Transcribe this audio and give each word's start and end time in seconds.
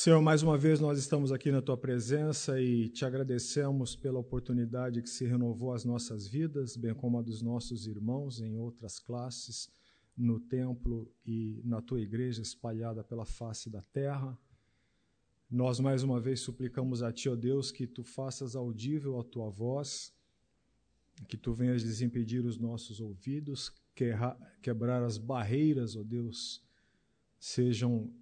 Senhor, 0.00 0.22
mais 0.22 0.44
uma 0.44 0.56
vez 0.56 0.78
nós 0.78 0.96
estamos 0.96 1.32
aqui 1.32 1.50
na 1.50 1.60
tua 1.60 1.76
presença 1.76 2.60
e 2.60 2.88
te 2.88 3.04
agradecemos 3.04 3.96
pela 3.96 4.20
oportunidade 4.20 5.02
que 5.02 5.10
se 5.10 5.26
renovou 5.26 5.72
as 5.72 5.84
nossas 5.84 6.28
vidas, 6.28 6.76
bem 6.76 6.94
como 6.94 7.18
a 7.18 7.22
dos 7.22 7.42
nossos 7.42 7.84
irmãos 7.84 8.40
em 8.40 8.56
outras 8.56 9.00
classes, 9.00 9.68
no 10.16 10.38
templo 10.38 11.12
e 11.26 11.60
na 11.64 11.82
tua 11.82 12.00
igreja 12.00 12.40
espalhada 12.40 13.02
pela 13.02 13.24
face 13.24 13.68
da 13.68 13.82
terra. 13.92 14.38
Nós 15.50 15.80
mais 15.80 16.04
uma 16.04 16.20
vez 16.20 16.38
suplicamos 16.38 17.02
a 17.02 17.12
ti, 17.12 17.28
ó 17.28 17.34
Deus, 17.34 17.72
que 17.72 17.84
tu 17.84 18.04
faças 18.04 18.54
audível 18.54 19.18
a 19.18 19.24
tua 19.24 19.50
voz, 19.50 20.14
que 21.26 21.36
tu 21.36 21.52
venhas 21.52 21.82
desimpedir 21.82 22.46
os 22.46 22.56
nossos 22.56 23.00
ouvidos, 23.00 23.72
quebrar 24.62 25.02
as 25.02 25.18
barreiras, 25.18 25.96
ó 25.96 26.04
Deus, 26.04 26.62
sejam 27.40 28.14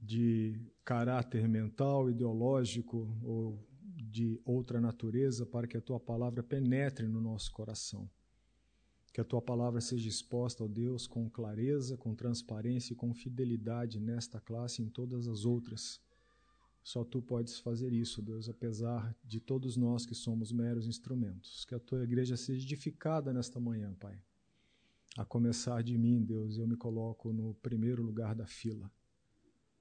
de 0.00 0.58
caráter 0.84 1.46
mental, 1.46 2.08
ideológico 2.08 3.08
ou 3.22 3.58
de 3.96 4.40
outra 4.44 4.80
natureza, 4.80 5.44
para 5.44 5.66
que 5.66 5.76
a 5.76 5.80
tua 5.80 6.00
palavra 6.00 6.42
penetre 6.42 7.06
no 7.06 7.20
nosso 7.20 7.52
coração. 7.52 8.10
Que 9.12 9.20
a 9.20 9.24
tua 9.24 9.42
palavra 9.42 9.80
seja 9.80 10.08
exposta, 10.08 10.64
ó 10.64 10.68
Deus, 10.68 11.06
com 11.06 11.28
clareza, 11.28 11.96
com 11.96 12.14
transparência 12.14 12.92
e 12.92 12.96
com 12.96 13.12
fidelidade 13.12 14.00
nesta 14.00 14.40
classe 14.40 14.80
e 14.80 14.84
em 14.84 14.88
todas 14.88 15.28
as 15.28 15.44
outras. 15.44 16.00
Só 16.82 17.04
tu 17.04 17.20
podes 17.20 17.58
fazer 17.58 17.92
isso, 17.92 18.22
Deus, 18.22 18.48
apesar 18.48 19.14
de 19.22 19.38
todos 19.38 19.76
nós 19.76 20.06
que 20.06 20.14
somos 20.14 20.50
meros 20.50 20.86
instrumentos. 20.86 21.64
Que 21.66 21.74
a 21.74 21.80
tua 21.80 22.02
igreja 22.04 22.36
seja 22.36 22.64
edificada 22.64 23.32
nesta 23.32 23.60
manhã, 23.60 23.94
Pai. 24.00 24.18
A 25.18 25.24
começar 25.24 25.82
de 25.82 25.98
mim, 25.98 26.22
Deus, 26.22 26.56
eu 26.56 26.66
me 26.66 26.76
coloco 26.76 27.32
no 27.32 27.54
primeiro 27.56 28.02
lugar 28.02 28.34
da 28.34 28.46
fila 28.46 28.90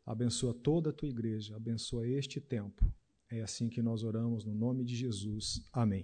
Abençoa 0.10 0.56
toda 0.56 0.90
a 0.90 0.92
tua 0.92 1.08
igreja, 1.08 1.56
abençoa 1.56 2.08
este 2.08 2.42
tempo. 2.42 2.84
É 3.30 3.42
assim 3.42 3.70
que 3.70 3.80
nós 3.80 4.04
oramos 4.04 4.44
no 4.44 4.56
nome 4.56 4.84
de 4.84 4.96
Jesus. 4.96 5.62
Amém. 5.72 6.04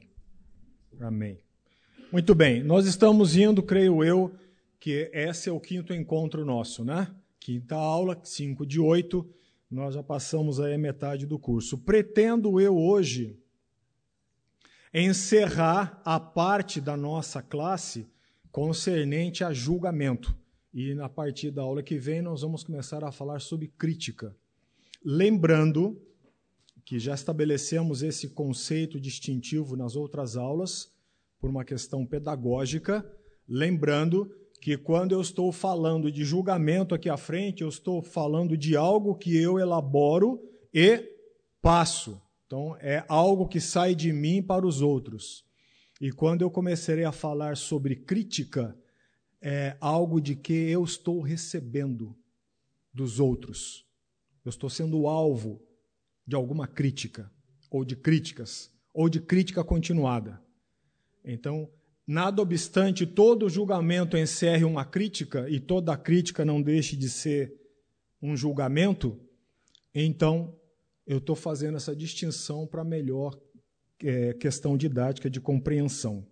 Amém. 1.00 1.40
Muito 2.12 2.36
bem, 2.36 2.64
nós 2.64 2.86
estamos 2.86 3.36
indo, 3.36 3.64
creio 3.64 4.04
eu, 4.04 4.32
que 4.80 5.10
esse 5.12 5.50
é 5.50 5.52
o 5.52 5.60
quinto 5.60 5.92
encontro 5.92 6.46
nosso, 6.46 6.86
né? 6.86 7.12
Quinta 7.40 7.74
aula, 7.74 8.22
5 8.24 8.64
de 8.64 8.80
8, 8.80 9.28
nós 9.72 9.96
já 9.96 10.04
passamos 10.04 10.60
aí 10.60 10.76
a 10.76 10.78
metade 10.78 11.26
do 11.26 11.40
curso. 11.40 11.76
Pretendo 11.76 12.62
eu 12.62 12.78
hoje 12.78 13.40
encerrar 14.94 16.00
a 16.06 16.20
parte 16.20 16.80
da 16.80 16.96
nossa 16.96 17.42
classe 17.42 18.06
concernente 18.52 19.44
a 19.44 19.52
julgamento. 19.52 20.38
E 20.76 20.94
na 20.94 21.08
partir 21.08 21.52
da 21.52 21.62
aula 21.62 21.82
que 21.82 21.98
vem, 21.98 22.22
nós 22.22 22.42
vamos 22.42 22.62
começar 22.62 23.02
a 23.02 23.10
falar 23.10 23.40
sobre 23.40 23.70
crítica. 23.70 24.36
Lembrando 25.02 25.98
que 26.84 27.00
já 27.00 27.16
estabelecemos 27.16 28.04
esse 28.04 28.28
conceito 28.32 29.00
distintivo 29.00 29.78
nas 29.78 29.96
outras 29.96 30.36
aulas, 30.36 30.92
por 31.40 31.50
uma 31.50 31.64
questão 31.64 32.06
pedagógica. 32.06 33.10
Lembrando 33.48 34.30
que 34.60 34.76
quando 34.76 35.14
eu 35.14 35.22
estou 35.22 35.50
falando 35.50 36.12
de 36.12 36.26
julgamento 36.26 36.94
aqui 36.94 37.08
à 37.08 37.16
frente, 37.16 37.62
eu 37.62 37.70
estou 37.70 38.02
falando 38.02 38.58
de 38.58 38.76
algo 38.76 39.16
que 39.16 39.34
eu 39.38 39.58
elaboro 39.58 40.44
e 40.74 41.10
passo. 41.62 42.22
Então, 42.46 42.76
é 42.82 43.02
algo 43.08 43.48
que 43.48 43.62
sai 43.62 43.96
de 43.96 44.12
mim 44.12 44.44
para 44.44 44.68
os 44.68 44.82
outros. 44.82 45.46
E 46.02 46.12
quando 46.12 46.42
eu 46.42 46.52
começarei 46.52 47.06
a 47.06 47.14
falar 47.14 47.56
sobre 47.56 47.96
crítica, 47.96 48.78
é 49.48 49.78
algo 49.80 50.20
de 50.20 50.36
que 50.36 50.54
eu 50.54 50.84
estou 50.84 51.22
recebendo 51.22 52.18
dos 52.92 53.20
outros. 53.20 53.86
Eu 54.44 54.50
estou 54.50 54.72
sendo 54.72 55.06
alvo 55.06 55.62
de 56.26 56.36
alguma 56.36 56.66
crítica, 56.66 57.32
ou 57.70 57.86
de 57.86 57.96
críticas, 57.96 58.72
ou 58.92 59.08
de 59.08 59.20
crítica 59.20 59.64
continuada. 59.64 60.42
Então, 61.24 61.70
nada 62.08 62.42
obstante 62.42 63.06
todo 63.06 63.48
julgamento 63.48 64.18
encerre 64.18 64.64
uma 64.64 64.84
crítica, 64.84 65.48
e 65.48 65.60
toda 65.60 65.96
crítica 65.96 66.44
não 66.44 66.60
deixe 66.60 66.96
de 66.96 67.08
ser 67.08 67.54
um 68.20 68.36
julgamento, 68.36 69.20
então 69.94 70.60
eu 71.06 71.20
estou 71.20 71.36
fazendo 71.36 71.78
essa 71.78 71.96
distinção 71.96 72.66
para 72.66 72.84
melhor 72.84 73.40
é, 74.04 74.34
questão 74.34 74.76
didática 74.76 75.30
de 75.30 75.40
compreensão. 75.40 76.26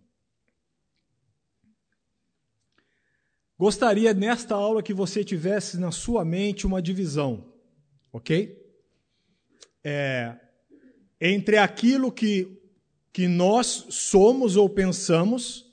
Gostaria 3.64 4.14
nesta 4.14 4.56
aula 4.56 4.84
que 4.84 4.94
você 4.94 5.24
tivesse 5.24 5.78
na 5.78 5.90
sua 5.90 6.26
mente 6.26 6.68
uma 6.68 6.82
divisão, 6.82 7.46
ok? 8.12 8.62
É, 9.82 10.36
entre 11.22 11.56
aquilo 11.56 12.12
que, 12.12 12.62
que 13.14 13.26
nós 13.26 13.86
somos 13.90 14.58
ou 14.58 14.68
pensamos 14.68 15.66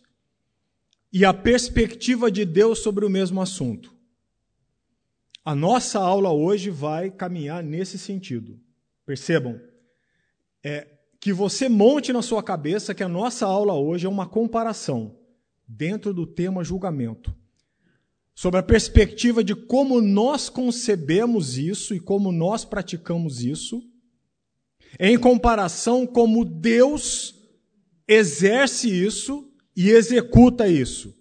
e 1.12 1.24
a 1.24 1.34
perspectiva 1.34 2.30
de 2.30 2.44
Deus 2.44 2.78
sobre 2.78 3.04
o 3.04 3.10
mesmo 3.10 3.42
assunto. 3.42 3.92
A 5.44 5.52
nossa 5.52 5.98
aula 5.98 6.30
hoje 6.30 6.70
vai 6.70 7.10
caminhar 7.10 7.60
nesse 7.60 7.98
sentido. 7.98 8.60
Percebam? 9.04 9.60
É, 10.62 10.86
que 11.18 11.32
você 11.32 11.68
monte 11.68 12.12
na 12.12 12.22
sua 12.22 12.40
cabeça 12.40 12.94
que 12.94 13.02
a 13.02 13.08
nossa 13.08 13.46
aula 13.46 13.74
hoje 13.74 14.06
é 14.06 14.08
uma 14.08 14.28
comparação 14.28 15.18
dentro 15.66 16.14
do 16.14 16.24
tema 16.24 16.62
julgamento 16.62 17.39
sobre 18.40 18.58
a 18.58 18.62
perspectiva 18.62 19.44
de 19.44 19.54
como 19.54 20.00
nós 20.00 20.48
concebemos 20.48 21.58
isso 21.58 21.94
e 21.94 22.00
como 22.00 22.32
nós 22.32 22.64
praticamos 22.64 23.44
isso, 23.44 23.82
em 24.98 25.18
comparação 25.18 26.06
como 26.06 26.42
Deus 26.42 27.34
exerce 28.08 28.88
isso 28.88 29.46
e 29.76 29.90
executa 29.90 30.66
isso. 30.66 31.14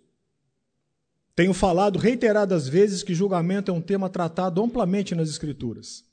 Tenho 1.35 1.53
falado 1.53 1.99
reiteradas 1.99 2.69
vezes 2.69 3.03
que 3.03 3.13
julgamento 3.13 3.69
é 3.69 3.73
um 3.73 3.81
tema 3.81 4.09
tratado 4.09 4.63
amplamente 4.63 5.13
nas 5.13 5.27
Escrituras. 5.27 6.05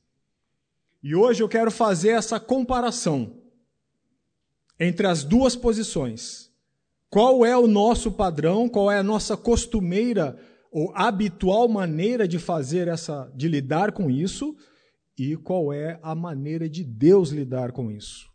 E 1.00 1.14
hoje 1.14 1.40
eu 1.40 1.48
quero 1.48 1.70
fazer 1.70 2.08
essa 2.08 2.40
comparação 2.40 3.32
entre 4.76 5.06
as 5.06 5.22
duas 5.22 5.54
posições. 5.54 6.50
Qual 7.08 7.46
é 7.46 7.56
o 7.56 7.68
nosso 7.68 8.10
padrão, 8.10 8.68
qual 8.68 8.90
é 8.90 8.98
a 8.98 9.04
nossa 9.04 9.36
costumeira 9.36 10.36
ou 10.70 10.92
habitual 10.94 11.68
maneira 11.68 12.26
de 12.26 12.38
fazer 12.38 12.88
essa, 12.88 13.30
de 13.34 13.48
lidar 13.48 13.92
com 13.92 14.10
isso 14.10 14.56
e 15.18 15.36
qual 15.36 15.72
é 15.72 15.98
a 16.02 16.14
maneira 16.14 16.68
de 16.68 16.84
Deus 16.84 17.30
lidar 17.30 17.72
com 17.72 17.90
isso. 17.90 18.30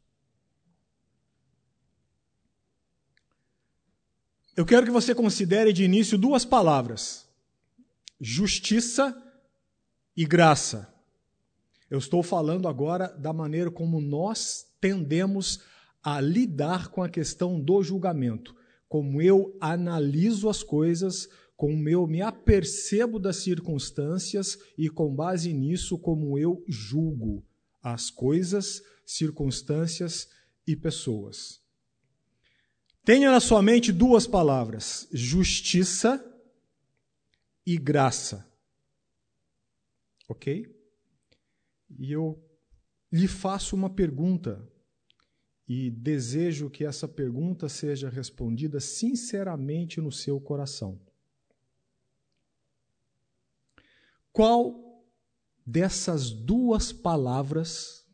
Eu 4.55 4.65
quero 4.65 4.85
que 4.85 4.91
você 4.91 5.15
considere 5.15 5.71
de 5.71 5.83
início 5.83 6.17
duas 6.17 6.43
palavras: 6.43 7.27
justiça 8.19 9.15
e 10.15 10.25
graça. 10.25 10.93
Eu 11.89 11.97
estou 11.97 12.23
falando 12.23 12.67
agora 12.67 13.07
da 13.07 13.33
maneira 13.33 13.69
como 13.69 13.99
nós 13.99 14.65
tendemos 14.79 15.61
a 16.03 16.19
lidar 16.19 16.87
com 16.87 17.03
a 17.03 17.09
questão 17.09 17.59
do 17.59 17.83
julgamento, 17.83 18.55
como 18.89 19.21
eu 19.21 19.55
analiso 19.59 20.49
as 20.49 20.63
coisas 20.63 21.29
como 21.61 21.87
eu 21.87 22.07
me 22.07 22.23
apercebo 22.23 23.19
das 23.19 23.35
circunstâncias 23.35 24.57
e, 24.75 24.89
com 24.89 25.13
base 25.13 25.53
nisso, 25.53 25.95
como 25.95 26.35
eu 26.35 26.65
julgo 26.67 27.45
as 27.83 28.09
coisas, 28.09 28.81
circunstâncias 29.05 30.27
e 30.65 30.75
pessoas. 30.75 31.61
Tenha 33.05 33.29
na 33.29 33.39
sua 33.39 33.61
mente 33.61 33.91
duas 33.91 34.25
palavras: 34.25 35.07
justiça 35.11 36.19
e 37.63 37.77
graça. 37.77 38.51
Ok? 40.27 40.65
E 41.99 42.11
eu 42.11 42.43
lhe 43.11 43.27
faço 43.27 43.75
uma 43.75 43.91
pergunta 43.91 44.67
e 45.67 45.91
desejo 45.91 46.71
que 46.71 46.83
essa 46.83 47.07
pergunta 47.07 47.69
seja 47.69 48.09
respondida 48.09 48.79
sinceramente 48.79 50.01
no 50.01 50.11
seu 50.11 50.41
coração. 50.41 50.99
Qual 54.31 55.05
dessas 55.65 56.31
duas 56.31 56.93
palavras 56.93 58.07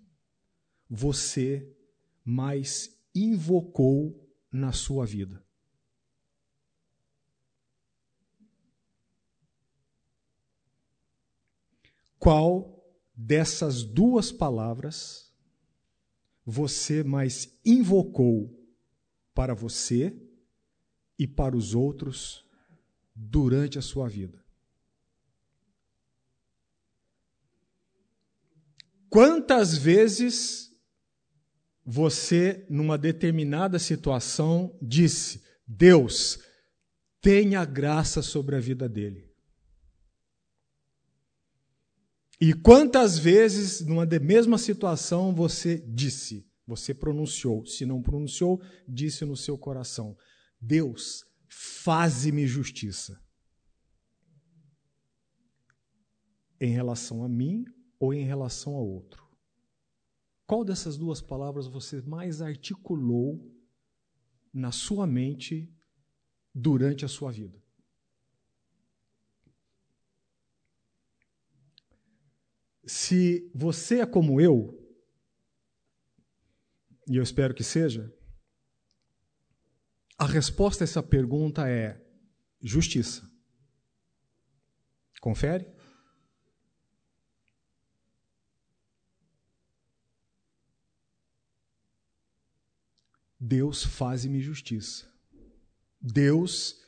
você 0.89 1.75
mais 2.23 2.97
invocou 3.13 4.27
na 4.51 4.71
sua 4.71 5.05
vida? 5.05 5.45
Qual 12.17 12.83
dessas 13.15 13.83
duas 13.83 14.31
palavras 14.31 15.31
você 16.43 17.03
mais 17.03 17.59
invocou 17.63 18.53
para 19.35 19.53
você 19.53 20.19
e 21.19 21.27
para 21.27 21.55
os 21.55 21.75
outros 21.75 22.43
durante 23.15 23.77
a 23.77 23.81
sua 23.81 24.09
vida? 24.09 24.46
Quantas 29.09 29.77
vezes 29.77 30.67
você, 31.85 32.65
numa 32.69 32.97
determinada 32.97 33.79
situação, 33.79 34.77
disse: 34.81 35.41
Deus, 35.65 36.39
tenha 37.21 37.63
graça 37.63 38.21
sobre 38.21 38.55
a 38.55 38.59
vida 38.59 38.89
dele? 38.89 39.27
E 42.39 42.53
quantas 42.53 43.17
vezes, 43.17 43.81
numa 43.81 44.05
mesma 44.05 44.57
situação, 44.57 45.33
você 45.33 45.79
disse, 45.79 46.47
você 46.67 46.93
pronunciou, 46.93 47.65
se 47.65 47.85
não 47.85 48.01
pronunciou, 48.01 48.61
disse 48.87 49.23
no 49.23 49.37
seu 49.37 49.57
coração: 49.57 50.17
Deus, 50.59 51.25
faze-me 51.47 52.45
justiça. 52.45 53.19
Em 56.59 56.71
relação 56.71 57.23
a 57.23 57.29
mim 57.29 57.63
ou 57.99 58.13
em 58.13 58.23
relação 58.23 58.75
a 58.75 58.79
outro? 58.79 59.27
Qual 60.45 60.63
dessas 60.63 60.97
duas 60.97 61.21
palavras 61.21 61.67
você 61.67 62.01
mais 62.01 62.41
articulou 62.41 63.53
na 64.53 64.71
sua 64.71 65.05
mente 65.05 65.69
durante 66.53 67.03
a 67.03 67.07
sua 67.07 67.31
vida? 67.31 67.61
Se 72.85 73.51
você 73.53 73.99
é 73.99 74.05
como 74.05 74.39
eu, 74.39 74.73
e 77.09 77.17
eu 77.17 77.23
espero 77.23 77.53
que 77.53 77.63
seja, 77.63 78.13
a 80.17 80.25
resposta 80.25 80.83
a 80.83 80.85
essa 80.85 81.03
pergunta 81.03 81.69
é 81.69 82.01
justiça. 82.61 83.29
Confere? 85.19 85.76
Deus 93.47 93.81
faz-me 93.81 94.41
justiça. 94.41 95.05
Deus, 96.01 96.81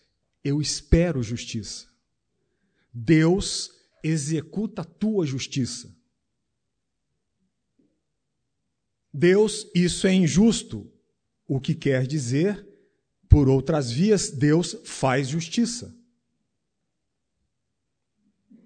eu 0.44 0.62
espero 0.62 1.24
justiça. 1.24 1.88
Deus 2.94 3.72
executa 4.04 4.82
a 4.82 4.86
tua 4.86 5.26
justiça. 5.26 5.96
Deus, 9.14 9.68
isso 9.74 10.06
é 10.06 10.14
injusto, 10.14 10.92
o 11.48 11.62
que 11.62 11.74
quer 11.74 12.06
dizer, 12.06 12.68
por 13.30 13.48
outras 13.48 13.90
vias, 13.90 14.30
Deus 14.30 14.78
faz 14.84 15.30
justiça. 15.30 15.96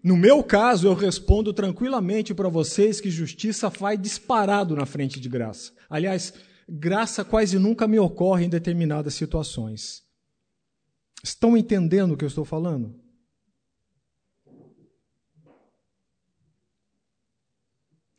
No 0.03 0.17
meu 0.17 0.43
caso, 0.43 0.87
eu 0.87 0.95
respondo 0.95 1.53
tranquilamente 1.53 2.33
para 2.33 2.49
vocês 2.49 2.99
que 2.99 3.11
justiça 3.11 3.69
vai 3.69 3.95
disparado 3.95 4.75
na 4.75 4.85
frente 4.85 5.19
de 5.19 5.29
graça. 5.29 5.71
Aliás, 5.87 6.33
graça 6.75 7.23
quase 7.23 7.59
nunca 7.59 7.87
me 7.87 7.99
ocorre 7.99 8.45
em 8.45 8.49
determinadas 8.49 9.13
situações. 9.13 10.03
Estão 11.23 11.55
entendendo 11.55 12.13
o 12.13 12.17
que 12.17 12.23
eu 12.23 12.27
estou 12.27 12.43
falando? 12.43 12.99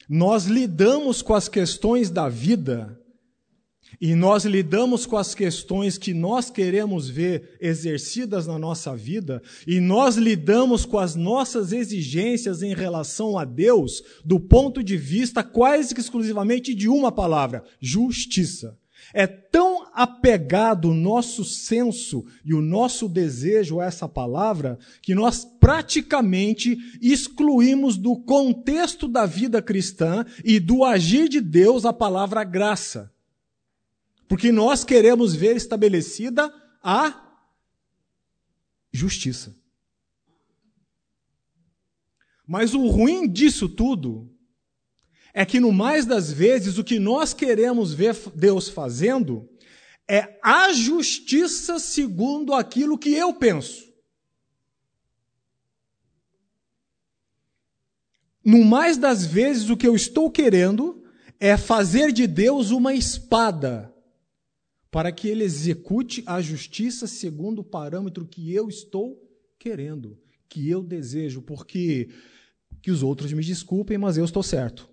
Nós 0.08 0.44
lidamos 0.44 1.20
com 1.20 1.34
as 1.34 1.48
questões 1.48 2.10
da 2.10 2.28
vida 2.28 3.03
e 4.00 4.14
nós 4.14 4.44
lidamos 4.44 5.06
com 5.06 5.16
as 5.16 5.34
questões 5.34 5.98
que 5.98 6.12
nós 6.12 6.50
queremos 6.50 7.08
ver 7.08 7.56
exercidas 7.60 8.46
na 8.46 8.58
nossa 8.58 8.94
vida, 8.94 9.42
e 9.66 9.80
nós 9.80 10.16
lidamos 10.16 10.84
com 10.84 10.98
as 10.98 11.14
nossas 11.14 11.72
exigências 11.72 12.62
em 12.62 12.74
relação 12.74 13.38
a 13.38 13.44
Deus 13.44 14.02
do 14.24 14.38
ponto 14.38 14.82
de 14.82 14.96
vista 14.96 15.42
quase 15.42 15.94
que 15.94 16.00
exclusivamente 16.00 16.74
de 16.74 16.88
uma 16.88 17.12
palavra: 17.12 17.64
justiça. 17.80 18.78
É 19.12 19.26
tão 19.26 19.86
apegado 19.92 20.90
o 20.90 20.94
nosso 20.94 21.44
senso 21.44 22.24
e 22.44 22.54
o 22.54 22.62
nosso 22.62 23.08
desejo 23.08 23.78
a 23.78 23.84
essa 23.84 24.08
palavra 24.08 24.78
que 25.02 25.14
nós 25.14 25.44
praticamente 25.44 26.76
excluímos 27.02 27.96
do 27.96 28.16
contexto 28.16 29.06
da 29.06 29.26
vida 29.26 29.60
cristã 29.60 30.24
e 30.44 30.58
do 30.58 30.84
agir 30.84 31.28
de 31.28 31.40
Deus 31.40 31.84
a 31.84 31.92
palavra 31.92 32.42
graça. 32.44 33.13
Porque 34.28 34.50
nós 34.50 34.84
queremos 34.84 35.34
ver 35.34 35.56
estabelecida 35.56 36.52
a 36.82 37.38
justiça. 38.92 39.56
Mas 42.46 42.74
o 42.74 42.86
ruim 42.88 43.28
disso 43.28 43.68
tudo 43.68 44.30
é 45.32 45.44
que, 45.44 45.58
no 45.58 45.72
mais 45.72 46.06
das 46.06 46.30
vezes, 46.30 46.78
o 46.78 46.84
que 46.84 46.98
nós 46.98 47.34
queremos 47.34 47.92
ver 47.92 48.14
Deus 48.34 48.68
fazendo 48.68 49.48
é 50.08 50.38
a 50.42 50.72
justiça 50.72 51.78
segundo 51.78 52.52
aquilo 52.52 52.98
que 52.98 53.14
eu 53.14 53.32
penso. 53.34 53.92
No 58.44 58.62
mais 58.62 58.98
das 58.98 59.24
vezes, 59.24 59.70
o 59.70 59.76
que 59.76 59.88
eu 59.88 59.96
estou 59.96 60.30
querendo 60.30 61.02
é 61.40 61.56
fazer 61.56 62.12
de 62.12 62.26
Deus 62.26 62.70
uma 62.70 62.94
espada 62.94 63.93
para 64.94 65.10
que 65.10 65.26
ele 65.26 65.42
execute 65.42 66.22
a 66.24 66.40
justiça 66.40 67.08
segundo 67.08 67.58
o 67.58 67.64
parâmetro 67.64 68.24
que 68.24 68.54
eu 68.54 68.68
estou 68.68 69.20
querendo, 69.58 70.16
que 70.48 70.70
eu 70.70 70.84
desejo, 70.84 71.42
porque 71.42 72.10
que 72.80 72.92
os 72.92 73.02
outros 73.02 73.32
me 73.32 73.42
desculpem, 73.42 73.98
mas 73.98 74.16
eu 74.16 74.24
estou 74.24 74.40
certo. 74.40 74.88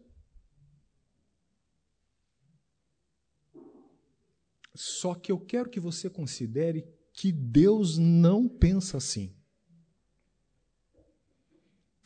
Só 4.74 5.14
que 5.14 5.32
eu 5.32 5.40
quero 5.40 5.70
que 5.70 5.80
você 5.80 6.10
considere 6.10 6.84
que 7.14 7.32
Deus 7.32 8.00
não 8.00 8.50
pensa 8.50 8.98
assim. 8.98 9.32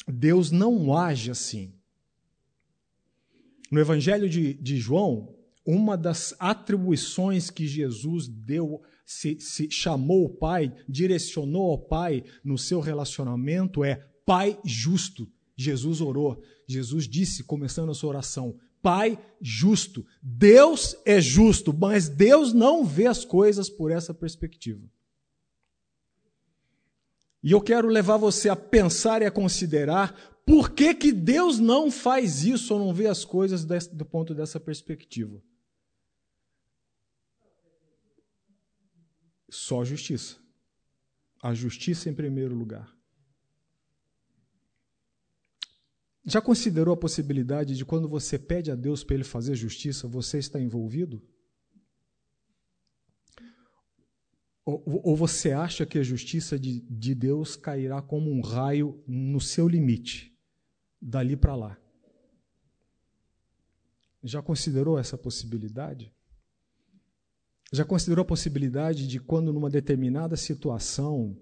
Deus 0.06 0.52
não 0.52 0.94
age 0.94 1.32
assim. 1.32 1.74
No 3.72 3.80
Evangelho 3.80 4.28
de, 4.28 4.54
de 4.56 4.76
João, 4.76 5.34
uma 5.66 5.98
das 5.98 6.36
atribuições 6.38 7.50
que 7.50 7.66
Jesus 7.66 8.28
deu, 8.28 8.82
se, 9.06 9.40
se 9.40 9.70
chamou 9.72 10.26
o 10.26 10.30
Pai, 10.30 10.74
direcionou 10.88 11.72
ao 11.72 11.80
Pai 11.80 12.24
no 12.44 12.58
seu 12.58 12.80
relacionamento 12.80 13.84
é 13.84 14.06
Pai 14.26 14.60
justo. 14.64 15.28
Jesus 15.56 16.02
orou, 16.02 16.42
Jesus 16.68 17.08
disse, 17.08 17.44
começando 17.44 17.90
a 17.90 17.96
sua 17.96 18.10
oração, 18.10 18.60
Pai 18.82 19.18
justo. 19.42 20.06
Deus 20.22 20.96
é 21.06 21.20
justo, 21.20 21.74
mas 21.74 22.08
Deus 22.08 22.54
não 22.54 22.86
vê 22.86 23.08
as 23.08 23.26
coisas 23.26 23.70
por 23.70 23.92
essa 23.92 24.14
perspectiva. 24.14 24.88
E 27.42 27.52
eu 27.52 27.62
quero 27.62 27.88
levar 27.88 28.18
você 28.18 28.50
a 28.50 28.56
pensar 28.56 29.22
e 29.22 29.26
a 29.26 29.32
considerar 29.32 30.16
por 30.46 30.72
que, 30.72 30.94
que 30.94 31.12
Deus 31.12 31.60
não 31.60 31.90
faz 31.90 32.44
isso 32.44 32.74
ou 32.74 32.80
não 32.80 32.94
vê 32.94 33.08
as 33.08 33.26
coisas 33.26 33.66
do 33.66 34.06
ponto 34.06 34.36
dessa 34.36 34.60
perspectiva. 34.60 35.42
Só 39.56 39.86
justiça. 39.86 40.38
A 41.42 41.54
justiça 41.54 42.10
em 42.10 42.14
primeiro 42.14 42.54
lugar. 42.54 42.94
Já 46.26 46.42
considerou 46.42 46.94
a 46.94 46.98
possibilidade 46.98 47.76
de 47.76 47.86
quando 47.86 48.10
você 48.10 48.38
pede 48.38 48.70
a 48.70 48.76
Deus 48.76 49.04
para 49.04 49.16
Ele 49.16 49.24
fazer 49.24 49.56
justiça, 49.56 50.08
você 50.08 50.40
está 50.40 50.60
envolvido? 50.60 51.24
Ou, 54.66 54.84
ou 54.86 55.16
você 55.16 55.52
acha 55.52 55.86
que 55.86 56.00
a 56.00 56.04
justiça 56.04 56.60
de, 56.60 56.82
de 56.82 57.14
Deus 57.16 57.56
cairá 57.56 58.02
como 58.02 58.32
um 58.32 58.42
raio 58.42 59.04
no 59.08 59.40
seu 59.40 59.68
limite, 59.68 60.36
dali 61.00 61.38
para 61.38 61.56
lá? 61.56 61.78
Já 64.24 64.42
considerou 64.42 64.98
essa 64.98 65.18
possibilidade? 65.18 66.15
Já 67.76 67.84
considerou 67.84 68.24
a 68.24 68.26
possibilidade 68.26 69.06
de 69.06 69.20
quando 69.20 69.52
numa 69.52 69.70
determinada 69.70 70.38
situação 70.38 71.38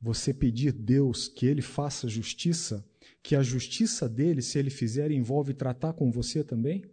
você 0.00 0.32
pedir 0.32 0.72
Deus 0.72 1.28
que 1.28 1.44
ele 1.44 1.60
faça 1.60 2.08
justiça, 2.08 2.82
que 3.22 3.36
a 3.36 3.42
justiça 3.42 4.08
dele, 4.08 4.40
se 4.40 4.58
ele 4.58 4.70
fizer, 4.70 5.10
envolve 5.10 5.52
tratar 5.52 5.92
com 5.92 6.10
você 6.10 6.42
também 6.42 6.90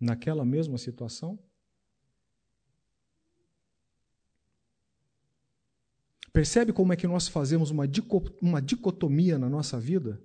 naquela 0.00 0.42
mesma 0.42 0.78
situação? 0.78 1.38
Percebe 6.32 6.72
como 6.72 6.94
é 6.94 6.96
que 6.96 7.06
nós 7.06 7.28
fazemos 7.28 7.70
uma, 7.70 7.86
dicotomia 8.62 9.38
na 9.38 9.50
nossa 9.50 9.78
vida? 9.78 10.18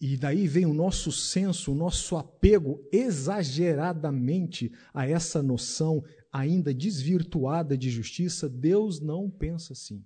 E 0.00 0.16
daí 0.16 0.48
vem 0.48 0.66
o 0.66 0.74
nosso 0.74 1.12
senso, 1.12 1.70
o 1.70 1.74
nosso 1.74 2.16
apego 2.16 2.84
exageradamente 2.92 4.72
a 4.92 5.08
essa 5.08 5.40
noção 5.40 6.04
ainda 6.36 6.74
desvirtuada 6.74 7.76
de 7.76 7.90
justiça. 7.90 8.48
Deus 8.48 9.00
não 9.00 9.30
pensa 9.30 9.72
assim. 9.72 10.04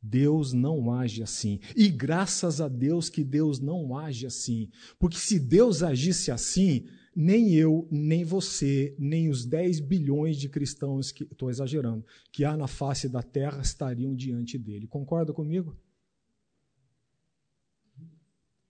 Deus 0.00 0.52
não 0.52 0.92
age 0.92 1.22
assim. 1.22 1.60
E 1.74 1.88
graças 1.88 2.60
a 2.60 2.68
Deus 2.68 3.08
que 3.08 3.24
Deus 3.24 3.58
não 3.58 3.96
age 3.96 4.26
assim. 4.26 4.70
Porque 4.98 5.16
se 5.16 5.38
Deus 5.38 5.82
agisse 5.82 6.30
assim, 6.30 6.86
nem 7.16 7.54
eu, 7.54 7.88
nem 7.90 8.22
você, 8.22 8.94
nem 8.98 9.30
os 9.30 9.46
10 9.46 9.80
bilhões 9.80 10.36
de 10.36 10.48
cristãos 10.48 11.10
que 11.10 11.24
estou 11.24 11.48
exagerando, 11.48 12.04
que 12.30 12.44
há 12.44 12.54
na 12.56 12.66
face 12.66 13.08
da 13.08 13.22
terra 13.22 13.62
estariam 13.62 14.14
diante 14.14 14.58
dele. 14.58 14.86
Concorda 14.86 15.32
comigo? 15.32 15.74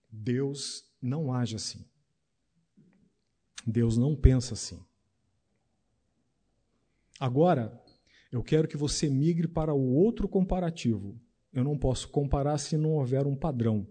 Deus 0.09 0.85
não 1.03 1.33
age 1.33 1.57
assim. 1.57 1.85
Deus 3.67 3.97
não 3.97 4.15
pensa 4.15 4.55
assim. 4.55 4.79
Agora, 7.19 7.81
eu 8.33 8.43
quero 8.43 8.67
que 8.67 8.77
você 8.77 9.09
migre 9.09 9.47
para 9.47 9.73
o 9.73 9.95
outro 9.95 10.29
comparativo. 10.29 11.21
Eu 11.53 11.63
não 11.63 11.79
posso 11.79 12.09
comparar 12.09 12.59
se 12.59 12.77
não 12.77 12.95
houver 12.95 13.27
um 13.27 13.37
padrão. 13.37 13.87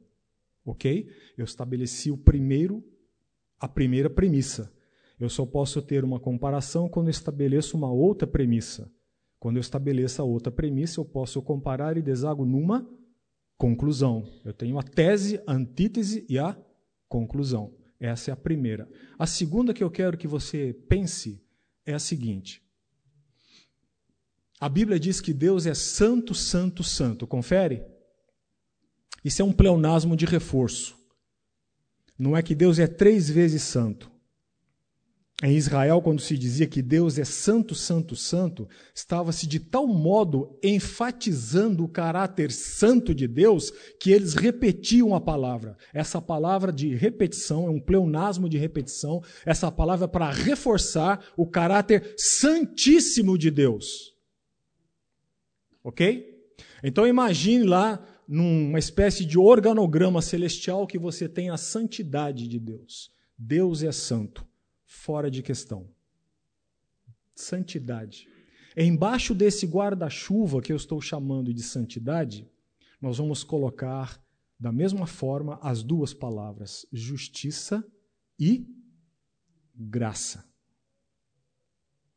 Ok? 0.65 1.09
Eu 1.37 1.45
estabeleci 1.45 2.11
o 2.11 2.17
primeiro, 2.17 2.83
a 3.59 3.67
primeira 3.67 4.09
premissa. 4.09 4.71
Eu 5.19 5.29
só 5.29 5.45
posso 5.45 5.81
ter 5.81 6.03
uma 6.03 6.19
comparação 6.19 6.89
quando 6.89 7.07
eu 7.07 7.11
estabeleço 7.11 7.77
uma 7.77 7.91
outra 7.91 8.27
premissa. 8.27 8.91
Quando 9.39 9.57
eu 9.57 9.61
estabeleço 9.61 10.21
a 10.21 10.25
outra 10.25 10.51
premissa, 10.51 10.99
eu 10.99 11.05
posso 11.05 11.41
comparar 11.41 11.97
e 11.97 12.01
desago 12.01 12.45
numa 12.45 12.87
conclusão. 13.57 14.25
Eu 14.43 14.53
tenho 14.53 14.77
a 14.79 14.83
tese, 14.83 15.41
a 15.45 15.53
antítese 15.53 16.25
e 16.27 16.37
a 16.37 16.57
conclusão. 17.07 17.73
Essa 17.99 18.31
é 18.31 18.33
a 18.33 18.37
primeira. 18.37 18.89
A 19.17 19.25
segunda 19.25 19.73
que 19.73 19.83
eu 19.83 19.91
quero 19.91 20.17
que 20.17 20.27
você 20.27 20.73
pense 20.89 21.41
é 21.85 21.93
a 21.93 21.99
seguinte: 21.99 22.62
a 24.63 24.69
Bíblia 24.69 24.97
diz 24.97 25.19
que 25.19 25.33
Deus 25.33 25.65
é 25.65 25.73
santo, 25.73 26.33
santo, 26.33 26.85
santo. 26.85 27.27
Confere? 27.27 27.83
Isso 29.21 29.41
é 29.41 29.45
um 29.45 29.51
pleonasmo 29.51 30.15
de 30.15 30.25
reforço. 30.25 30.95
Não 32.17 32.37
é 32.37 32.41
que 32.41 32.55
Deus 32.55 32.79
é 32.79 32.87
três 32.87 33.29
vezes 33.29 33.61
santo. 33.61 34.09
Em 35.43 35.57
Israel, 35.57 36.01
quando 36.01 36.21
se 36.21 36.37
dizia 36.37 36.65
que 36.65 36.81
Deus 36.81 37.19
é 37.19 37.25
santo, 37.25 37.75
santo, 37.75 38.15
santo, 38.15 38.65
estava-se 38.95 39.45
de 39.47 39.59
tal 39.59 39.85
modo 39.85 40.57
enfatizando 40.63 41.83
o 41.83 41.89
caráter 41.89 42.49
santo 42.49 43.13
de 43.13 43.27
Deus 43.27 43.69
que 43.99 44.11
eles 44.11 44.33
repetiam 44.33 45.13
a 45.13 45.19
palavra. 45.19 45.75
Essa 45.93 46.21
palavra 46.21 46.71
de 46.71 46.95
repetição 46.95 47.67
é 47.67 47.69
um 47.69 47.81
pleonasmo 47.81 48.47
de 48.47 48.57
repetição. 48.57 49.21
Essa 49.45 49.69
palavra 49.69 50.05
é 50.05 50.07
para 50.07 50.31
reforçar 50.31 51.21
o 51.35 51.45
caráter 51.45 52.13
santíssimo 52.17 53.37
de 53.37 53.51
Deus. 53.51 54.12
Ok? 55.83 56.31
Então 56.83 57.07
imagine 57.07 57.63
lá 57.63 58.03
numa 58.27 58.79
espécie 58.79 59.25
de 59.25 59.37
organograma 59.37 60.21
celestial 60.21 60.87
que 60.87 60.97
você 60.97 61.27
tem 61.27 61.49
a 61.49 61.57
santidade 61.57 62.47
de 62.47 62.59
Deus. 62.59 63.11
Deus 63.37 63.83
é 63.83 63.91
santo 63.91 64.47
fora 64.85 65.29
de 65.29 65.41
questão. 65.41 65.89
Santidade. 67.35 68.27
Embaixo 68.77 69.35
desse 69.35 69.65
guarda-chuva 69.67 70.61
que 70.61 70.71
eu 70.71 70.77
estou 70.77 71.01
chamando 71.01 71.53
de 71.53 71.61
santidade, 71.61 72.49
nós 73.01 73.17
vamos 73.17 73.43
colocar 73.43 74.23
da 74.59 74.71
mesma 74.71 75.05
forma 75.05 75.59
as 75.61 75.83
duas 75.83 76.13
palavras 76.13 76.85
justiça 76.91 77.85
e 78.39 78.65
graça. 79.75 80.47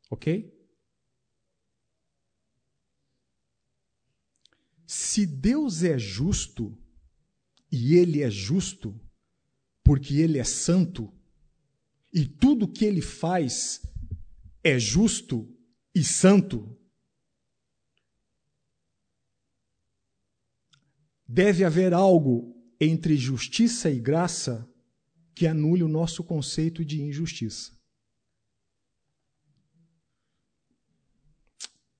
Ok? 0.09 0.56
Se 4.87 5.25
Deus 5.25 5.83
é 5.83 5.99
justo, 5.99 6.75
e 7.71 7.93
Ele 7.93 8.23
é 8.23 8.31
justo, 8.31 8.99
porque 9.83 10.15
Ele 10.15 10.39
é 10.39 10.43
santo, 10.43 11.13
e 12.13 12.25
tudo 12.25 12.67
que 12.67 12.85
ele 12.85 13.01
faz 13.01 13.81
é 14.63 14.79
justo 14.79 15.47
e 15.93 16.03
santo, 16.03 16.75
deve 21.27 21.63
haver 21.63 21.93
algo 21.93 22.55
entre 22.79 23.17
justiça 23.17 23.89
e 23.89 23.99
graça 23.99 24.67
que 25.35 25.45
anule 25.45 25.83
o 25.83 25.87
nosso 25.87 26.23
conceito 26.23 26.83
de 26.83 27.01
injustiça. 27.01 27.77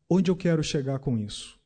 Onde 0.09 0.31
eu 0.31 0.35
quero 0.35 0.63
chegar 0.63 0.99
com 0.99 1.17
isso? 1.17 1.56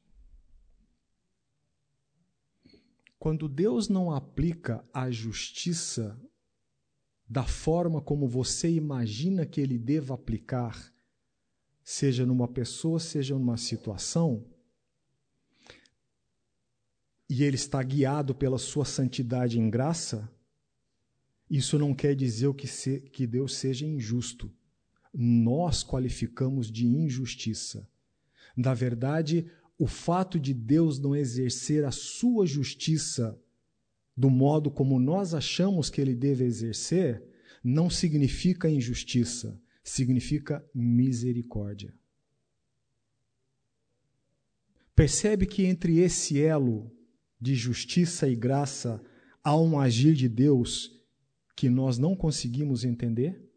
Quando 3.21 3.47
Deus 3.47 3.87
não 3.87 4.11
aplica 4.11 4.83
a 4.91 5.11
justiça 5.11 6.19
da 7.29 7.43
forma 7.43 8.01
como 8.01 8.27
você 8.27 8.67
imagina 8.67 9.45
que 9.45 9.61
ele 9.61 9.77
deva 9.77 10.15
aplicar, 10.15 10.91
seja 11.83 12.25
numa 12.25 12.47
pessoa, 12.47 12.99
seja 12.99 13.35
numa 13.35 13.57
situação, 13.57 14.43
e 17.29 17.43
ele 17.43 17.57
está 17.57 17.83
guiado 17.83 18.33
pela 18.33 18.57
sua 18.57 18.85
santidade 18.85 19.59
em 19.59 19.69
graça, 19.69 20.27
isso 21.47 21.77
não 21.77 21.93
quer 21.93 22.15
dizer 22.15 22.51
que, 23.11 23.27
Deus 23.27 23.53
seja 23.53 23.85
injusto. 23.85 24.51
Nós 25.13 25.83
qualificamos 25.83 26.71
de 26.71 26.87
injustiça. 26.87 27.87
Na 28.57 28.73
verdade, 28.73 29.47
o 29.81 29.87
fato 29.87 30.39
de 30.39 30.53
Deus 30.53 30.99
não 30.99 31.15
exercer 31.15 31.83
a 31.83 31.89
sua 31.89 32.45
justiça 32.45 33.35
do 34.15 34.29
modo 34.29 34.69
como 34.69 34.99
nós 34.99 35.33
achamos 35.33 35.89
que 35.89 35.99
ele 35.99 36.13
deve 36.13 36.43
exercer, 36.43 37.27
não 37.63 37.89
significa 37.89 38.69
injustiça, 38.69 39.59
significa 39.83 40.63
misericórdia. 40.71 41.95
Percebe 44.95 45.47
que 45.47 45.65
entre 45.65 45.97
esse 45.97 46.39
elo 46.39 46.95
de 47.39 47.55
justiça 47.55 48.29
e 48.29 48.35
graça 48.35 49.03
há 49.43 49.57
um 49.57 49.79
agir 49.79 50.13
de 50.13 50.29
Deus 50.29 50.95
que 51.55 51.71
nós 51.71 51.97
não 51.97 52.15
conseguimos 52.15 52.85
entender? 52.85 53.49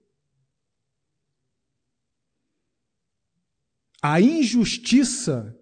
A 4.00 4.23
injustiça 4.23 5.54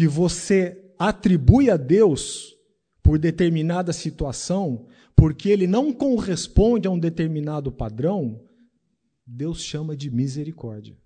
que 0.00 0.08
você 0.08 0.82
atribui 0.98 1.68
a 1.68 1.76
Deus 1.76 2.56
por 3.02 3.18
determinada 3.18 3.92
situação, 3.92 4.86
porque 5.14 5.50
ele 5.50 5.66
não 5.66 5.92
corresponde 5.92 6.88
a 6.88 6.90
um 6.90 6.98
determinado 6.98 7.70
padrão, 7.70 8.40
Deus 9.26 9.60
chama 9.62 9.94
de 9.94 10.10
misericórdia. 10.10 10.96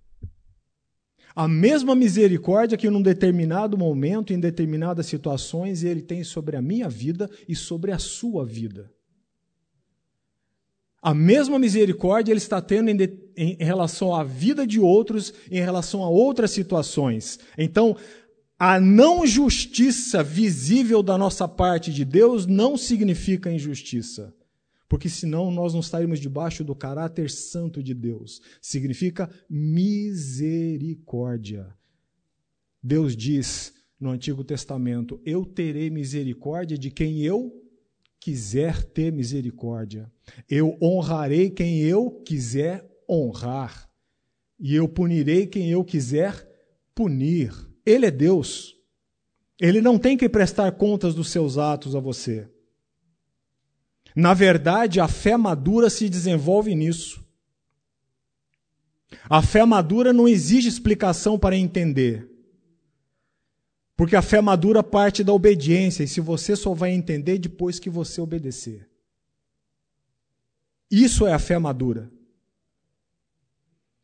A 1.34 1.48
mesma 1.48 1.96
misericórdia 1.96 2.78
que 2.78 2.88
num 2.88 3.02
determinado 3.02 3.76
momento, 3.76 4.32
em 4.32 4.38
determinadas 4.38 5.06
situações, 5.06 5.82
ele 5.82 6.00
tem 6.00 6.22
sobre 6.22 6.56
a 6.56 6.62
minha 6.62 6.88
vida 6.88 7.28
e 7.48 7.56
sobre 7.56 7.90
a 7.90 7.98
sua 7.98 8.46
vida. 8.46 8.92
A 11.02 11.12
mesma 11.12 11.58
misericórdia 11.58 12.32
ele 12.32 12.38
está 12.38 12.62
tendo 12.62 12.90
em, 12.90 12.96
de, 12.96 13.12
em 13.36 13.56
relação 13.56 14.14
à 14.14 14.22
vida 14.22 14.64
de 14.64 14.78
outros, 14.78 15.34
em 15.50 15.60
relação 15.60 16.04
a 16.04 16.08
outras 16.08 16.52
situações. 16.52 17.40
Então, 17.58 17.96
a 18.58 18.80
não 18.80 19.26
justiça 19.26 20.23
visível 20.23 21.02
da 21.02 21.18
nossa 21.18 21.46
parte 21.49 21.92
de 21.92 22.04
Deus 22.04 22.46
não 22.46 22.76
significa 22.76 23.52
injustiça. 23.52 24.32
Porque 24.88 25.08
senão 25.08 25.50
nós 25.50 25.73
não 25.73 25.80
estaríamos 25.80 26.20
debaixo 26.20 26.62
do 26.62 26.73
caráter 26.75 27.30
santo 27.30 27.82
de 27.82 27.94
Deus. 27.94 28.42
Significa 28.61 29.30
misericórdia. 29.50 31.75
Deus 32.82 33.16
diz 33.16 33.73
no 33.99 34.11
Antigo 34.11 34.44
Testamento: 34.44 35.18
Eu 35.25 35.44
terei 35.44 35.90
misericórdia 35.90 36.78
de 36.78 36.90
quem 36.90 37.23
eu 37.23 37.61
quiser 38.20 38.84
ter 38.84 39.12
misericórdia. 39.12 40.08
Eu 40.49 40.78
honrarei 40.80 41.50
quem 41.50 41.80
eu 41.80 42.23
quiser 42.25 42.88
honrar. 43.11 43.90
E 44.61 44.73
eu 44.75 44.88
punirei 44.88 45.46
quem 45.46 45.70
eu 45.70 45.84
quiser 45.84 46.49
punir. 46.94 47.52
Ele 47.84 48.06
é 48.06 48.10
Deus. 48.10 48.76
Ele 49.60 49.80
não 49.80 49.98
tem 49.98 50.16
que 50.16 50.28
prestar 50.28 50.72
contas 50.72 51.14
dos 51.14 51.28
seus 51.28 51.58
atos 51.58 51.94
a 51.94 52.00
você. 52.00 52.48
Na 54.14 54.32
verdade, 54.32 55.00
a 55.00 55.08
fé 55.08 55.36
madura 55.36 55.90
se 55.90 56.08
desenvolve 56.08 56.74
nisso. 56.74 57.24
A 59.28 59.42
fé 59.42 59.64
madura 59.64 60.12
não 60.12 60.28
exige 60.28 60.68
explicação 60.68 61.38
para 61.38 61.56
entender. 61.56 62.28
Porque 63.96 64.16
a 64.16 64.22
fé 64.22 64.40
madura 64.40 64.82
parte 64.82 65.22
da 65.22 65.32
obediência, 65.32 66.02
e 66.02 66.08
se 66.08 66.20
você 66.20 66.56
só 66.56 66.74
vai 66.74 66.90
entender 66.90 67.38
depois 67.38 67.78
que 67.78 67.88
você 67.88 68.20
obedecer. 68.20 68.88
Isso 70.90 71.26
é 71.26 71.32
a 71.32 71.38
fé 71.38 71.58
madura. 71.58 72.10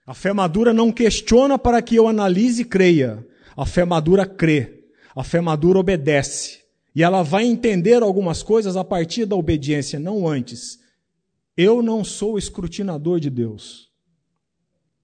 A 0.07 0.15
fé 0.15 0.33
madura 0.33 0.73
não 0.73 0.91
questiona 0.91 1.59
para 1.59 1.83
que 1.83 1.95
eu 1.95 2.09
analise 2.09 2.63
e 2.63 2.65
creia. 2.65 3.27
A 3.61 3.67
fé 3.67 3.85
madura 3.85 4.25
crê, 4.25 4.87
a 5.15 5.23
fé 5.23 5.39
madura 5.39 5.79
obedece. 5.79 6.61
E 6.97 7.03
ela 7.03 7.23
vai 7.23 7.45
entender 7.45 8.03
algumas 8.03 8.43
coisas 8.43 8.75
a 8.75 8.83
partir 8.83 9.27
da 9.27 9.37
obediência, 9.37 10.01
não 10.01 10.27
antes. 10.27 10.79
Eu 11.55 11.83
não 11.83 12.03
sou 12.03 12.39
escrutinador 12.39 13.21
de 13.21 13.29
Deus. 13.29 13.91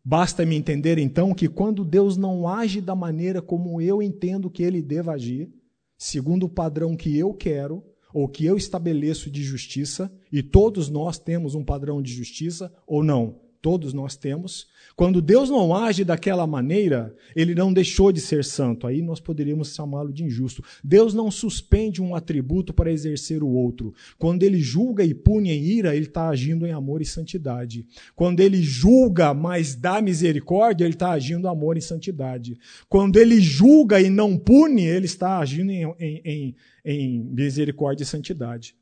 Basta 0.02 0.46
me 0.46 0.56
entender 0.56 0.96
então 0.96 1.34
que 1.34 1.48
quando 1.48 1.84
Deus 1.84 2.16
não 2.16 2.48
age 2.48 2.80
da 2.80 2.94
maneira 2.94 3.42
como 3.42 3.78
eu 3.78 4.00
entendo 4.00 4.48
que 4.48 4.62
ele 4.62 4.80
deva 4.80 5.12
agir, 5.12 5.52
segundo 5.98 6.46
o 6.46 6.48
padrão 6.48 6.96
que 6.96 7.14
eu 7.14 7.34
quero 7.34 7.84
ou 8.10 8.26
que 8.26 8.46
eu 8.46 8.56
estabeleço 8.56 9.30
de 9.30 9.42
justiça, 9.42 10.10
e 10.32 10.42
todos 10.42 10.88
nós 10.88 11.18
temos 11.18 11.54
um 11.54 11.62
padrão 11.62 12.00
de 12.00 12.10
justiça 12.10 12.72
ou 12.86 13.04
não, 13.04 13.38
todos 13.66 13.92
nós 13.92 14.16
temos. 14.16 14.68
Quando 14.94 15.20
Deus 15.20 15.50
não 15.50 15.74
age 15.74 16.04
daquela 16.04 16.46
maneira, 16.46 17.12
ele 17.34 17.52
não 17.52 17.72
deixou 17.72 18.12
de 18.12 18.20
ser 18.20 18.44
santo. 18.44 18.86
Aí 18.86 19.02
nós 19.02 19.18
poderíamos 19.18 19.74
chamá-lo 19.74 20.12
de 20.12 20.22
injusto. 20.22 20.62
Deus 20.84 21.12
não 21.12 21.32
suspende 21.32 22.00
um 22.00 22.14
atributo 22.14 22.72
para 22.72 22.92
exercer 22.92 23.42
o 23.42 23.48
outro. 23.48 23.92
Quando 24.20 24.44
ele 24.44 24.60
julga 24.60 25.02
e 25.02 25.12
pune 25.12 25.50
em 25.50 25.64
ira, 25.64 25.96
ele 25.96 26.06
está 26.06 26.28
agindo 26.28 26.64
em 26.64 26.70
amor 26.70 27.02
e 27.02 27.04
santidade. 27.04 27.84
Quando 28.14 28.38
ele 28.38 28.62
julga, 28.62 29.34
mas 29.34 29.74
dá 29.74 30.00
misericórdia, 30.00 30.84
ele 30.84 30.94
está 30.94 31.10
agindo 31.10 31.48
em 31.48 31.50
amor 31.50 31.76
e 31.76 31.82
santidade. 31.82 32.56
Quando 32.88 33.18
ele 33.18 33.40
julga 33.40 34.00
e 34.00 34.08
não 34.08 34.38
pune, 34.38 34.84
ele 34.84 35.06
está 35.06 35.40
agindo 35.40 35.72
em, 35.72 35.92
em, 35.98 36.22
em, 36.24 36.56
em 36.84 37.24
misericórdia 37.34 38.04
e 38.04 38.06
santidade. 38.06 38.76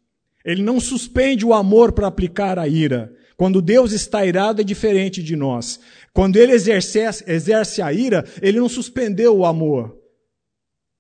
Ele 0.44 0.62
não 0.62 0.78
suspende 0.78 1.42
o 1.46 1.54
amor 1.54 1.92
para 1.92 2.06
aplicar 2.06 2.58
a 2.58 2.68
ira. 2.68 3.10
Quando 3.36 3.60
Deus 3.60 3.92
está 3.92 4.24
irado, 4.24 4.60
é 4.60 4.64
diferente 4.64 5.22
de 5.22 5.34
nós. 5.34 5.80
Quando 6.12 6.36
ele 6.36 6.52
exerce, 6.52 6.98
exerce 7.26 7.82
a 7.82 7.92
ira, 7.92 8.24
ele 8.40 8.60
não 8.60 8.68
suspendeu 8.68 9.36
o 9.36 9.44
amor. 9.44 9.98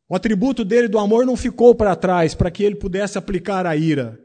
O 0.08 0.16
atributo 0.16 0.64
dele 0.64 0.88
do 0.88 0.98
amor 0.98 1.24
não 1.24 1.36
ficou 1.36 1.74
para 1.74 1.96
trás 1.96 2.34
para 2.34 2.50
que 2.50 2.62
ele 2.62 2.74
pudesse 2.74 3.16
aplicar 3.16 3.66
a 3.66 3.76
ira. 3.76 4.20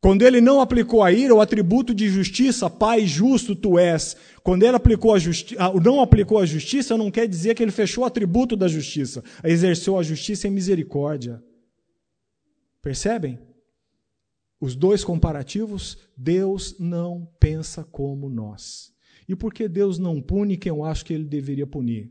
Quando 0.00 0.20
ele 0.20 0.38
não 0.38 0.60
aplicou 0.60 1.02
a 1.02 1.10
ira, 1.10 1.34
o 1.34 1.40
atributo 1.40 1.94
de 1.94 2.10
justiça, 2.10 2.68
Pai 2.68 3.06
justo 3.06 3.56
tu 3.56 3.78
és. 3.78 4.14
Quando 4.42 4.62
ele 4.62 4.76
aplicou 4.76 5.14
a 5.14 5.18
justi 5.18 5.56
não 5.82 6.02
aplicou 6.02 6.38
a 6.38 6.44
justiça, 6.44 6.98
não 6.98 7.10
quer 7.10 7.26
dizer 7.26 7.54
que 7.54 7.62
ele 7.62 7.72
fechou 7.72 8.04
o 8.04 8.06
atributo 8.06 8.54
da 8.54 8.68
justiça. 8.68 9.24
Exerceu 9.42 9.98
a 9.98 10.02
justiça 10.02 10.46
em 10.46 10.50
misericórdia. 10.50 11.42
Percebem? 12.82 13.38
Os 14.64 14.74
dois 14.74 15.04
comparativos, 15.04 15.98
Deus 16.16 16.78
não 16.78 17.30
pensa 17.38 17.84
como 17.84 18.30
nós. 18.30 18.94
E 19.28 19.36
por 19.36 19.52
que 19.52 19.68
Deus 19.68 19.98
não 19.98 20.22
pune 20.22 20.56
quem 20.56 20.70
eu 20.70 20.82
acho 20.82 21.04
que 21.04 21.12
ele 21.12 21.26
deveria 21.26 21.66
punir? 21.66 22.10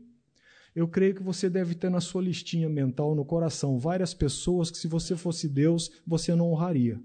Eu 0.72 0.86
creio 0.86 1.16
que 1.16 1.22
você 1.22 1.50
deve 1.50 1.74
ter 1.74 1.90
na 1.90 2.00
sua 2.00 2.22
listinha 2.22 2.68
mental, 2.68 3.12
no 3.16 3.24
coração, 3.24 3.76
várias 3.76 4.14
pessoas 4.14 4.70
que, 4.70 4.78
se 4.78 4.86
você 4.86 5.16
fosse 5.16 5.48
Deus, 5.48 5.90
você 6.06 6.32
não 6.36 6.52
honraria. 6.52 7.02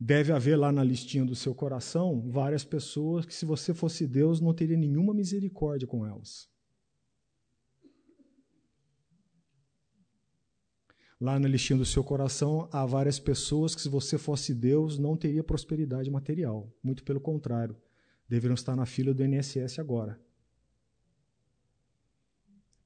Deve 0.00 0.32
haver 0.32 0.56
lá 0.56 0.72
na 0.72 0.82
listinha 0.82 1.26
do 1.26 1.34
seu 1.34 1.54
coração 1.54 2.30
várias 2.30 2.64
pessoas 2.64 3.26
que, 3.26 3.34
se 3.34 3.44
você 3.44 3.74
fosse 3.74 4.06
Deus, 4.06 4.40
não 4.40 4.54
teria 4.54 4.78
nenhuma 4.78 5.12
misericórdia 5.12 5.86
com 5.86 6.06
elas. 6.06 6.48
Lá 11.20 11.38
na 11.38 11.48
listinha 11.48 11.78
do 11.78 11.84
seu 11.84 12.04
coração 12.04 12.68
há 12.70 12.86
várias 12.86 13.18
pessoas 13.18 13.74
que, 13.74 13.80
se 13.80 13.88
você 13.88 14.16
fosse 14.16 14.54
Deus, 14.54 14.98
não 14.98 15.16
teria 15.16 15.42
prosperidade 15.42 16.10
material. 16.10 16.72
Muito 16.82 17.02
pelo 17.02 17.20
contrário, 17.20 17.76
deveriam 18.28 18.54
estar 18.54 18.76
na 18.76 18.86
fila 18.86 19.12
do 19.12 19.24
INSS 19.24 19.80
agora. 19.80 20.20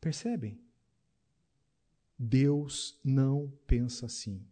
Percebem? 0.00 0.58
Deus 2.18 2.98
não 3.04 3.52
pensa 3.66 4.06
assim. 4.06 4.46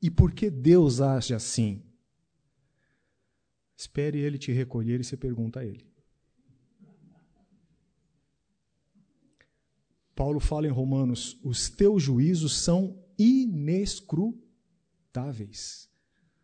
E 0.00 0.10
por 0.10 0.32
que 0.32 0.48
Deus 0.48 1.00
age 1.00 1.34
assim? 1.34 1.82
Espere 3.76 4.18
ele 4.18 4.38
te 4.38 4.52
recolher 4.52 5.00
e 5.00 5.04
você 5.04 5.16
pergunta 5.16 5.60
a 5.60 5.64
ele. 5.64 5.86
Paulo 10.18 10.38
fala 10.40 10.66
em 10.66 10.70
Romanos: 10.70 11.38
os 11.44 11.70
teus 11.70 12.02
juízos 12.02 12.56
são 12.56 12.98
inescrutáveis. 13.16 15.88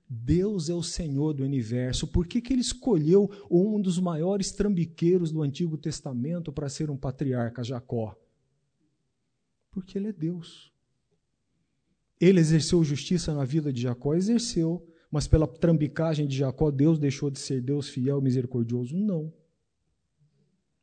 Deus 0.08 0.68
é 0.68 0.74
o 0.74 0.82
Senhor 0.82 1.32
do 1.32 1.42
universo. 1.42 2.06
Por 2.06 2.28
que, 2.28 2.40
que 2.40 2.52
ele 2.52 2.60
escolheu 2.60 3.28
um 3.50 3.80
dos 3.80 3.98
maiores 3.98 4.52
trambiqueiros 4.52 5.32
do 5.32 5.42
Antigo 5.42 5.76
Testamento 5.76 6.52
para 6.52 6.68
ser 6.68 6.88
um 6.88 6.96
patriarca, 6.96 7.64
Jacó? 7.64 8.16
Porque 9.72 9.98
ele 9.98 10.10
é 10.10 10.12
Deus. 10.12 10.72
Ele 12.20 12.38
exerceu 12.38 12.84
justiça 12.84 13.34
na 13.34 13.44
vida 13.44 13.72
de 13.72 13.82
Jacó? 13.82 14.14
Exerceu. 14.14 14.86
Mas 15.10 15.26
pela 15.26 15.48
trambicagem 15.48 16.28
de 16.28 16.36
Jacó, 16.36 16.70
Deus 16.70 16.96
deixou 16.96 17.28
de 17.28 17.40
ser 17.40 17.60
Deus 17.60 17.88
fiel 17.88 18.20
e 18.20 18.22
misericordioso? 18.22 18.96
Não. 18.96 19.34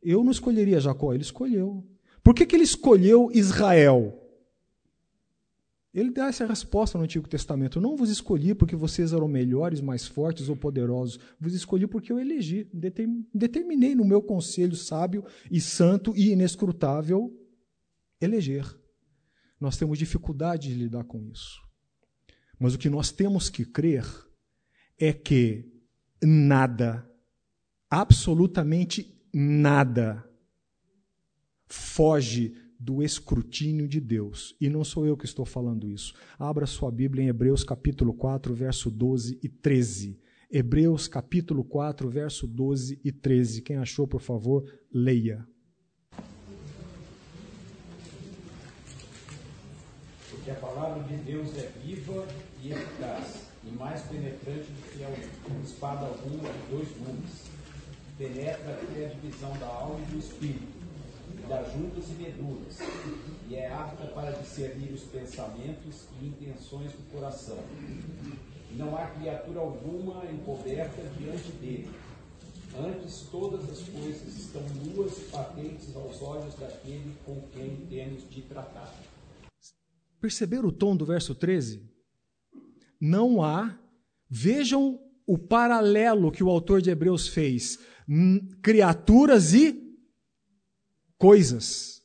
Eu 0.04 0.26
não 0.26 0.32
escolheria 0.32 0.82
Jacó, 0.82 1.14
ele 1.14 1.24
escolheu. 1.24 1.88
Por 2.24 2.36
que, 2.36 2.46
que 2.46 2.56
ele 2.56 2.64
escolheu 2.64 3.30
Israel? 3.34 4.18
Ele 5.94 6.10
dá 6.10 6.28
essa 6.28 6.46
resposta 6.46 6.98
no 6.98 7.04
Antigo 7.04 7.28
Testamento. 7.28 7.82
Não 7.82 7.98
vos 7.98 8.10
escolhi 8.10 8.56
porque 8.56 8.78
vocês 8.78 9.12
eram 9.12 9.28
melhores, 9.28 9.82
mais 9.82 10.08
fortes 10.08 10.48
ou 10.48 10.56
poderosos. 10.56 11.20
Vos 11.38 11.54
escolhi 11.54 11.86
porque 11.86 12.14
eu 12.14 12.20
elegi, 12.20 12.70
determinei 13.34 13.94
no 13.94 14.06
meu 14.06 14.22
conselho 14.22 14.76
sábio 14.76 15.26
e 15.50 15.60
santo 15.60 16.14
e 16.16 16.32
inescrutável 16.32 17.38
eleger. 18.22 18.66
Nós 19.60 19.76
temos 19.76 20.00
dificuldade 20.00 20.70
de 20.70 20.76
lidar 20.76 21.04
com 21.04 21.22
isso. 21.26 21.62
Mas 22.58 22.74
o 22.74 22.78
que 22.78 22.90
nós 22.90 23.12
temos 23.12 23.50
que 23.50 23.66
crer 23.66 24.06
é 24.98 25.12
que 25.12 25.70
nada, 26.24 27.06
absolutamente 27.90 29.20
nada, 29.34 30.24
foge 31.74 32.54
do 32.80 33.04
escrutínio 33.04 33.88
de 33.88 34.02
Deus. 34.02 34.56
E 34.60 34.68
não 34.68 34.84
sou 34.84 35.06
eu 35.06 35.16
que 35.16 35.26
estou 35.26 35.46
falando 35.46 35.90
isso. 35.90 36.14
Abra 36.38 36.66
sua 36.66 36.92
Bíblia 36.92 37.24
em 37.24 37.28
Hebreus 37.28 37.64
capítulo 37.64 38.14
4, 38.14 38.54
verso 38.54 38.90
12 38.90 39.40
e 39.42 39.48
13. 39.48 40.20
Hebreus 40.50 41.08
capítulo 41.08 41.64
4, 41.64 42.10
verso 42.10 42.48
12 42.48 43.00
e 43.04 43.12
13. 43.12 43.62
Quem 43.62 43.78
achou, 43.78 44.08
por 44.08 44.20
favor, 44.20 44.66
leia. 44.92 45.48
Porque 50.30 50.52
a 50.52 50.56
palavra 50.56 51.04
de 51.04 51.16
Deus 51.18 51.56
é 51.56 51.72
viva 51.86 52.28
e 52.64 52.72
eficaz, 52.72 53.48
e 53.64 53.72
mais 53.78 54.02
penetrante 54.02 54.72
do 54.72 54.92
que 54.92 55.04
a 55.04 55.64
espada 55.64 56.08
alguma 56.08 56.50
de 56.52 56.72
dois 56.72 56.88
gumes. 56.98 57.52
Penetra 58.18 58.74
até 58.74 59.06
a 59.06 59.10
divisão 59.10 59.58
da 59.60 59.68
alma 59.68 60.00
e 60.02 60.12
do 60.12 60.20
espírito 60.20 60.81
das 61.48 61.74
juntas 61.74 62.06
e 62.10 62.22
medulas, 62.22 62.80
e 63.50 63.56
é 63.56 63.72
apta 63.72 64.08
para 64.08 64.32
discernir 64.32 64.92
os 64.94 65.04
pensamentos 65.04 66.06
e 66.22 66.28
intenções 66.28 66.92
do 66.92 67.12
coração. 67.12 67.58
Não 68.76 68.98
há 68.98 69.08
criatura 69.08 69.60
alguma 69.60 70.26
encoberta 70.32 71.02
diante 71.18 71.52
dele. 71.54 71.90
Antes, 72.80 73.28
todas 73.30 73.70
as 73.70 73.82
coisas 73.90 74.38
estão 74.38 74.62
nuas 74.86 75.18
e 75.18 75.22
patentes 75.24 75.94
aos 75.96 76.22
olhos 76.22 76.56
daquele 76.56 77.14
com 77.26 77.42
quem 77.52 77.76
temos 77.90 78.30
de 78.30 78.42
tratar. 78.44 78.96
Perceberam 80.22 80.70
o 80.70 80.72
tom 80.72 80.96
do 80.96 81.06
verso 81.06 81.36
13? 81.36 81.84
Não 83.00 83.44
há. 83.44 83.78
Vejam 84.30 85.00
o 85.28 85.38
paralelo 85.38 86.32
que 86.32 86.44
o 86.44 86.50
autor 86.50 86.82
de 86.82 86.90
Hebreus 86.90 87.28
fez. 87.28 87.78
Criaturas 88.62 89.54
e 89.54 89.91
coisas. 91.22 92.02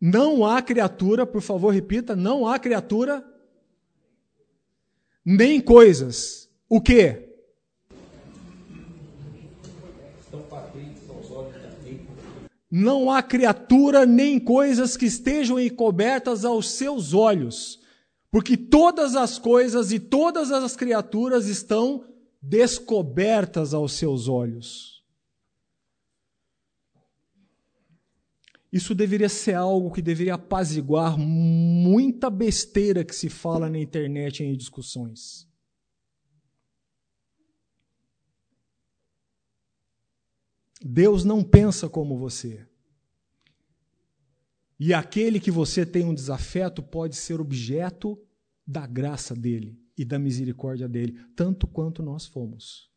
Não 0.00 0.44
há 0.44 0.60
criatura, 0.60 1.24
por 1.24 1.40
favor, 1.40 1.72
repita, 1.72 2.16
não 2.16 2.48
há 2.48 2.58
criatura 2.58 3.24
nem 5.24 5.60
coisas. 5.60 6.50
O 6.68 6.80
que? 6.80 7.24
Não 12.68 13.08
há 13.08 13.22
criatura 13.22 14.04
nem 14.04 14.40
coisas 14.40 14.96
que 14.96 15.06
estejam 15.06 15.60
encobertas 15.60 16.44
aos 16.44 16.72
seus 16.72 17.14
olhos, 17.14 17.78
porque 18.32 18.56
todas 18.56 19.14
as 19.14 19.38
coisas 19.38 19.92
e 19.92 20.00
todas 20.00 20.50
as 20.50 20.74
criaturas 20.74 21.46
estão 21.46 22.04
descobertas 22.42 23.72
aos 23.72 23.92
seus 23.92 24.26
olhos. 24.26 24.95
Isso 28.76 28.94
deveria 28.94 29.30
ser 29.30 29.54
algo 29.54 29.90
que 29.90 30.02
deveria 30.02 30.34
apaziguar 30.34 31.16
muita 31.16 32.28
besteira 32.28 33.02
que 33.02 33.14
se 33.14 33.30
fala 33.30 33.70
na 33.70 33.78
internet 33.78 34.44
em 34.44 34.54
discussões. 34.54 35.48
Deus 40.78 41.24
não 41.24 41.42
pensa 41.42 41.88
como 41.88 42.18
você. 42.18 42.68
E 44.78 44.92
aquele 44.92 45.40
que 45.40 45.50
você 45.50 45.86
tem 45.86 46.04
um 46.04 46.14
desafeto 46.14 46.82
pode 46.82 47.16
ser 47.16 47.40
objeto 47.40 48.22
da 48.66 48.86
graça 48.86 49.34
dele 49.34 49.80
e 49.96 50.04
da 50.04 50.18
misericórdia 50.18 50.86
dele, 50.86 51.18
tanto 51.34 51.66
quanto 51.66 52.02
nós 52.02 52.26
fomos. 52.26 52.90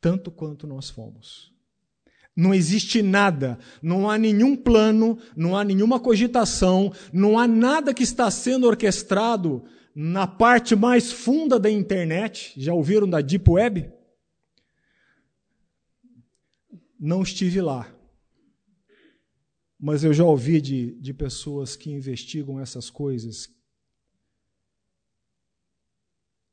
Tanto 0.00 0.30
quanto 0.30 0.64
nós 0.64 0.88
fomos. 0.88 1.51
Não 2.34 2.54
existe 2.54 3.02
nada, 3.02 3.58
não 3.82 4.08
há 4.08 4.16
nenhum 4.16 4.56
plano, 4.56 5.18
não 5.36 5.54
há 5.54 5.62
nenhuma 5.62 6.00
cogitação, 6.00 6.90
não 7.12 7.38
há 7.38 7.46
nada 7.46 7.92
que 7.92 8.02
está 8.02 8.30
sendo 8.30 8.66
orquestrado 8.66 9.62
na 9.94 10.26
parte 10.26 10.74
mais 10.74 11.12
funda 11.12 11.60
da 11.60 11.70
internet. 11.70 12.54
Já 12.56 12.72
ouviram 12.72 13.08
da 13.08 13.20
Deep 13.20 13.50
Web? 13.50 13.92
Não 16.98 17.22
estive 17.22 17.60
lá. 17.60 17.92
Mas 19.78 20.04
eu 20.04 20.14
já 20.14 20.24
ouvi 20.24 20.60
de, 20.60 20.92
de 21.00 21.12
pessoas 21.12 21.76
que 21.76 21.90
investigam 21.90 22.58
essas 22.60 22.88
coisas. 22.88 23.50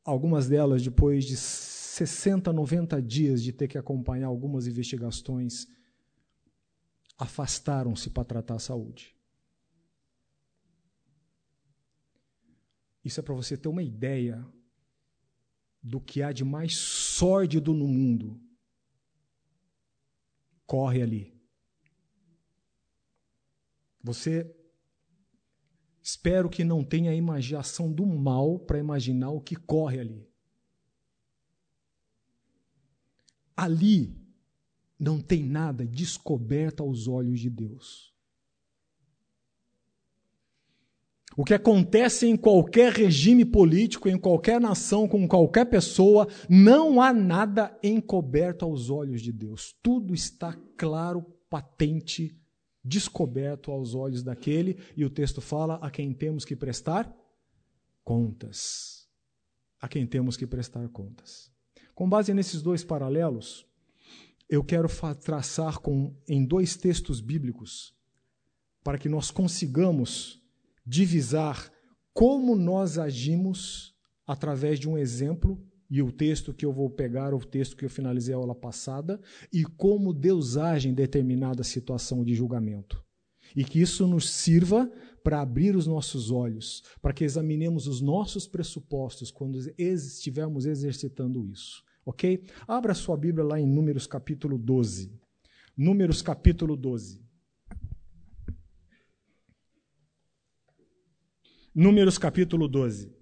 Algumas 0.04 0.48
delas, 0.50 0.84
depois 0.84 1.26
de 1.26 1.38
60, 2.00 2.54
90 2.54 3.02
dias 3.02 3.44
de 3.44 3.52
ter 3.52 3.68
que 3.68 3.78
acompanhar 3.78 4.28
algumas 4.28 4.68
investigações, 4.68 5.68
afastaram-se 7.18 8.10
para 8.10 8.24
tratar 8.24 8.56
a 8.56 8.60
saúde. 8.60 9.14
Isso 13.04 13.20
é 13.20 13.24
para 13.24 13.34
você 13.34 13.58
ter 13.58 13.68
uma 13.68 13.84
ideia 13.84 14.46
do 15.84 16.00
que 16.00 16.22
há 16.22 16.32
de 16.32 16.46
mais 16.46 16.78
sórdido 16.78 17.74
no 17.74 17.88
mundo. 17.88 18.40
Corre 20.66 21.02
ali. 21.02 21.34
Você 24.02 24.56
espero 26.02 26.50
que 26.50 26.64
não 26.64 26.84
tenha 26.84 27.14
imaginação 27.14 27.92
do 27.92 28.06
mal 28.06 28.58
para 28.60 28.80
imaginar 28.80 29.32
o 29.32 29.42
que 29.42 29.56
corre 29.56 30.00
ali. 30.00 30.29
Ali 33.60 34.16
não 34.98 35.20
tem 35.20 35.44
nada 35.44 35.86
descoberto 35.86 36.82
aos 36.82 37.10
olhos 37.10 37.42
de 37.42 37.50
Deus. 37.50 38.14
O 41.36 41.44
que 41.44 41.54
acontece 41.54 42.26
em 42.26 42.38
qualquer 42.38 42.94
regime 42.94 43.44
político, 43.44 44.08
em 44.08 44.18
qualquer 44.18 44.62
nação, 44.62 45.10
com 45.10 45.28
qualquer 45.28 45.66
pessoa, 45.66 46.26
não 46.50 47.02
há 47.02 47.14
nada 47.14 47.78
encoberto 47.84 48.64
aos 48.64 48.90
olhos 48.90 49.22
de 49.22 49.34
Deus. 49.34 49.76
Tudo 49.84 50.14
está 50.14 50.58
claro, 50.78 51.22
patente, 51.50 52.34
descoberto 52.82 53.72
aos 53.72 53.94
olhos 53.94 54.24
daquele, 54.24 54.80
e 54.96 55.04
o 55.04 55.10
texto 55.10 55.42
fala 55.42 55.76
a 55.76 55.92
quem 55.92 56.14
temos 56.14 56.46
que 56.46 56.56
prestar 56.56 57.14
contas. 58.06 59.06
A 59.82 59.88
quem 59.90 60.08
temos 60.08 60.38
que 60.38 60.48
prestar 60.48 60.88
contas. 60.88 61.52
Com 62.00 62.08
base 62.08 62.34
nesses 62.34 62.62
dois 62.62 62.82
paralelos, 62.82 63.66
eu 64.50 64.64
quero 64.64 64.88
traçar 65.22 65.80
com, 65.80 66.16
em 66.26 66.46
dois 66.46 66.78
textos 66.78 67.20
bíblicos 67.20 67.94
para 68.82 68.98
que 68.98 69.10
nós 69.10 69.32
consigamos 69.32 70.42
divisar 70.88 71.70
como 72.14 72.56
nós 72.56 72.98
agimos 72.98 73.94
através 74.26 74.80
de 74.80 74.88
um 74.88 74.98
exemplo 74.98 75.62
e 75.90 76.02
o 76.02 76.10
texto 76.10 76.54
que 76.54 76.66
eu 76.66 76.72
vou 76.72 76.90
pegar, 76.90 77.34
o 77.34 77.46
texto 77.46 77.76
que 77.76 77.84
eu 77.84 77.90
finalizei 77.90 78.34
a 78.34 78.38
aula 78.38 78.56
passada, 78.56 79.20
e 79.52 79.66
como 79.66 80.14
Deus 80.14 80.56
age 80.56 80.88
em 80.88 80.94
determinada 80.94 81.66
situação 81.66 82.24
de 82.24 82.34
julgamento. 82.34 83.04
E 83.54 83.66
que 83.66 83.82
isso 83.82 84.08
nos 84.08 84.30
sirva 84.30 84.90
para 85.22 85.42
abrir 85.42 85.76
os 85.76 85.86
nossos 85.86 86.32
olhos, 86.32 86.82
para 87.02 87.12
que 87.12 87.26
examinemos 87.26 87.88
os 87.88 88.00
nossos 88.00 88.48
pressupostos 88.48 89.32
quando 89.32 89.60
estivermos 89.78 90.66
exercitando 90.66 91.46
isso. 91.46 91.89
Ok? 92.10 92.44
Abra 92.68 92.96
sua 92.96 93.16
Bíblia 93.16 93.46
lá 93.46 93.60
em 93.60 93.68
Números 93.68 94.08
capítulo 94.08 94.58
12. 94.58 95.16
Números 95.78 96.24
capítulo 96.24 96.76
12. 96.76 97.24
Números 101.74 102.18
capítulo 102.18 102.68
12. 102.68 103.16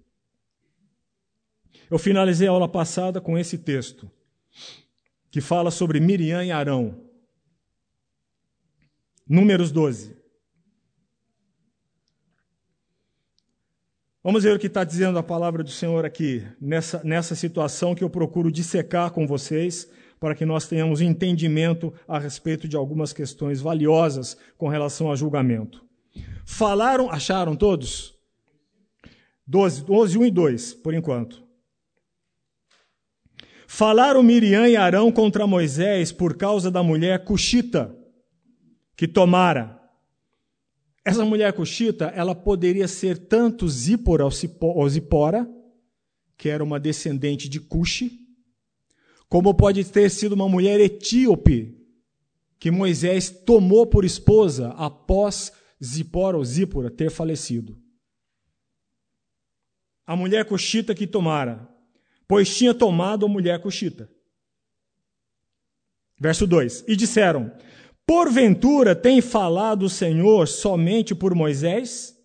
Eu 1.90 1.98
finalizei 1.98 2.48
a 2.48 2.50
aula 2.50 2.66
passada 2.66 3.20
com 3.20 3.36
esse 3.36 3.58
texto, 3.58 4.10
que 5.30 5.42
fala 5.42 5.70
sobre 5.70 6.00
Miriam 6.00 6.42
e 6.42 6.50
Arão. 6.50 6.98
Números 9.28 9.70
12. 9.70 10.16
Vamos 14.22 14.42
ver 14.42 14.56
o 14.56 14.58
que 14.58 14.66
está 14.66 14.82
dizendo 14.82 15.16
a 15.16 15.22
palavra 15.22 15.62
do 15.62 15.70
Senhor 15.70 16.04
aqui, 16.04 16.44
nessa, 16.60 17.00
nessa 17.04 17.36
situação 17.36 17.94
que 17.94 18.02
eu 18.02 18.10
procuro 18.10 18.50
dissecar 18.50 19.12
com 19.12 19.26
vocês, 19.26 19.88
para 20.18 20.34
que 20.34 20.44
nós 20.44 20.66
tenhamos 20.66 21.00
entendimento 21.00 21.94
a 22.06 22.18
respeito 22.18 22.66
de 22.66 22.76
algumas 22.76 23.12
questões 23.12 23.60
valiosas 23.60 24.36
com 24.56 24.68
relação 24.68 25.12
a 25.12 25.16
julgamento. 25.16 25.84
Falaram, 26.44 27.08
acharam 27.08 27.54
todos? 27.54 28.18
12, 29.46 29.84
12 29.84 30.18
1 30.18 30.24
e 30.24 30.30
2, 30.32 30.74
por 30.74 30.94
enquanto. 30.94 31.44
Falaram 33.68 34.22
Miriam 34.22 34.66
e 34.66 34.76
Arão 34.76 35.12
contra 35.12 35.46
Moisés 35.46 36.10
por 36.10 36.36
causa 36.36 36.72
da 36.72 36.82
mulher 36.82 37.24
cuxita 37.24 37.94
que 38.96 39.06
tomara. 39.06 39.77
Essa 41.08 41.24
mulher 41.24 41.54
cuxita, 41.54 42.12
ela 42.14 42.34
poderia 42.34 42.86
ser 42.86 43.16
tanto 43.16 43.66
Zípora 43.66 44.26
ou 44.60 44.88
Zipora, 44.90 45.50
que 46.36 46.50
era 46.50 46.62
uma 46.62 46.78
descendente 46.78 47.48
de 47.48 47.58
Cuxi, 47.58 48.28
como 49.26 49.54
pode 49.54 49.82
ter 49.86 50.10
sido 50.10 50.34
uma 50.34 50.46
mulher 50.46 50.78
etíope, 50.78 51.74
que 52.58 52.70
Moisés 52.70 53.30
tomou 53.30 53.86
por 53.86 54.04
esposa 54.04 54.68
após 54.76 55.50
Zipora 55.82 56.36
ou 56.36 56.44
Zípora 56.44 56.90
ter 56.90 57.10
falecido. 57.10 57.80
A 60.06 60.14
mulher 60.14 60.44
cuxita 60.44 60.94
que 60.94 61.06
tomara, 61.06 61.66
pois 62.26 62.54
tinha 62.54 62.74
tomado 62.74 63.24
a 63.24 63.30
mulher 63.30 63.62
cuxita. 63.62 64.10
Verso 66.20 66.46
2: 66.46 66.84
E 66.86 66.94
disseram: 66.94 67.50
Porventura 68.08 68.96
tem 68.96 69.20
falado 69.20 69.82
o 69.82 69.90
Senhor 69.90 70.48
somente 70.48 71.14
por 71.14 71.34
Moisés? 71.34 72.18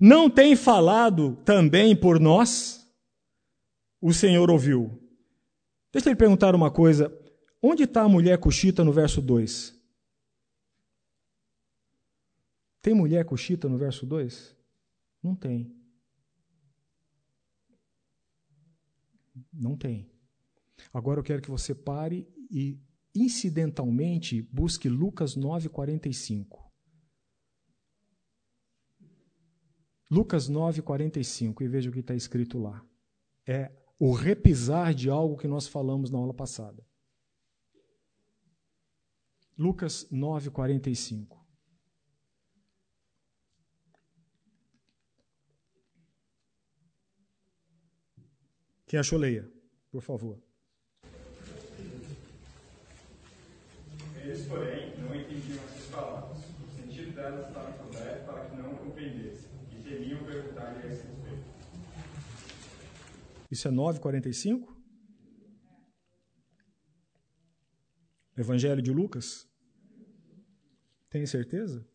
Não 0.00 0.30
tem 0.30 0.56
falado 0.56 1.36
também 1.44 1.94
por 1.94 2.18
nós? 2.18 2.90
O 4.00 4.14
Senhor 4.14 4.50
ouviu. 4.50 4.98
Deixa 5.92 6.08
eu 6.08 6.12
lhe 6.12 6.18
perguntar 6.18 6.54
uma 6.54 6.70
coisa. 6.70 7.14
Onde 7.60 7.82
está 7.82 8.00
a 8.00 8.08
mulher 8.08 8.38
cuxita 8.38 8.82
no 8.82 8.92
verso 8.92 9.20
2? 9.20 9.78
Tem 12.80 12.94
mulher 12.94 13.26
cuxita 13.26 13.68
no 13.68 13.76
verso 13.76 14.06
2? 14.06 14.56
Não 15.22 15.36
tem. 15.36 15.76
Não 19.52 19.76
tem. 19.76 20.10
Agora 20.94 21.20
eu 21.20 21.24
quero 21.24 21.42
que 21.42 21.50
você 21.50 21.74
pare 21.74 22.26
e 22.50 22.80
incidentalmente, 23.14 24.42
busque 24.42 24.88
Lucas 24.88 25.36
9,45. 25.36 26.62
Lucas 30.10 30.50
9,45 30.50 31.62
e 31.62 31.68
veja 31.68 31.88
o 31.88 31.92
que 31.92 32.00
está 32.00 32.14
escrito 32.14 32.58
lá. 32.58 32.84
É 33.46 33.72
o 33.98 34.12
repisar 34.12 34.92
de 34.94 35.08
algo 35.08 35.36
que 35.36 35.48
nós 35.48 35.66
falamos 35.66 36.10
na 36.10 36.18
aula 36.18 36.34
passada. 36.34 36.84
Lucas 39.56 40.06
9,45. 40.10 41.40
Quem 48.86 49.00
achou, 49.00 49.18
leia, 49.18 49.50
por 49.90 50.02
favor. 50.02 50.38
Eles, 54.32 54.46
porém, 54.46 54.98
não 54.98 55.14
entendiam 55.14 55.62
essas 55.62 55.90
palavras. 55.90 56.38
O 56.38 56.66
sentido 56.74 57.14
delas 57.14 57.48
estava 57.48 57.70
encoberto 57.70 58.24
para 58.24 58.46
que 58.46 58.56
não 58.56 58.74
compreendessem, 58.76 59.50
e 59.70 59.82
temiam 59.82 60.24
perguntar-lhe 60.24 60.88
a 60.88 60.90
esse 60.90 61.06
respeito. 61.06 61.44
Isso 63.50 63.68
é 63.68 63.70
9,45? 63.70 64.74
Evangelho 68.34 68.80
de 68.80 68.90
Lucas? 68.90 69.46
Tem 71.10 71.26
certeza? 71.26 71.86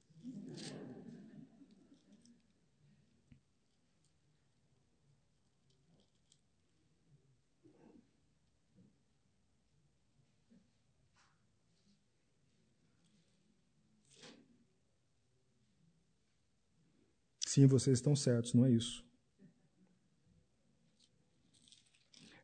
Sim, 17.58 17.66
vocês 17.66 17.98
estão 17.98 18.16
certos, 18.16 18.54
não 18.54 18.68
é 18.68 18.70
isso. 18.70 19.04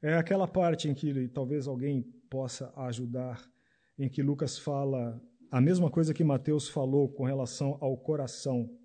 É 0.02 0.15
aquela 0.15 0.47
parte 0.47 0.89
em 0.89 0.95
que 0.95 1.28
talvez 1.28 1.67
alguém 1.67 2.02
possa 2.32 2.73
ajudar, 2.76 3.47
em 3.95 4.10
que 4.10 4.23
Lucas 4.23 4.58
fala 4.58 5.21
a 5.52 5.62
mesma 5.62 5.88
coisa 5.91 6.15
que 6.15 6.23
Mateus 6.23 6.67
falou 6.67 7.08
com 7.08 7.26
relação 7.26 7.78
ao 7.80 7.95
coração. 7.95 8.76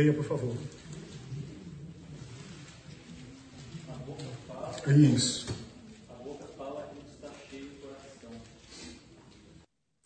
Leia, 0.00 0.14
por 0.14 0.24
favor. 0.24 0.56
Isso. 4.88 5.54
A 6.08 6.14
boca 6.14 6.46
fala 6.56 6.90
que 6.90 7.00
está 7.14 7.28
cheio 7.50 7.66
o 7.66 7.74
coração. 7.82 8.30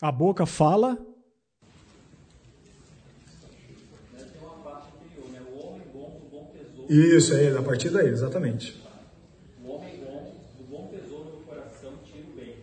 A 0.02 0.10
boca 0.10 0.46
fala. 0.46 0.98
Isso, 6.88 7.34
é 7.34 7.56
a 7.56 7.62
partir 7.62 7.90
daí, 7.90 8.08
exatamente. 8.08 8.82
O 9.62 9.68
homem 9.70 9.96
bom 10.00 10.34
do 10.58 10.64
bom 10.64 10.88
tesouro 10.88 11.30
do 11.30 11.44
coração 11.46 11.92
tira 12.04 12.26
o 12.26 12.34
bem. 12.34 12.56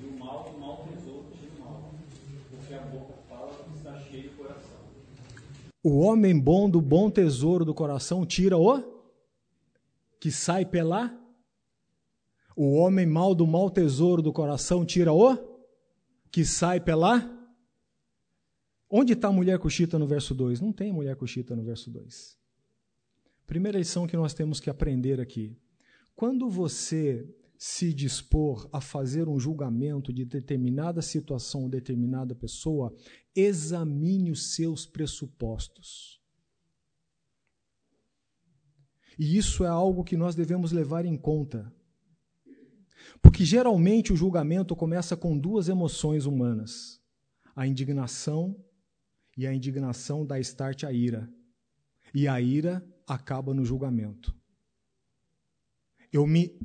E 0.00 0.04
o 0.04 0.16
mal 0.16 0.44
do 0.44 0.58
mau 0.58 0.86
tesouro 0.86 1.26
tira 1.32 1.50
o 1.56 1.60
mal. 1.60 1.92
Porque 2.50 2.72
a 2.72 2.80
boca 2.82 3.14
fala 3.28 3.52
que 3.52 3.76
está 3.78 3.98
cheio 3.98 4.30
o 4.30 4.36
coração. 4.36 4.76
O 5.88 5.98
homem 5.98 6.36
bom 6.36 6.68
do 6.68 6.80
bom 6.80 7.08
tesouro 7.08 7.64
do 7.64 7.72
coração 7.72 8.26
tira 8.26 8.58
o 8.58 8.82
que 10.18 10.32
sai 10.32 10.66
pela. 10.66 11.16
O 12.56 12.74
homem 12.74 13.06
mau 13.06 13.36
do 13.36 13.46
mau 13.46 13.70
tesouro 13.70 14.20
do 14.20 14.32
coração 14.32 14.84
tira 14.84 15.12
o 15.12 15.38
que 16.28 16.44
sai 16.44 16.80
pela. 16.80 17.32
Onde 18.90 19.12
está 19.12 19.28
a 19.28 19.32
mulher 19.32 19.60
coxita 19.60 19.96
no 19.96 20.08
verso 20.08 20.34
2? 20.34 20.60
Não 20.60 20.72
tem 20.72 20.92
mulher 20.92 21.14
coxita 21.14 21.54
no 21.54 21.62
verso 21.62 21.88
2. 21.88 22.36
Primeira 23.46 23.78
lição 23.78 24.08
que 24.08 24.16
nós 24.16 24.34
temos 24.34 24.58
que 24.58 24.68
aprender 24.68 25.20
aqui. 25.20 25.56
Quando 26.16 26.50
você 26.50 27.32
se 27.58 27.92
dispor 27.92 28.68
a 28.72 28.80
fazer 28.80 29.28
um 29.28 29.38
julgamento 29.38 30.12
de 30.12 30.24
determinada 30.24 31.00
situação 31.00 31.62
ou 31.62 31.68
determinada 31.68 32.34
pessoa, 32.34 32.94
examine 33.34 34.30
os 34.30 34.54
seus 34.54 34.84
pressupostos. 34.84 36.20
E 39.18 39.36
isso 39.36 39.64
é 39.64 39.68
algo 39.68 40.04
que 40.04 40.16
nós 40.16 40.34
devemos 40.34 40.72
levar 40.72 41.06
em 41.06 41.16
conta. 41.16 41.72
Porque 43.22 43.44
geralmente 43.44 44.12
o 44.12 44.16
julgamento 44.16 44.76
começa 44.76 45.16
com 45.16 45.38
duas 45.38 45.68
emoções 45.68 46.26
humanas: 46.26 47.00
a 47.54 47.66
indignação, 47.66 48.54
e 49.36 49.46
a 49.46 49.54
indignação 49.54 50.24
dá 50.24 50.38
start 50.40 50.84
à 50.84 50.92
ira. 50.92 51.32
E 52.14 52.28
a 52.28 52.40
ira 52.40 52.86
acaba 53.06 53.54
no 53.54 53.64
julgamento. 53.64 54.34
Eu 56.12 56.26
me 56.26 56.58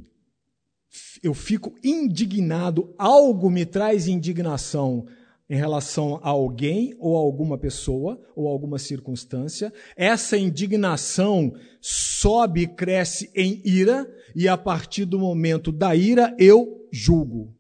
eu 1.23 1.33
fico 1.33 1.73
indignado, 1.83 2.93
algo 2.97 3.49
me 3.49 3.65
traz 3.65 4.07
indignação 4.07 5.05
em 5.49 5.55
relação 5.55 6.19
a 6.23 6.29
alguém 6.29 6.95
ou 6.97 7.17
a 7.17 7.19
alguma 7.19 7.57
pessoa 7.57 8.19
ou 8.35 8.47
alguma 8.47 8.79
circunstância. 8.79 9.73
Essa 9.97 10.37
indignação 10.37 11.53
sobe 11.81 12.61
e 12.61 12.67
cresce 12.67 13.29
em 13.35 13.61
ira, 13.65 14.09
e 14.33 14.47
a 14.47 14.57
partir 14.57 15.03
do 15.03 15.19
momento 15.19 15.71
da 15.71 15.93
ira 15.93 16.33
eu 16.39 16.87
julgo. 16.89 17.53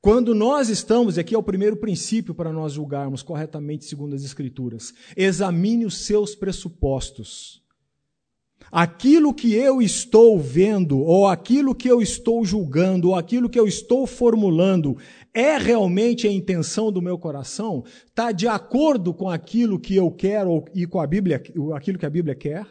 Quando 0.00 0.34
nós 0.34 0.70
estamos, 0.70 1.18
aqui 1.18 1.34
é 1.34 1.38
o 1.38 1.42
primeiro 1.42 1.76
princípio 1.76 2.34
para 2.34 2.52
nós 2.52 2.72
julgarmos 2.72 3.22
corretamente 3.22 3.84
segundo 3.84 4.14
as 4.14 4.24
Escrituras, 4.24 4.94
examine 5.16 5.84
os 5.84 6.06
seus 6.06 6.34
pressupostos. 6.34 7.62
Aquilo 8.70 9.32
que 9.32 9.54
eu 9.54 9.80
estou 9.80 10.38
vendo, 10.38 10.98
ou 10.98 11.26
aquilo 11.26 11.74
que 11.74 11.88
eu 11.88 12.02
estou 12.02 12.44
julgando, 12.44 13.08
ou 13.08 13.14
aquilo 13.14 13.48
que 13.48 13.58
eu 13.58 13.66
estou 13.66 14.06
formulando, 14.06 14.96
é 15.32 15.56
realmente 15.56 16.26
a 16.26 16.32
intenção 16.32 16.92
do 16.92 17.00
meu 17.00 17.18
coração? 17.18 17.84
Está 18.06 18.30
de 18.30 18.46
acordo 18.46 19.14
com 19.14 19.28
aquilo 19.28 19.80
que 19.80 19.96
eu 19.96 20.10
quero 20.10 20.64
e 20.74 20.86
com 20.86 21.00
a 21.00 21.06
Bíblia, 21.06 21.42
aquilo 21.74 21.98
que 21.98 22.06
a 22.06 22.10
Bíblia 22.10 22.34
quer? 22.34 22.66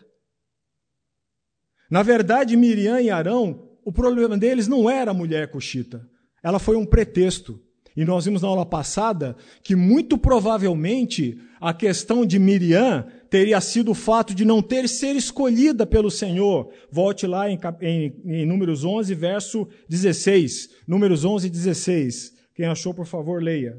Na 1.90 2.04
verdade, 2.04 2.56
Miriam 2.56 3.00
e 3.00 3.10
Arão, 3.10 3.68
o 3.84 3.92
problema 3.92 4.38
deles 4.38 4.68
não 4.68 4.90
era 4.90 5.12
a 5.12 5.14
mulher 5.14 5.50
coxita. 5.50 6.06
Ela 6.44 6.60
foi 6.60 6.76
um 6.76 6.86
pretexto. 6.86 7.60
E 7.98 8.06
nós 8.06 8.26
vimos 8.26 8.44
na 8.44 8.48
aula 8.48 8.64
passada 8.64 9.36
que 9.64 9.76
muito 9.76 10.20
provavelmente 10.20 11.36
a 11.60 11.74
questão 11.74 12.24
de 12.24 12.38
Miriam 12.38 13.08
teria 13.28 13.60
sido 13.60 13.90
o 13.90 13.96
fato 13.96 14.36
de 14.36 14.46
não 14.46 14.62
ter 14.62 14.88
ser 14.88 15.16
escolhida 15.16 15.84
pelo 15.84 16.12
Senhor. 16.12 16.72
Volte 16.92 17.26
lá 17.26 17.50
em, 17.50 17.60
em, 17.82 18.14
em 18.24 18.46
Números 18.46 18.86
11, 18.86 19.16
verso 19.16 19.68
16. 19.90 20.70
Números 20.88 21.26
11, 21.26 21.50
16. 21.50 22.34
Quem 22.54 22.68
achou, 22.68 22.94
por 22.94 23.08
favor, 23.08 23.42
leia. 23.42 23.76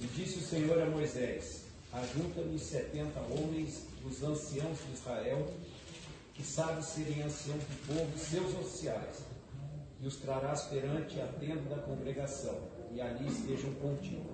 E 0.00 0.06
disse 0.16 0.38
o 0.38 0.42
Senhor 0.42 0.80
a 0.80 0.86
Moisés: 0.86 1.66
Ajunta-me 1.92 2.58
setenta 2.58 3.20
homens 3.30 3.86
dos 4.02 4.22
anciãos 4.22 4.78
de 4.86 4.94
Israel, 4.94 5.46
que 6.40 6.46
sabem 6.46 6.82
serem 6.82 7.22
anciãos 7.22 7.62
do 7.62 7.86
povo, 7.86 8.18
seus 8.18 8.54
oficiais, 8.54 9.26
e 10.00 10.06
os 10.06 10.16
trarás 10.16 10.62
perante 10.62 11.20
a 11.20 11.26
tenda 11.26 11.60
da 11.68 11.82
congregação, 11.82 12.58
e 12.94 13.00
ali 13.00 13.28
estejam 13.28 13.74
contigo. 13.74 14.24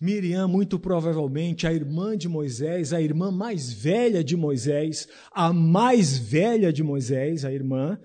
Miriam, 0.00 0.48
muito 0.48 0.78
provavelmente 0.78 1.66
a 1.66 1.72
irmã 1.72 2.16
de 2.16 2.26
Moisés, 2.26 2.94
a 2.94 3.02
irmã 3.02 3.30
mais 3.30 3.70
velha 3.70 4.24
de 4.24 4.34
Moisés, 4.34 5.06
a 5.30 5.52
mais 5.52 6.16
velha 6.16 6.72
de 6.72 6.82
Moisés, 6.82 7.44
a 7.44 7.52
irmã, 7.52 8.00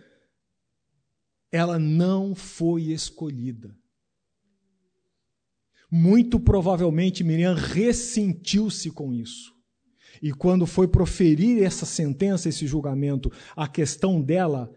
ela 1.51 1.79
não 1.79 2.35
foi 2.35 2.83
escolhida. 2.91 3.73
Muito 5.89 6.37
provavelmente 6.39 7.23
Miriam 7.23 7.55
ressentiu-se 7.55 8.91
com 8.91 9.13
isso. 9.13 9.58
E 10.21 10.31
quando 10.31 10.65
foi 10.65 10.87
proferir 10.87 11.63
essa 11.63 11.85
sentença, 11.85 12.49
esse 12.49 12.67
julgamento, 12.67 13.31
a 13.55 13.67
questão 13.67 14.21
dela 14.21 14.73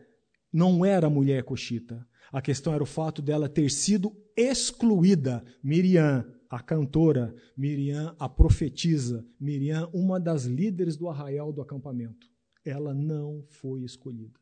não 0.53 0.85
era 0.85 1.07
a 1.07 1.11
mulher 1.11 1.43
coxita. 1.43 2.07
A 2.33 2.41
questão 2.41 2.73
era 2.73 2.83
o 2.83 2.87
fato 2.87 3.21
dela 3.21 3.49
ter 3.49 3.71
sido 3.71 4.15
excluída. 4.37 5.45
Miriam, 5.63 6.25
a 6.49 6.61
cantora, 6.61 7.35
Miriam, 7.57 8.15
a 8.19 8.29
profetisa, 8.29 9.27
Miriam, 9.39 9.91
uma 9.93 10.21
das 10.21 10.45
líderes 10.45 10.97
do 10.97 11.09
arraial 11.09 11.53
do 11.53 11.61
acampamento. 11.61 12.31
Ela 12.65 12.95
não 12.95 13.45
foi 13.49 13.83
escolhida. 13.83 14.41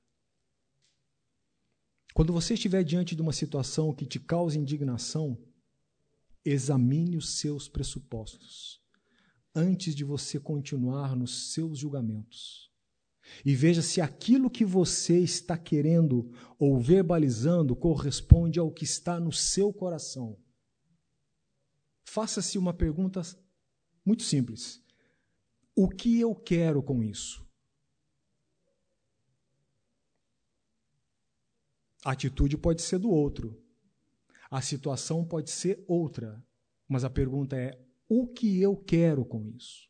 Quando 2.13 2.33
você 2.33 2.55
estiver 2.55 2.83
diante 2.83 3.15
de 3.15 3.23
uma 3.23 3.33
situação 3.33 3.95
que 3.95 4.05
te 4.05 4.19
cause 4.19 4.59
indignação, 4.59 5.39
examine 6.45 7.17
os 7.17 7.39
seus 7.39 7.69
pressupostos 7.69 8.80
antes 9.55 9.95
de 9.95 10.05
você 10.05 10.39
continuar 10.39 11.17
nos 11.17 11.53
seus 11.53 11.79
julgamentos. 11.79 12.71
E 13.45 13.55
veja 13.55 13.83
se 13.83 14.01
aquilo 14.01 14.51
que 14.51 14.65
você 14.65 15.19
está 15.19 15.57
querendo 15.57 16.33
ou 16.59 16.79
verbalizando 16.79 17.77
corresponde 17.77 18.59
ao 18.59 18.73
que 18.73 18.85
está 18.85 19.21
no 19.21 19.33
seu 19.33 19.73
coração. 19.73 20.39
Faça-se 22.05 22.59
uma 22.59 22.75
pergunta 22.75 23.23
muito 24.05 24.23
simples: 24.23 24.83
O 25.75 25.89
que 25.89 26.19
eu 26.19 26.35
quero 26.35 26.83
com 26.83 27.03
isso? 27.03 27.47
A 32.05 32.13
atitude 32.13 32.57
pode 32.57 32.83
ser 32.83 32.99
do 32.99 33.11
outro, 33.11 33.63
a 34.51 34.61
situação 34.61 35.25
pode 35.25 35.51
ser 35.51 35.85
outra, 35.87 36.43
mas 36.89 37.05
a 37.05 37.11
pergunta 37.11 37.57
é: 37.57 37.81
o 38.11 38.27
que 38.27 38.61
eu 38.61 38.77
quero 38.77 39.25
com 39.25 39.47
isso? 39.47 39.89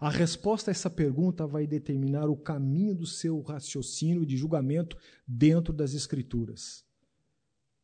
A 0.00 0.08
resposta 0.08 0.70
a 0.70 0.72
essa 0.72 0.88
pergunta 0.88 1.46
vai 1.46 1.66
determinar 1.66 2.30
o 2.30 2.36
caminho 2.36 2.94
do 2.94 3.04
seu 3.04 3.42
raciocínio 3.42 4.24
de 4.24 4.34
julgamento 4.34 4.96
dentro 5.28 5.74
das 5.74 5.92
Escrituras. 5.92 6.86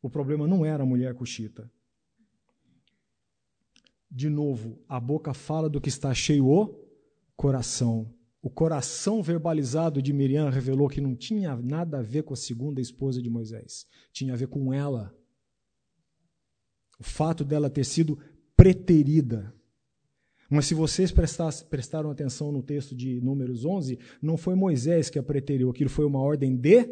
O 0.01 0.09
problema 0.09 0.47
não 0.47 0.65
era 0.65 0.81
a 0.81 0.85
mulher 0.85 1.13
cuxita. 1.13 1.71
De 4.09 4.29
novo, 4.29 4.83
a 4.87 4.99
boca 4.99 5.31
fala 5.31 5.69
do 5.69 5.79
que 5.79 5.89
está 5.89 6.11
cheio 6.11 6.47
o 6.47 6.75
coração. 7.35 8.11
O 8.41 8.49
coração 8.49 9.21
verbalizado 9.21 10.01
de 10.01 10.11
Miriam 10.11 10.49
revelou 10.49 10.89
que 10.89 10.99
não 10.99 11.15
tinha 11.15 11.55
nada 11.55 11.99
a 11.99 12.01
ver 12.01 12.23
com 12.23 12.33
a 12.33 12.37
segunda 12.37 12.81
esposa 12.81 13.21
de 13.21 13.29
Moisés, 13.29 13.85
tinha 14.11 14.33
a 14.33 14.37
ver 14.37 14.47
com 14.47 14.73
ela. 14.73 15.15
O 16.99 17.03
fato 17.03 17.45
dela 17.45 17.69
ter 17.69 17.83
sido 17.83 18.17
preterida. 18.59 19.55
Mas 20.49 20.65
se 20.65 20.73
vocês 20.73 21.13
prestaram 21.13 22.11
atenção 22.11 22.51
no 22.51 22.61
texto 22.61 22.93
de 22.93 23.21
Números 23.21 23.63
11, 23.63 23.97
não 24.21 24.35
foi 24.35 24.53
Moisés 24.53 25.09
que 25.09 25.17
a 25.17 25.23
preteriu, 25.23 25.69
aquilo 25.69 25.89
foi 25.89 26.03
uma 26.03 26.19
ordem 26.19 26.57
de. 26.57 26.85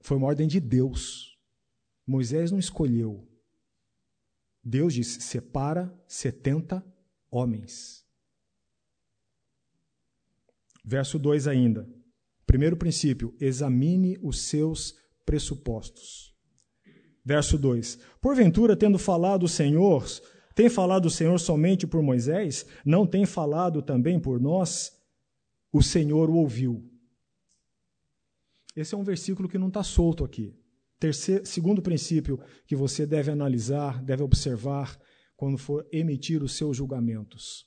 Foi 0.00 0.16
uma 0.16 0.26
ordem 0.26 0.48
de 0.48 0.58
Deus. 0.58 1.38
Moisés 2.04 2.50
não 2.50 2.58
escolheu. 2.58 3.24
Deus 4.64 4.94
disse: 4.94 5.20
separa 5.20 5.96
70 6.08 6.84
homens. 7.30 8.04
Verso 10.84 11.20
2 11.20 11.46
ainda. 11.46 11.88
Primeiro 12.44 12.76
princípio: 12.76 13.32
examine 13.40 14.18
os 14.20 14.40
seus 14.40 14.98
pressupostos. 15.24 16.33
Verso 17.24 17.56
2: 17.56 17.98
Porventura, 18.20 18.76
tendo 18.76 18.98
falado 18.98 19.44
o 19.44 19.48
Senhor, 19.48 20.04
tem 20.54 20.68
falado 20.68 21.06
o 21.06 21.10
Senhor 21.10 21.38
somente 21.40 21.86
por 21.86 22.02
Moisés? 22.02 22.66
Não 22.84 23.06
tem 23.06 23.24
falado 23.24 23.80
também 23.80 24.20
por 24.20 24.40
nós? 24.40 24.92
O 25.72 25.82
Senhor 25.82 26.30
o 26.30 26.34
ouviu. 26.34 26.88
Esse 28.76 28.94
é 28.94 28.98
um 28.98 29.04
versículo 29.04 29.48
que 29.48 29.58
não 29.58 29.68
está 29.68 29.82
solto 29.82 30.24
aqui. 30.24 30.54
Terceiro, 30.98 31.44
segundo 31.44 31.82
princípio 31.82 32.40
que 32.66 32.76
você 32.76 33.06
deve 33.06 33.30
analisar, 33.30 34.02
deve 34.02 34.22
observar 34.22 34.98
quando 35.36 35.58
for 35.58 35.86
emitir 35.92 36.42
os 36.42 36.56
seus 36.56 36.76
julgamentos. 36.76 37.66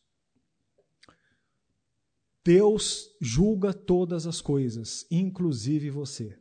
Deus 2.43 3.09
julga 3.21 3.73
todas 3.73 4.25
as 4.25 4.39
coisas, 4.39 5.05
inclusive 5.11 5.89
você. 5.89 6.39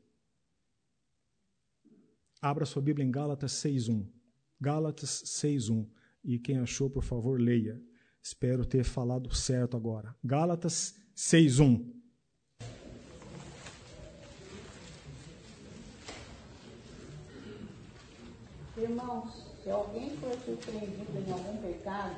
Abra 2.40 2.66
sua 2.66 2.82
Bíblia 2.82 3.04
em 3.04 3.10
Gálatas 3.10 3.52
6:1. 3.52 4.06
Gálatas 4.60 5.22
6:1. 5.26 5.88
E 6.22 6.38
quem 6.38 6.58
achou, 6.58 6.90
por 6.90 7.02
favor, 7.02 7.40
leia. 7.40 7.80
Espero 8.22 8.64
ter 8.64 8.84
falado 8.84 9.32
certo 9.34 9.76
agora. 9.76 10.14
Gálatas 10.22 10.94
6:1. 11.14 11.92
Irmãos, 18.76 19.32
se 19.62 19.70
alguém 19.70 20.10
for 20.18 20.36
surpreendido 20.44 21.18
em 21.26 21.32
algum 21.32 21.56
pecado, 21.62 22.16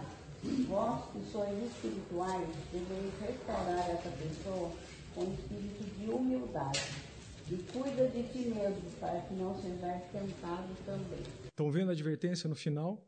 vós 0.69 1.05
que 1.13 1.31
sois 1.31 1.65
espirituais, 1.65 2.49
deveis 2.73 3.13
restaurar 3.21 3.91
essa 3.91 4.11
pessoa 4.11 4.73
com 5.15 5.33
espírito 5.35 5.85
de 5.99 6.11
humildade. 6.11 7.08
E 7.51 7.57
cuida 7.73 8.07
de 8.09 8.23
ti 8.25 8.49
mesmo, 8.49 8.91
para 9.01 9.23
que 9.23 9.35
não 9.35 9.59
sejais 9.61 10.03
tentado 10.13 10.69
também. 10.85 11.23
Estão 11.47 11.71
vendo 11.71 11.89
a 11.89 11.93
advertência 11.93 12.49
no 12.49 12.55
final? 12.55 13.03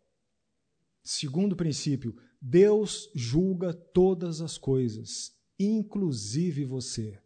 Segundo 1.03 1.55
princípio, 1.55 2.16
Deus 2.40 3.11
julga 3.14 3.74
todas 3.74 4.40
as 4.40 4.57
coisas, 4.57 5.37
inclusive 5.59 6.64
você. 6.64 7.18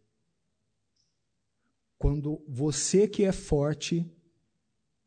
Quando 1.97 2.43
você 2.47 3.07
que 3.07 3.23
é 3.23 3.31
forte 3.31 4.05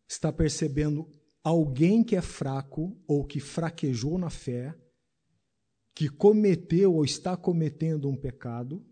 está 0.09 0.33
percebendo 0.33 1.11
alguém 1.45 2.03
que 2.03 2.17
é 2.17 2.23
fraco 2.23 2.97
ou 3.07 3.25
que 3.27 3.39
fraquejou 3.39 4.19
na 4.19 4.31
fé, 4.31 4.75
que 5.95 6.09
cometeu 6.09 6.95
ou 6.95 7.05
está 7.05 7.37
cometendo 7.37 8.09
um 8.09 8.17
pecado, 8.17 8.83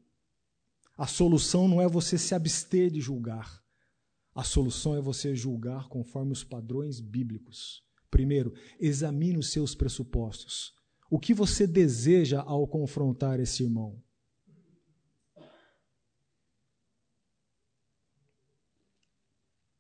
a 0.97 1.07
solução 1.07 1.69
não 1.69 1.81
é 1.81 1.87
você 1.87 2.17
se 2.17 2.35
abster 2.35 2.91
de 2.91 3.01
julgar. 3.01 3.63
A 4.35 4.43
solução 4.43 4.97
é 4.97 5.01
você 5.01 5.35
julgar 5.35 5.89
conforme 5.89 6.33
os 6.33 6.43
padrões 6.43 7.01
bíblicos. 7.01 7.85
Primeiro, 8.11 8.55
examine 8.81 9.39
os 9.39 9.51
seus 9.51 9.75
pressupostos. 9.75 10.75
O 11.11 11.19
que 11.19 11.35
você 11.35 11.67
deseja 11.67 12.41
ao 12.41 12.67
confrontar 12.67 13.41
esse 13.41 13.63
irmão? 13.63 14.03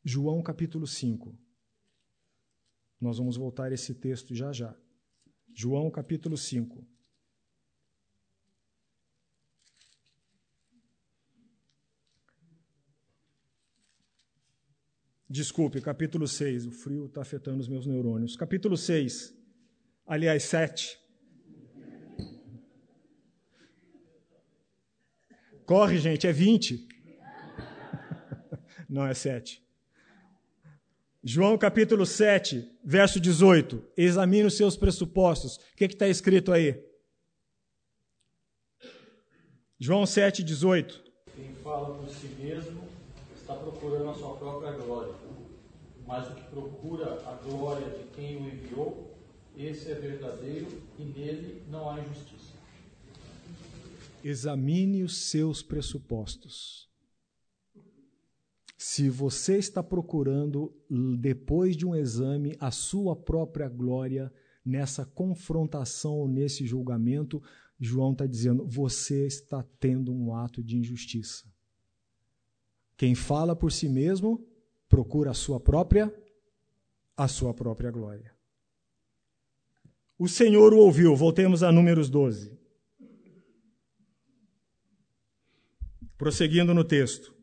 João 0.04 0.42
capítulo 0.42 0.86
5. 0.86 1.36
Nós 3.00 3.18
vamos 3.18 3.36
voltar 3.36 3.72
a 3.72 3.74
esse 3.74 3.94
texto 3.94 4.34
já 4.34 4.52
já. 4.52 4.76
João 5.54 5.90
capítulo 5.90 6.36
5. 6.36 6.86
Desculpe, 15.36 15.82
capítulo 15.82 16.26
6. 16.26 16.66
O 16.66 16.70
frio 16.70 17.04
está 17.04 17.20
afetando 17.20 17.60
os 17.60 17.68
meus 17.68 17.84
neurônios. 17.84 18.36
Capítulo 18.36 18.74
6. 18.74 19.36
Aliás, 20.06 20.44
7. 20.44 20.98
Corre, 25.66 25.98
gente, 25.98 26.26
é 26.26 26.32
20. 26.32 26.88
Não, 28.88 29.06
é 29.06 29.12
7. 29.12 29.62
João 31.22 31.58
capítulo 31.58 32.06
7, 32.06 32.66
verso 32.82 33.20
18. 33.20 33.84
Examine 33.94 34.46
os 34.46 34.56
seus 34.56 34.74
pressupostos. 34.74 35.56
O 35.56 35.76
que 35.76 35.84
está 35.84 36.08
escrito 36.08 36.50
aí? 36.50 36.82
João 39.78 40.06
7, 40.06 40.42
18. 40.42 41.04
Quem 41.34 41.54
fala 41.56 41.94
por 41.94 42.08
si 42.08 42.28
mesmo 42.40 42.88
está 43.36 43.52
procurando 43.52 44.08
a 44.08 44.14
sua 44.14 44.34
própria 44.36 44.72
glória. 44.72 45.25
Mas 46.06 46.30
o 46.30 46.34
que 46.34 46.44
procura 46.44 47.20
a 47.28 47.34
glória 47.34 47.90
de 47.90 48.04
quem 48.14 48.36
o 48.36 48.48
enviou, 48.48 49.16
esse 49.56 49.90
é 49.90 49.94
verdadeiro 49.94 50.82
e 50.98 51.04
nele 51.04 51.62
não 51.68 51.90
há 51.90 52.00
injustiça. 52.00 52.54
Examine 54.22 55.02
os 55.02 55.16
seus 55.16 55.62
pressupostos. 55.62 56.88
Se 58.76 59.08
você 59.08 59.56
está 59.56 59.82
procurando, 59.82 60.72
depois 61.18 61.76
de 61.76 61.86
um 61.86 61.94
exame, 61.94 62.56
a 62.60 62.70
sua 62.70 63.16
própria 63.16 63.68
glória 63.68 64.32
nessa 64.64 65.04
confrontação 65.04 66.14
ou 66.14 66.28
nesse 66.28 66.66
julgamento, 66.66 67.42
João 67.80 68.12
está 68.12 68.26
dizendo: 68.26 68.66
você 68.66 69.26
está 69.26 69.64
tendo 69.80 70.12
um 70.12 70.34
ato 70.34 70.62
de 70.62 70.76
injustiça. 70.76 71.44
Quem 72.96 73.14
fala 73.14 73.54
por 73.54 73.72
si 73.72 73.88
mesmo 73.88 74.46
procura 74.88 75.30
a 75.30 75.34
sua 75.34 75.60
própria 75.60 76.12
a 77.16 77.26
sua 77.26 77.54
própria 77.54 77.90
glória. 77.90 78.34
O 80.18 80.28
Senhor 80.28 80.72
o 80.72 80.78
ouviu. 80.78 81.16
Voltemos 81.16 81.62
a 81.62 81.72
Números 81.72 82.10
12. 82.10 82.58
Prosseguindo 86.16 86.74
no 86.74 86.84
texto. 86.84 87.34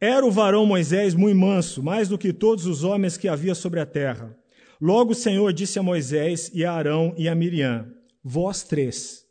Era 0.00 0.24
o 0.24 0.30
varão 0.30 0.64
Moisés 0.64 1.14
muito 1.14 1.38
manso, 1.38 1.82
mais 1.82 2.08
do 2.08 2.16
que 2.16 2.32
todos 2.32 2.64
os 2.64 2.84
homens 2.84 3.18
que 3.18 3.28
havia 3.28 3.54
sobre 3.54 3.80
a 3.80 3.86
terra. 3.86 4.36
Logo 4.80 5.12
o 5.12 5.14
Senhor 5.14 5.52
disse 5.52 5.78
a 5.78 5.82
Moisés 5.82 6.50
e 6.54 6.64
a 6.64 6.72
Arão 6.72 7.14
e 7.18 7.28
a 7.28 7.34
Miriam: 7.34 7.94
Vós 8.24 8.62
três. 8.62 9.26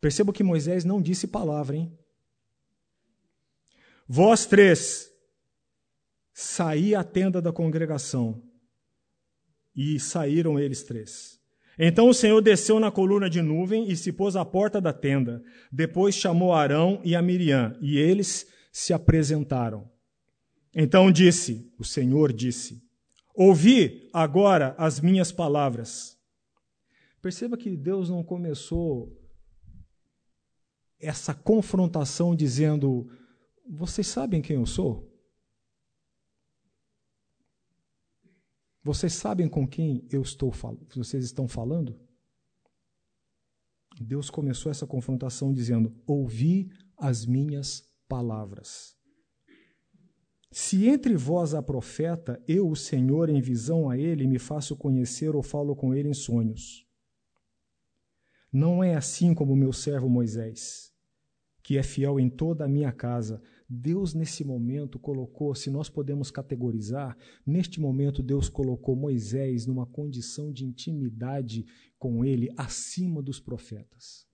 Perceba 0.00 0.32
que 0.32 0.42
Moisés 0.42 0.84
não 0.86 1.02
disse 1.02 1.26
palavra, 1.26 1.76
hein? 1.76 1.92
Vós 4.08 4.46
três, 4.46 5.09
saí 6.40 6.94
a 6.94 7.04
tenda 7.04 7.42
da 7.42 7.52
congregação. 7.52 8.42
E 9.76 10.00
saíram 10.00 10.58
eles 10.58 10.82
três. 10.82 11.38
Então 11.78 12.08
o 12.08 12.14
Senhor 12.14 12.40
desceu 12.40 12.80
na 12.80 12.90
coluna 12.90 13.28
de 13.28 13.40
nuvem 13.42 13.90
e 13.90 13.96
se 13.96 14.10
pôs 14.10 14.36
à 14.36 14.44
porta 14.44 14.80
da 14.80 14.92
tenda. 14.92 15.42
Depois 15.70 16.14
chamou 16.14 16.52
Arão 16.52 17.00
e 17.04 17.14
a 17.14 17.22
Miriam, 17.22 17.76
e 17.80 17.98
eles 17.98 18.46
se 18.72 18.92
apresentaram. 18.92 19.90
Então 20.74 21.12
disse, 21.12 21.70
o 21.78 21.84
Senhor 21.84 22.32
disse: 22.32 22.82
Ouvi 23.34 24.08
agora 24.12 24.74
as 24.78 24.98
minhas 24.98 25.30
palavras. 25.30 26.18
Perceba 27.20 27.56
que 27.56 27.76
Deus 27.76 28.08
não 28.08 28.24
começou 28.24 29.14
essa 30.98 31.34
confrontação 31.34 32.34
dizendo: 32.34 33.10
Vocês 33.68 34.06
sabem 34.06 34.40
quem 34.40 34.56
eu 34.56 34.66
sou? 34.66 35.09
Vocês 38.82 39.12
sabem 39.12 39.48
com 39.48 39.66
quem 39.66 40.06
eu 40.10 40.22
estou? 40.22 40.52
Vocês 40.94 41.24
estão 41.24 41.46
falando? 41.46 41.98
Deus 44.00 44.30
começou 44.30 44.70
essa 44.70 44.86
confrontação 44.86 45.52
dizendo: 45.52 45.94
Ouvi 46.06 46.70
as 46.96 47.26
minhas 47.26 47.86
palavras. 48.08 48.96
Se 50.52 50.88
entre 50.88 51.14
vós 51.14 51.54
há 51.54 51.62
profeta, 51.62 52.42
eu, 52.48 52.68
o 52.68 52.74
Senhor, 52.74 53.28
em 53.28 53.40
visão 53.40 53.88
a 53.88 53.96
ele, 53.96 54.26
me 54.26 54.38
faço 54.38 54.74
conhecer 54.74 55.36
ou 55.36 55.42
falo 55.42 55.76
com 55.76 55.94
ele 55.94 56.08
em 56.08 56.14
sonhos. 56.14 56.86
Não 58.52 58.82
é 58.82 58.96
assim 58.96 59.32
como 59.32 59.54
meu 59.54 59.72
servo 59.72 60.08
Moisés, 60.08 60.92
que 61.62 61.78
é 61.78 61.84
fiel 61.84 62.18
em 62.18 62.28
toda 62.28 62.64
a 62.64 62.68
minha 62.68 62.90
casa, 62.90 63.40
Deus, 63.72 64.14
nesse 64.14 64.42
momento, 64.42 64.98
colocou, 64.98 65.54
se 65.54 65.70
nós 65.70 65.88
podemos 65.88 66.28
categorizar, 66.28 67.16
neste 67.46 67.80
momento, 67.80 68.20
Deus 68.20 68.48
colocou 68.48 68.96
Moisés 68.96 69.64
numa 69.64 69.86
condição 69.86 70.52
de 70.52 70.64
intimidade 70.64 71.64
com 71.96 72.24
ele 72.24 72.52
acima 72.56 73.22
dos 73.22 73.38
profetas. 73.38 74.26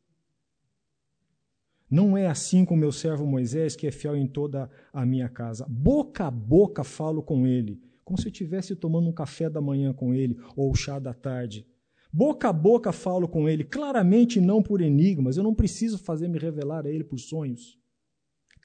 Não 1.90 2.16
é 2.16 2.26
assim 2.26 2.64
com 2.64 2.74
meu 2.74 2.90
servo 2.90 3.26
Moisés, 3.26 3.76
que 3.76 3.86
é 3.86 3.90
fiel 3.90 4.16
em 4.16 4.26
toda 4.26 4.70
a 4.90 5.04
minha 5.04 5.28
casa. 5.28 5.66
Boca 5.68 6.24
a 6.24 6.30
boca 6.30 6.82
falo 6.82 7.22
com 7.22 7.46
ele, 7.46 7.78
como 8.02 8.18
se 8.18 8.28
eu 8.28 8.32
estivesse 8.32 8.74
tomando 8.74 9.06
um 9.06 9.12
café 9.12 9.50
da 9.50 9.60
manhã 9.60 9.92
com 9.92 10.14
ele 10.14 10.38
ou 10.56 10.74
chá 10.74 10.98
da 10.98 11.12
tarde. 11.12 11.66
Boca 12.10 12.48
a 12.48 12.52
boca 12.54 12.90
falo 12.90 13.28
com 13.28 13.46
ele, 13.46 13.64
claramente 13.64 14.40
não 14.40 14.62
por 14.62 14.80
enigmas, 14.80 15.36
eu 15.36 15.42
não 15.42 15.54
preciso 15.54 15.98
fazer 15.98 16.26
me 16.26 16.38
revelar 16.38 16.86
a 16.86 16.90
ele 16.90 17.04
por 17.04 17.18
sonhos. 17.18 17.78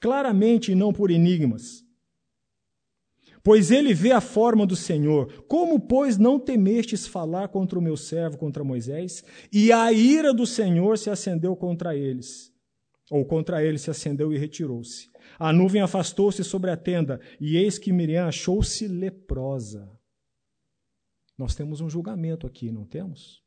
Claramente 0.02 0.74
não 0.74 0.92
por 0.92 1.10
enigmas. 1.10 1.82
Pois 3.42 3.70
ele 3.70 3.94
vê 3.94 4.12
a 4.12 4.20
forma 4.20 4.66
do 4.66 4.76
Senhor. 4.76 5.44
Como, 5.44 5.80
pois, 5.80 6.18
não 6.18 6.38
temestes 6.38 7.06
falar 7.06 7.48
contra 7.48 7.78
o 7.78 7.82
meu 7.82 7.96
servo, 7.96 8.36
contra 8.36 8.62
Moisés? 8.62 9.24
E 9.50 9.72
a 9.72 9.90
ira 9.92 10.34
do 10.34 10.46
Senhor 10.46 10.98
se 10.98 11.08
acendeu 11.08 11.56
contra 11.56 11.96
eles 11.96 12.52
ou 13.12 13.26
contra 13.26 13.62
ele 13.62 13.76
se 13.76 13.90
acendeu 13.90 14.32
e 14.32 14.38
retirou-se. 14.38 15.10
A 15.38 15.52
nuvem 15.52 15.82
afastou-se 15.82 16.42
sobre 16.42 16.70
a 16.70 16.76
tenda, 16.78 17.20
e 17.38 17.58
eis 17.58 17.78
que 17.78 17.92
Miriam 17.92 18.26
achou-se 18.26 18.88
leprosa. 18.88 19.86
Nós 21.36 21.54
temos 21.54 21.82
um 21.82 21.90
julgamento 21.90 22.46
aqui, 22.46 22.72
não 22.72 22.86
temos? 22.86 23.44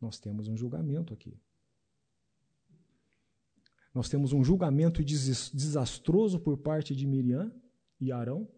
Nós 0.00 0.18
temos 0.18 0.48
um 0.48 0.56
julgamento 0.56 1.14
aqui. 1.14 1.38
Nós 3.94 4.08
temos 4.08 4.32
um 4.32 4.42
julgamento 4.42 5.04
desastroso 5.04 6.40
por 6.40 6.58
parte 6.58 6.96
de 6.96 7.06
Miriam 7.06 7.52
e 8.00 8.10
Arão, 8.10 8.48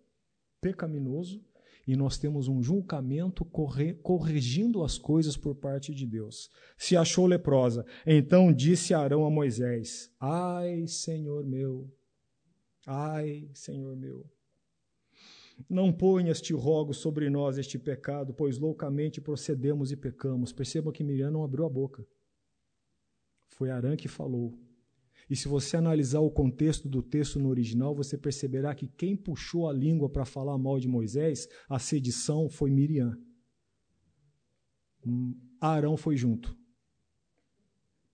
pecaminoso, 0.63 1.45
e 1.87 1.95
nós 1.95 2.19
temos 2.19 2.49
um 2.49 2.63
julgamento 2.63 3.45
corrigindo 3.45 4.83
as 4.83 4.99
coisas 4.99 5.37
por 5.37 5.55
parte 5.55 5.95
de 5.95 6.05
Deus. 6.05 6.51
Se 6.77 6.97
achou 6.97 7.27
leprosa, 7.27 7.85
então 8.05 8.53
disse 8.53 8.93
Arão 8.93 9.25
a 9.25 9.31
Moisés: 9.31 10.11
Ai, 10.19 10.87
Senhor 10.89 11.45
meu, 11.45 11.89
ai, 12.87 13.49
Senhor 13.53 13.95
meu. 13.95 14.27
Não 15.69 15.93
ponhas, 15.93 16.41
te 16.41 16.53
rogo, 16.53 16.93
sobre 16.93 17.31
nós 17.31 17.57
este 17.57 17.79
pecado, 17.79 18.35
pois 18.35 18.59
loucamente 18.59 19.21
procedemos 19.21 19.93
e 19.93 19.97
pecamos. 19.97 20.53
Perceba 20.53 20.93
que 20.93 21.05
Miriam 21.05 21.31
não 21.31 21.45
abriu 21.45 21.65
a 21.65 21.71
boca. 21.71 22.05
Foi 23.49 23.71
Arã 23.71 23.97
que 23.97 24.09
falou. 24.09 24.59
E 25.29 25.35
se 25.35 25.49
você 25.49 25.77
analisar 25.77 26.21
o 26.21 26.31
contexto 26.31 26.89
do 26.89 27.03
texto 27.03 27.41
no 27.41 27.49
original, 27.49 27.95
você 27.95 28.17
perceberá 28.17 28.75
que 28.75 28.87
quem 28.87 29.17
puxou 29.17 29.69
a 29.69 29.73
língua 29.73 30.09
para 30.09 30.25
falar 30.25 30.57
mal 30.57 30.79
de 30.79 30.87
Moisés, 30.87 31.49
a 31.69 31.79
sedição, 31.79 32.49
foi 32.49 32.71
Miriam. 32.71 33.19
Hum, 35.05 35.35
Arão 35.61 35.97
foi 35.97 36.17
junto. 36.17 36.57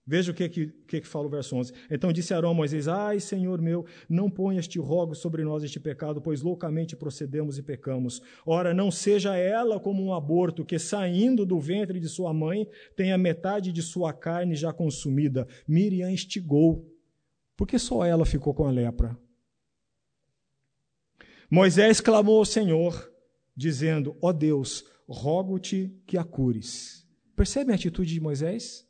Veja 0.04 0.32
o 0.32 0.34
que, 0.34 0.48
que, 0.48 0.66
que, 0.86 1.06
fala 1.06 1.26
o 1.26 1.30
verso 1.30 1.54
11. 1.54 1.72
Então 1.88 2.12
disse 2.12 2.34
Arão 2.34 2.50
a 2.50 2.54
Moisés: 2.54 2.88
Ai, 2.88 3.20
Senhor 3.20 3.62
meu, 3.62 3.86
não 4.08 4.28
ponha 4.28 4.58
este 4.58 4.80
rogo 4.80 5.14
sobre 5.14 5.44
nós 5.44 5.62
este 5.62 5.78
pecado, 5.78 6.20
pois 6.20 6.42
loucamente 6.42 6.96
procedemos 6.96 7.56
e 7.56 7.62
pecamos. 7.62 8.20
Ora, 8.44 8.74
não 8.74 8.90
seja 8.90 9.36
ela 9.36 9.78
como 9.78 10.02
um 10.02 10.12
aborto, 10.12 10.64
que 10.64 10.78
saindo 10.78 11.46
do 11.46 11.60
ventre 11.60 12.00
de 12.00 12.08
sua 12.08 12.34
mãe 12.34 12.66
tenha 12.96 13.16
metade 13.16 13.70
de 13.70 13.80
sua 13.80 14.12
carne 14.12 14.56
já 14.56 14.72
consumida. 14.72 15.46
Miriam 15.68 16.10
instigou 16.10 16.91
por 17.56 17.66
que 17.66 17.78
só 17.78 18.04
ela 18.04 18.24
ficou 18.24 18.54
com 18.54 18.66
a 18.66 18.70
lepra? 18.70 19.18
Moisés 21.50 22.00
clamou 22.00 22.38
ao 22.38 22.44
Senhor, 22.44 23.12
dizendo: 23.54 24.16
Ó 24.22 24.28
oh 24.28 24.32
Deus, 24.32 24.84
rogo-te 25.06 25.94
que 26.06 26.16
a 26.16 26.24
cures. 26.24 27.06
Percebem 27.36 27.72
a 27.72 27.76
atitude 27.76 28.12
de 28.12 28.20
Moisés 28.20 28.88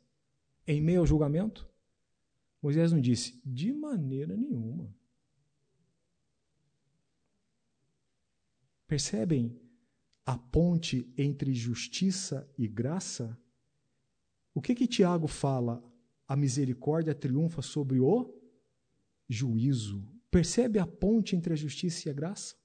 em 0.65 0.81
meio 0.81 1.01
ao 1.01 1.05
julgamento? 1.05 1.69
Moisés 2.61 2.93
não 2.93 3.01
disse, 3.01 3.41
de 3.45 3.73
maneira 3.73 4.37
nenhuma. 4.37 4.95
Percebem 8.87 9.59
a 10.25 10.37
ponte 10.37 11.11
entre 11.17 11.53
justiça 11.53 12.49
e 12.57 12.67
graça? 12.67 13.37
O 14.53 14.61
que 14.61 14.73
que 14.73 14.87
Tiago 14.87 15.27
fala? 15.27 15.83
A 16.25 16.37
misericórdia 16.37 17.13
triunfa 17.13 17.61
sobre 17.61 17.99
o 17.99 18.42
juízo. 19.27 20.05
Percebe 20.29 20.79
a 20.79 20.87
ponte 20.87 21.35
entre 21.35 21.53
a 21.53 21.55
justiça 21.55 22.07
e 22.07 22.11
a 22.11 22.13
graça? 22.13 22.55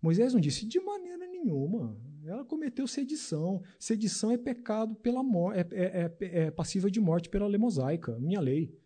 Moisés 0.00 0.32
não 0.32 0.40
disse 0.40 0.66
de 0.66 0.80
maneira 0.80 1.26
nenhuma. 1.26 2.00
Ela 2.24 2.44
cometeu 2.44 2.86
sedição. 2.86 3.62
Sedição 3.78 4.30
é 4.30 4.38
pecado 4.38 4.94
pela 4.96 5.20
é, 5.54 5.60
é, 5.60 6.16
é, 6.20 6.38
é 6.44 6.50
passiva 6.50 6.90
de 6.90 7.00
morte 7.00 7.28
pela 7.28 7.46
lei 7.46 7.58
mosaica, 7.58 8.18
minha 8.18 8.40
lei. 8.40 8.78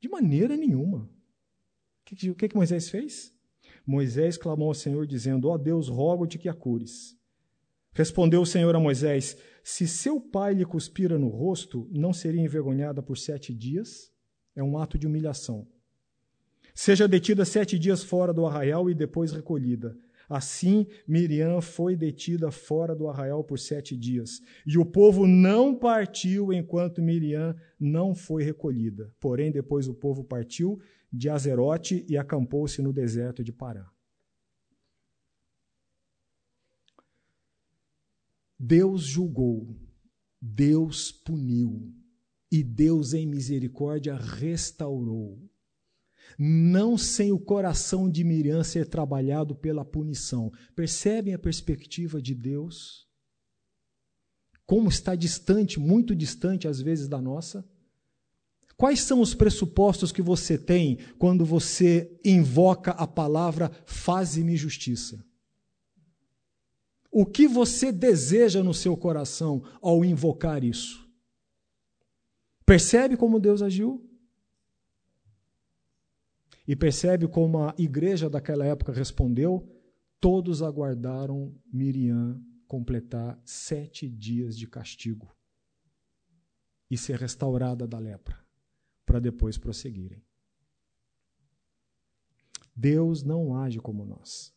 De 0.00 0.08
maneira 0.08 0.56
nenhuma. 0.56 1.04
O 1.04 1.10
que, 2.04 2.34
que, 2.34 2.48
que 2.48 2.56
Moisés 2.56 2.88
fez? 2.88 3.34
Moisés 3.86 4.36
clamou 4.36 4.68
ao 4.68 4.74
Senhor, 4.74 5.06
dizendo: 5.06 5.48
Ó 5.48 5.54
oh 5.54 5.58
Deus, 5.58 5.88
rogo-te 5.88 6.38
que 6.38 6.48
a 6.48 6.54
cures. 6.54 7.16
Respondeu 7.92 8.40
o 8.40 8.46
Senhor 8.46 8.74
a 8.74 8.80
Moisés: 8.80 9.36
Se 9.62 9.86
seu 9.86 10.20
pai 10.20 10.54
lhe 10.54 10.64
cuspira 10.64 11.18
no 11.18 11.28
rosto, 11.28 11.88
não 11.90 12.12
seria 12.12 12.40
envergonhada 12.40 13.02
por 13.02 13.18
sete 13.18 13.52
dias? 13.54 14.11
É 14.54 14.62
um 14.62 14.78
ato 14.78 14.98
de 14.98 15.06
humilhação. 15.06 15.66
Seja 16.74 17.06
detida 17.06 17.44
sete 17.44 17.78
dias 17.78 18.02
fora 18.02 18.32
do 18.32 18.46
arraial 18.46 18.88
e 18.88 18.94
depois 18.94 19.32
recolhida. 19.32 19.96
Assim, 20.28 20.86
Miriam 21.06 21.60
foi 21.60 21.94
detida 21.94 22.50
fora 22.50 22.94
do 22.94 23.06
arraial 23.08 23.44
por 23.44 23.58
sete 23.58 23.94
dias. 23.96 24.40
E 24.66 24.78
o 24.78 24.84
povo 24.84 25.26
não 25.26 25.74
partiu 25.74 26.52
enquanto 26.52 27.02
Miriam 27.02 27.54
não 27.78 28.14
foi 28.14 28.42
recolhida. 28.42 29.12
Porém, 29.20 29.52
depois 29.52 29.88
o 29.88 29.94
povo 29.94 30.24
partiu 30.24 30.80
de 31.12 31.28
Azerote 31.28 32.06
e 32.08 32.16
acampou-se 32.16 32.80
no 32.80 32.92
deserto 32.92 33.44
de 33.44 33.52
Pará. 33.52 33.90
Deus 38.58 39.02
julgou, 39.02 39.76
Deus 40.40 41.12
puniu, 41.12 41.92
e 42.52 42.62
Deus, 42.62 43.14
em 43.14 43.26
misericórdia, 43.26 44.14
restaurou. 44.14 45.40
Não 46.38 46.98
sem 46.98 47.32
o 47.32 47.38
coração 47.38 48.10
de 48.10 48.22
Miriam 48.22 48.62
ser 48.62 48.86
trabalhado 48.86 49.54
pela 49.54 49.86
punição. 49.86 50.52
Percebem 50.76 51.32
a 51.32 51.38
perspectiva 51.38 52.20
de 52.20 52.34
Deus? 52.34 53.08
Como 54.66 54.90
está 54.90 55.14
distante, 55.14 55.80
muito 55.80 56.14
distante 56.14 56.68
às 56.68 56.78
vezes 56.78 57.08
da 57.08 57.22
nossa? 57.22 57.66
Quais 58.76 59.00
são 59.00 59.22
os 59.22 59.34
pressupostos 59.34 60.12
que 60.12 60.20
você 60.20 60.58
tem 60.58 60.98
quando 61.18 61.46
você 61.46 62.14
invoca 62.22 62.90
a 62.90 63.06
palavra 63.06 63.70
faze-me 63.86 64.58
justiça? 64.58 65.24
O 67.10 67.24
que 67.24 67.48
você 67.48 67.90
deseja 67.90 68.62
no 68.62 68.74
seu 68.74 68.94
coração 68.94 69.62
ao 69.80 70.04
invocar 70.04 70.62
isso? 70.62 71.01
Percebe 72.72 73.18
como 73.18 73.38
Deus 73.38 73.60
agiu? 73.60 74.02
E 76.66 76.74
percebe 76.74 77.28
como 77.28 77.58
a 77.58 77.74
igreja 77.76 78.30
daquela 78.30 78.64
época 78.64 78.90
respondeu? 78.90 79.70
Todos 80.18 80.62
aguardaram 80.62 81.54
Miriam 81.70 82.42
completar 82.66 83.38
sete 83.44 84.08
dias 84.08 84.56
de 84.56 84.66
castigo 84.66 85.36
e 86.90 86.96
ser 86.96 87.18
restaurada 87.18 87.86
da 87.86 87.98
lepra, 87.98 88.42
para 89.04 89.20
depois 89.20 89.58
prosseguirem. 89.58 90.24
Deus 92.74 93.22
não 93.22 93.54
age 93.54 93.80
como 93.80 94.02
nós. 94.06 94.50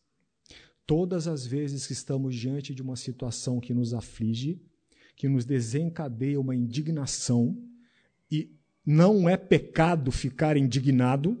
Todas 0.86 1.28
as 1.28 1.44
vezes 1.44 1.86
que 1.86 1.92
estamos 1.92 2.34
diante 2.34 2.74
de 2.74 2.80
uma 2.80 2.96
situação 2.96 3.60
que 3.60 3.74
nos 3.74 3.92
aflige, 3.92 4.58
que 5.14 5.28
nos 5.28 5.44
desencadeia 5.44 6.40
uma 6.40 6.56
indignação, 6.56 7.75
e 8.30 8.50
não 8.84 9.28
é 9.28 9.36
pecado 9.36 10.10
ficar 10.10 10.56
indignado. 10.56 11.38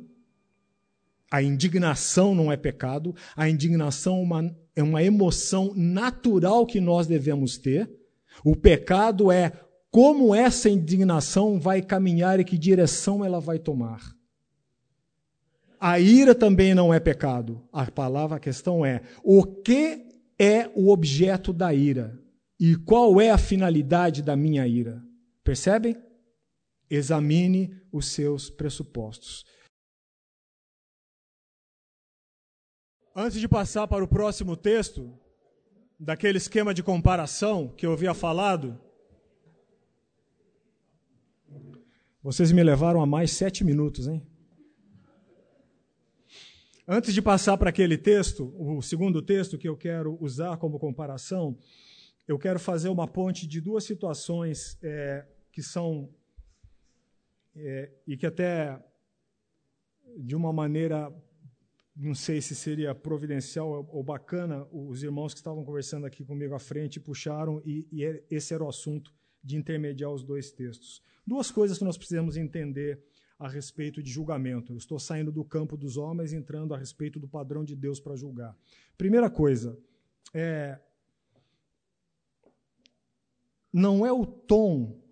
A 1.30 1.42
indignação 1.42 2.34
não 2.34 2.50
é 2.50 2.56
pecado. 2.56 3.14
A 3.36 3.48
indignação 3.48 4.18
é 4.18 4.22
uma, 4.22 4.56
é 4.76 4.82
uma 4.82 5.02
emoção 5.02 5.72
natural 5.74 6.66
que 6.66 6.80
nós 6.80 7.06
devemos 7.06 7.58
ter. 7.58 7.90
O 8.44 8.54
pecado 8.54 9.30
é 9.30 9.52
como 9.90 10.34
essa 10.34 10.68
indignação 10.68 11.58
vai 11.58 11.80
caminhar 11.80 12.38
e 12.38 12.44
que 12.44 12.58
direção 12.58 13.24
ela 13.24 13.40
vai 13.40 13.58
tomar. 13.58 14.14
A 15.80 16.00
ira 16.00 16.34
também 16.34 16.74
não 16.74 16.92
é 16.92 16.98
pecado. 16.98 17.62
A 17.72 17.90
palavra, 17.90 18.36
a 18.36 18.40
questão 18.40 18.84
é: 18.84 19.02
o 19.22 19.44
que 19.44 20.06
é 20.38 20.70
o 20.74 20.90
objeto 20.90 21.52
da 21.52 21.72
ira? 21.72 22.18
E 22.58 22.74
qual 22.76 23.20
é 23.20 23.30
a 23.30 23.38
finalidade 23.38 24.22
da 24.22 24.34
minha 24.34 24.66
ira? 24.66 25.02
Percebem? 25.44 25.96
Examine 26.88 27.80
os 27.92 28.06
seus 28.06 28.48
pressupostos. 28.48 29.44
Antes 33.14 33.40
de 33.40 33.48
passar 33.48 33.88
para 33.88 34.04
o 34.04 34.08
próximo 34.08 34.56
texto, 34.56 35.18
daquele 35.98 36.38
esquema 36.38 36.74
de 36.74 36.82
comparação 36.82 37.68
que 37.68 37.86
eu 37.86 37.92
havia 37.92 38.12
falado, 38.12 38.78
vocês 42.22 42.52
me 42.52 42.62
levaram 42.62 43.00
a 43.00 43.06
mais 43.06 43.30
sete 43.30 43.64
minutos, 43.64 44.06
hein? 44.06 44.26
Antes 46.88 47.12
de 47.12 47.20
passar 47.20 47.56
para 47.56 47.70
aquele 47.70 47.98
texto, 47.98 48.54
o 48.56 48.80
segundo 48.80 49.20
texto 49.20 49.58
que 49.58 49.68
eu 49.68 49.76
quero 49.76 50.16
usar 50.20 50.56
como 50.56 50.78
comparação, 50.78 51.58
eu 52.28 52.38
quero 52.38 52.60
fazer 52.60 52.88
uma 52.90 53.08
ponte 53.08 53.46
de 53.46 53.60
duas 53.60 53.82
situações 53.82 54.78
é, 54.82 55.26
que 55.50 55.62
são 55.62 56.08
é, 57.56 57.90
e 58.06 58.16
que 58.16 58.26
até 58.26 58.78
de 60.18 60.36
uma 60.36 60.52
maneira 60.52 61.12
não 61.96 62.14
sei 62.14 62.42
se 62.42 62.54
seria 62.54 62.94
providencial 62.94 63.88
ou 63.90 64.02
bacana, 64.02 64.66
os 64.70 65.02
irmãos 65.02 65.32
que 65.32 65.40
estavam 65.40 65.64
conversando 65.64 66.04
aqui 66.04 66.22
comigo 66.22 66.54
à 66.54 66.58
frente 66.58 67.00
puxaram, 67.00 67.62
e, 67.64 67.88
e 67.90 68.04
é, 68.04 68.22
esse 68.30 68.52
era 68.52 68.62
o 68.62 68.68
assunto 68.68 69.14
de 69.42 69.56
intermediar 69.56 70.12
os 70.12 70.22
dois 70.22 70.50
textos. 70.50 71.02
Duas 71.26 71.50
coisas 71.50 71.78
que 71.78 71.84
nós 71.84 71.96
precisamos 71.96 72.36
entender 72.36 73.02
a 73.38 73.48
respeito 73.48 74.02
de 74.02 74.10
julgamento. 74.10 74.72
Eu 74.72 74.76
estou 74.76 74.98
saindo 74.98 75.32
do 75.32 75.44
campo 75.44 75.76
dos 75.76 75.96
homens, 75.96 76.34
entrando 76.34 76.74
a 76.74 76.78
respeito 76.78 77.18
do 77.18 77.28
padrão 77.28 77.64
de 77.64 77.74
Deus 77.74 77.98
para 77.98 78.14
julgar. 78.14 78.54
Primeira 78.98 79.30
coisa, 79.30 79.78
é, 80.34 80.78
não 83.72 84.04
é 84.04 84.12
o 84.12 84.26
tom 84.26 85.02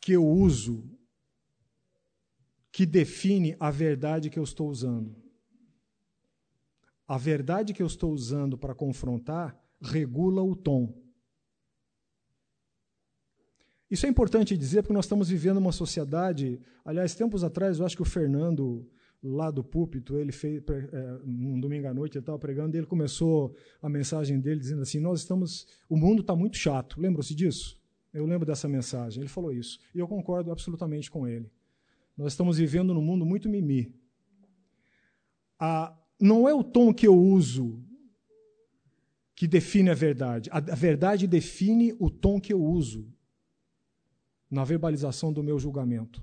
que 0.00 0.12
eu 0.12 0.26
uso 0.26 0.91
que 2.72 2.86
define 2.86 3.54
a 3.60 3.70
verdade 3.70 4.30
que 4.30 4.38
eu 4.38 4.42
estou 4.42 4.68
usando. 4.70 5.14
A 7.06 7.18
verdade 7.18 7.74
que 7.74 7.82
eu 7.82 7.86
estou 7.86 8.10
usando 8.10 8.56
para 8.56 8.74
confrontar 8.74 9.54
regula 9.80 10.42
o 10.42 10.56
tom. 10.56 10.98
Isso 13.90 14.06
é 14.06 14.08
importante 14.08 14.56
dizer 14.56 14.80
porque 14.80 14.94
nós 14.94 15.04
estamos 15.04 15.28
vivendo 15.28 15.58
uma 15.58 15.72
sociedade. 15.72 16.58
Aliás, 16.82 17.14
tempos 17.14 17.44
atrás, 17.44 17.78
eu 17.78 17.84
acho 17.84 17.94
que 17.94 18.00
o 18.00 18.06
Fernando, 18.06 18.88
lá 19.22 19.50
do 19.50 19.62
púlpito, 19.62 20.16
ele 20.16 20.32
fez, 20.32 20.62
é, 20.66 21.20
um 21.26 21.60
domingo 21.60 21.88
à 21.88 21.92
noite, 21.92 22.14
ele 22.14 22.22
estava 22.22 22.38
pregando 22.38 22.74
e 22.74 22.78
ele 22.78 22.86
começou 22.86 23.54
a 23.82 23.88
mensagem 23.90 24.40
dele 24.40 24.60
dizendo 24.60 24.80
assim: 24.80 24.98
Nós 24.98 25.20
estamos. 25.20 25.66
O 25.90 25.96
mundo 25.96 26.22
está 26.22 26.34
muito 26.34 26.56
chato. 26.56 26.98
Lembram-se 26.98 27.34
disso? 27.34 27.78
Eu 28.14 28.24
lembro 28.24 28.46
dessa 28.46 28.66
mensagem. 28.66 29.20
Ele 29.20 29.28
falou 29.28 29.52
isso. 29.52 29.78
E 29.94 29.98
eu 29.98 30.08
concordo 30.08 30.50
absolutamente 30.50 31.10
com 31.10 31.28
ele. 31.28 31.50
Nós 32.16 32.32
estamos 32.32 32.58
vivendo 32.58 32.92
num 32.92 33.02
mundo 33.02 33.24
muito 33.24 33.48
mimi. 33.48 33.94
A, 35.58 35.96
não 36.20 36.48
é 36.48 36.54
o 36.54 36.62
tom 36.62 36.92
que 36.92 37.06
eu 37.06 37.16
uso 37.16 37.82
que 39.34 39.48
define 39.48 39.90
a 39.90 39.94
verdade. 39.94 40.50
A, 40.50 40.58
a 40.58 40.74
verdade 40.74 41.26
define 41.26 41.94
o 41.98 42.10
tom 42.10 42.40
que 42.40 42.52
eu 42.52 42.62
uso 42.62 43.12
na 44.50 44.64
verbalização 44.64 45.32
do 45.32 45.42
meu 45.42 45.58
julgamento. 45.58 46.20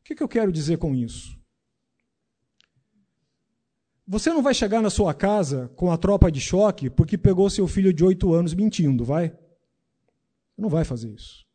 O 0.00 0.04
que, 0.04 0.14
que 0.14 0.22
eu 0.22 0.28
quero 0.28 0.50
dizer 0.50 0.78
com 0.78 0.94
isso? 0.94 1.38
Você 4.08 4.30
não 4.30 4.42
vai 4.42 4.54
chegar 4.54 4.80
na 4.80 4.88
sua 4.90 5.12
casa 5.12 5.68
com 5.76 5.92
a 5.92 5.96
tropa 5.96 6.30
de 6.30 6.40
choque 6.40 6.88
porque 6.88 7.18
pegou 7.18 7.50
seu 7.50 7.68
filho 7.68 7.92
de 7.92 8.04
oito 8.04 8.32
anos 8.32 8.54
mentindo, 8.54 9.04
vai? 9.04 9.36
Não 10.56 10.68
vai 10.68 10.84
fazer 10.84 11.12
isso. 11.12 11.45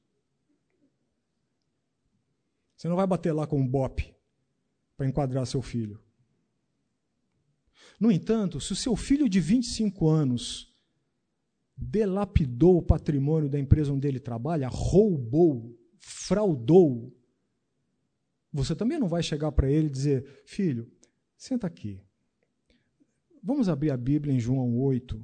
Você 2.81 2.87
não 2.87 2.95
vai 2.95 3.05
bater 3.05 3.31
lá 3.31 3.45
com 3.45 3.59
um 3.59 3.67
bope 3.67 4.11
para 4.97 5.07
enquadrar 5.07 5.45
seu 5.45 5.61
filho. 5.61 6.01
No 7.99 8.11
entanto, 8.11 8.59
se 8.59 8.73
o 8.73 8.75
seu 8.75 8.95
filho 8.95 9.29
de 9.29 9.39
25 9.39 10.09
anos 10.09 10.75
delapidou 11.77 12.79
o 12.79 12.81
patrimônio 12.81 13.47
da 13.47 13.59
empresa 13.59 13.93
onde 13.93 14.07
ele 14.07 14.19
trabalha, 14.19 14.67
roubou, 14.67 15.77
fraudou, 15.99 17.15
você 18.51 18.75
também 18.75 18.97
não 18.97 19.07
vai 19.07 19.21
chegar 19.21 19.51
para 19.51 19.69
ele 19.69 19.85
e 19.85 19.91
dizer: 19.91 20.41
Filho, 20.47 20.91
senta 21.37 21.67
aqui. 21.67 22.01
Vamos 23.43 23.69
abrir 23.69 23.91
a 23.91 23.97
Bíblia 23.97 24.33
em 24.33 24.39
João 24.39 24.75
8. 24.75 25.23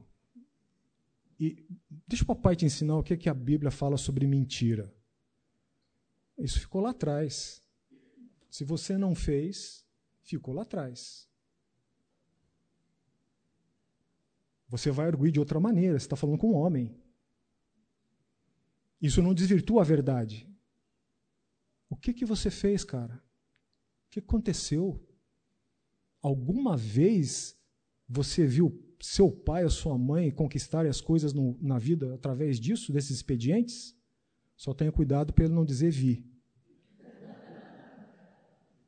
E 1.39 1.65
deixa 2.07 2.23
o 2.23 2.27
papai 2.27 2.55
te 2.55 2.65
ensinar 2.65 2.99
o 2.99 3.03
que, 3.03 3.15
é 3.15 3.17
que 3.17 3.29
a 3.29 3.33
Bíblia 3.33 3.71
fala 3.71 3.97
sobre 3.97 4.27
mentira. 4.27 4.95
Isso 6.37 6.59
ficou 6.59 6.81
lá 6.81 6.91
atrás. 6.91 7.63
Se 8.49 8.63
você 8.63 8.97
não 8.97 9.15
fez, 9.15 9.85
ficou 10.21 10.53
lá 10.53 10.61
atrás. 10.61 11.27
Você 14.69 14.91
vai 14.91 15.07
arguir 15.07 15.31
de 15.31 15.39
outra 15.39 15.59
maneira, 15.59 15.97
você 15.97 16.05
está 16.05 16.15
falando 16.15 16.37
com 16.37 16.51
um 16.51 16.55
homem. 16.55 16.95
Isso 19.01 19.21
não 19.21 19.33
desvirtua 19.33 19.81
a 19.81 19.85
verdade. 19.85 20.47
O 21.89 21.95
que, 21.95 22.13
que 22.13 22.25
você 22.25 22.49
fez, 22.49 22.83
cara? 22.83 23.15
O 23.15 24.09
que 24.09 24.19
aconteceu? 24.19 25.01
Alguma 26.21 26.75
vez 26.75 27.57
você 28.07 28.45
viu 28.45 28.83
seu 28.99 29.31
pai 29.31 29.63
ou 29.63 29.69
sua 29.69 29.97
mãe 29.97 30.31
conquistarem 30.31 30.89
as 30.89 30.99
coisas 30.99 31.33
no, 31.33 31.57
na 31.61 31.77
vida 31.77 32.13
através 32.13 32.59
disso, 32.59 32.91
desses 32.91 33.11
expedientes? 33.11 33.96
Só 34.57 34.73
tenha 34.73 34.91
cuidado 34.91 35.31
para 35.31 35.45
ele 35.45 35.53
não 35.53 35.63
dizer 35.63 35.91
vi. 35.91 36.25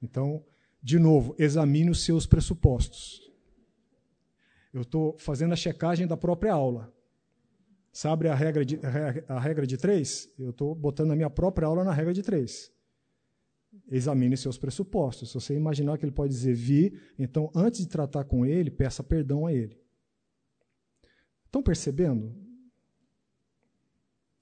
Então, 0.02 0.44
de 0.82 0.98
novo, 0.98 1.36
examine 1.38 1.92
os 1.92 2.04
seus 2.04 2.26
pressupostos. 2.26 3.32
Eu 4.74 4.82
estou 4.82 5.18
fazendo 5.20 5.54
a 5.54 5.56
checagem 5.56 6.08
da 6.08 6.18
própria 6.18 6.54
aula. 6.54 6.92
Sabe 7.92 8.28
a 8.28 8.36
regra 8.36 8.66
de, 8.66 8.80
a 9.28 9.40
regra 9.40 9.68
de 9.68 9.78
três? 9.78 10.34
Eu 10.38 10.52
estou 10.52 10.74
botando 10.74 11.12
a 11.12 11.16
minha 11.16 11.30
própria 11.30 11.68
aula 11.68 11.84
na 11.84 11.94
regra 11.94 12.14
de 12.14 12.24
três. 12.24 12.72
Examine 13.92 14.38
seus 14.38 14.58
pressupostos. 14.58 15.30
Se 15.30 15.36
você 15.36 15.56
imaginar 15.56 15.98
que 15.98 16.06
ele 16.06 16.12
pode 16.12 16.34
dizer 16.34 16.54
vi, 16.54 17.00
então 17.18 17.52
antes 17.54 17.82
de 17.82 17.88
tratar 17.88 18.24
com 18.24 18.46
ele, 18.46 18.72
peça 18.72 19.04
perdão 19.04 19.46
a 19.46 19.54
ele. 19.54 19.80
Estão 21.46 21.62
percebendo? 21.62 22.49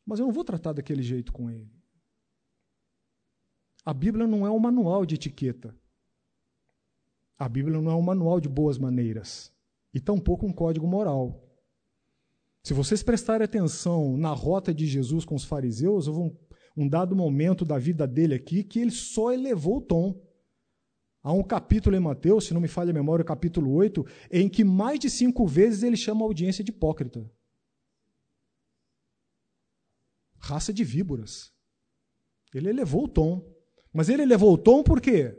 Mas 0.07 0.19
eu 0.19 0.25
não 0.25 0.31
vou 0.31 0.45
tratar 0.45 0.71
daquele 0.71 1.03
jeito 1.03 1.33
com 1.33 1.51
ele. 1.51 1.69
A 3.83 3.93
Bíblia 3.93 4.25
não 4.25 4.47
é 4.47 4.49
um 4.49 4.57
manual 4.57 5.05
de 5.05 5.15
etiqueta. 5.15 5.75
A 7.37 7.49
Bíblia 7.49 7.79
não 7.81 7.91
é 7.91 7.95
um 7.95 8.01
manual 8.01 8.39
de 8.39 8.47
boas 8.47 8.77
maneiras 8.77 9.51
e 9.93 9.99
tampouco 9.99 10.45
um 10.45 10.53
código 10.53 10.87
moral. 10.87 11.43
Se 12.63 12.73
vocês 12.73 13.03
prestarem 13.03 13.43
atenção 13.43 14.17
na 14.17 14.31
rota 14.31 14.73
de 14.73 14.85
Jesus 14.85 15.25
com 15.25 15.35
os 15.35 15.43
fariseus, 15.43 16.07
houve 16.07 16.21
um, 16.21 16.83
um 16.83 16.87
dado 16.87 17.15
momento 17.15 17.65
da 17.65 17.77
vida 17.77 18.07
dele 18.07 18.33
aqui 18.33 18.63
que 18.63 18.79
ele 18.79 18.91
só 18.91 19.33
elevou 19.33 19.77
o 19.77 19.81
tom. 19.81 20.21
Há 21.21 21.33
um 21.33 21.43
capítulo 21.43 21.95
em 21.95 21.99
Mateus, 21.99 22.45
se 22.45 22.53
não 22.53 22.61
me 22.61 22.67
falha 22.69 22.91
a 22.91 22.93
memória, 22.93 23.25
capítulo 23.25 23.73
8, 23.73 24.05
em 24.31 24.47
que 24.47 24.63
mais 24.63 24.99
de 24.99 25.09
cinco 25.09 25.45
vezes 25.45 25.83
ele 25.83 25.97
chama 25.97 26.21
a 26.21 26.27
audiência 26.27 26.63
de 26.63 26.71
hipócrita. 26.71 27.29
Raça 30.47 30.71
de 30.71 30.83
víboras. 30.85 31.51
Ele 32.53 32.69
elevou 32.69 33.03
o 33.03 33.07
tom. 33.07 33.45
Mas 33.93 34.07
ele 34.07 34.21
elevou 34.21 34.53
o 34.53 34.57
tom 34.57 34.81
por 34.81 35.01
quê? 35.01 35.35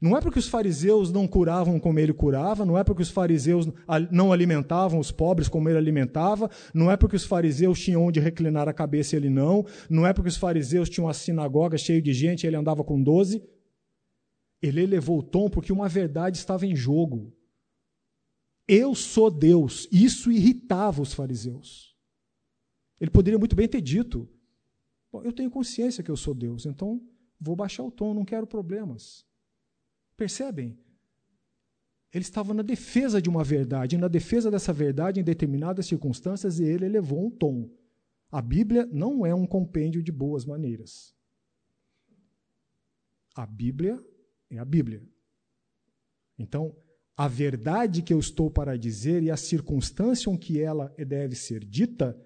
Não 0.00 0.16
é 0.16 0.20
porque 0.22 0.38
os 0.38 0.48
fariseus 0.48 1.12
não 1.12 1.28
curavam 1.28 1.78
como 1.78 1.98
ele 1.98 2.14
curava, 2.14 2.64
não 2.64 2.78
é 2.78 2.82
porque 2.82 3.02
os 3.02 3.10
fariseus 3.10 3.68
não 4.10 4.32
alimentavam 4.32 4.98
os 4.98 5.12
pobres 5.12 5.46
como 5.46 5.68
ele 5.68 5.76
alimentava, 5.76 6.50
não 6.72 6.90
é 6.90 6.96
porque 6.96 7.16
os 7.16 7.26
fariseus 7.26 7.78
tinham 7.78 8.06
onde 8.06 8.18
reclinar 8.18 8.66
a 8.66 8.72
cabeça 8.72 9.14
e 9.14 9.18
ele 9.18 9.28
não, 9.28 9.66
não 9.90 10.06
é 10.06 10.14
porque 10.14 10.30
os 10.30 10.38
fariseus 10.38 10.88
tinham 10.88 11.04
uma 11.04 11.12
sinagoga 11.12 11.76
cheia 11.76 12.00
de 12.00 12.14
gente 12.14 12.44
e 12.44 12.46
ele 12.46 12.56
andava 12.56 12.82
com 12.82 13.02
doze. 13.02 13.42
Ele 14.62 14.80
elevou 14.80 15.18
o 15.18 15.22
tom 15.22 15.50
porque 15.50 15.70
uma 15.70 15.88
verdade 15.88 16.38
estava 16.38 16.64
em 16.64 16.74
jogo. 16.74 17.30
Eu 18.66 18.94
sou 18.94 19.30
Deus. 19.30 19.86
Isso 19.92 20.32
irritava 20.32 21.02
os 21.02 21.12
fariseus. 21.12 21.89
Ele 23.00 23.10
poderia 23.10 23.38
muito 23.38 23.56
bem 23.56 23.66
ter 23.66 23.80
dito: 23.80 24.28
Eu 25.12 25.32
tenho 25.32 25.50
consciência 25.50 26.04
que 26.04 26.10
eu 26.10 26.16
sou 26.16 26.34
Deus, 26.34 26.66
então 26.66 27.02
vou 27.40 27.56
baixar 27.56 27.82
o 27.82 27.90
tom, 27.90 28.12
não 28.12 28.24
quero 28.24 28.46
problemas. 28.46 29.24
Percebem? 30.16 30.78
Ele 32.12 32.22
estava 32.22 32.52
na 32.52 32.62
defesa 32.62 33.22
de 33.22 33.28
uma 33.28 33.42
verdade, 33.42 33.96
e 33.96 33.98
na 33.98 34.08
defesa 34.08 34.50
dessa 34.50 34.72
verdade, 34.72 35.20
em 35.20 35.24
determinadas 35.24 35.86
circunstâncias, 35.86 36.60
ele 36.60 36.84
elevou 36.84 37.24
um 37.24 37.30
tom. 37.30 37.70
A 38.30 38.42
Bíblia 38.42 38.86
não 38.92 39.24
é 39.24 39.34
um 39.34 39.46
compêndio 39.46 40.02
de 40.02 40.12
boas 40.12 40.44
maneiras. 40.44 41.14
A 43.34 43.46
Bíblia 43.46 44.04
é 44.50 44.58
a 44.58 44.64
Bíblia. 44.64 45.02
Então, 46.38 46.76
a 47.16 47.28
verdade 47.28 48.02
que 48.02 48.12
eu 48.12 48.18
estou 48.18 48.50
para 48.50 48.76
dizer 48.76 49.22
e 49.22 49.30
a 49.30 49.36
circunstância 49.36 50.30
em 50.30 50.36
que 50.36 50.60
ela 50.60 50.92
deve 50.98 51.36
ser 51.36 51.64
dita 51.64 52.18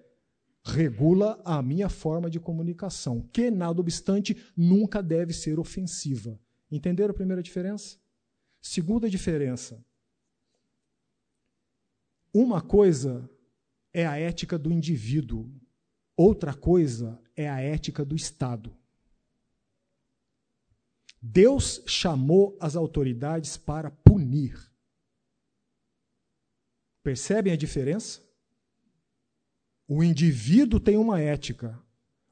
regula 0.65 1.39
a 1.45 1.61
minha 1.61 1.87
forma 1.87 2.27
de 2.27 2.39
comunicação, 2.39 3.21
que, 3.31 3.51
nada 3.51 3.79
obstante, 3.79 4.35
nunca 4.57 5.01
deve 5.01 5.31
ser 5.31 5.59
ofensiva. 5.59 6.39
Entenderam 6.71 7.11
a 7.11 7.15
primeira 7.15 7.43
diferença? 7.43 7.97
Segunda 8.59 9.07
diferença. 9.07 9.85
Uma 12.33 12.61
coisa 12.61 13.29
é 13.93 14.07
a 14.07 14.17
ética 14.17 14.57
do 14.57 14.71
indivíduo, 14.71 15.49
outra 16.17 16.53
coisa 16.53 17.21
é 17.35 17.47
a 17.47 17.61
ética 17.61 18.03
do 18.03 18.15
Estado. 18.15 18.75
Deus 21.21 21.83
chamou 21.85 22.57
as 22.59 22.75
autoridades 22.75 23.55
para 23.55 23.91
punir. 23.91 24.59
Percebem 27.03 27.53
a 27.53 27.55
diferença? 27.55 28.24
O 29.87 30.03
indivíduo 30.03 30.79
tem 30.79 30.97
uma 30.97 31.21
ética, 31.21 31.79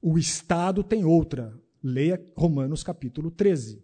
o 0.02 0.18
Estado 0.18 0.84
tem 0.84 1.06
outra. 1.06 1.54
Leia 1.84 2.24
Romanos 2.36 2.82
capítulo 2.82 3.30
13. 3.30 3.84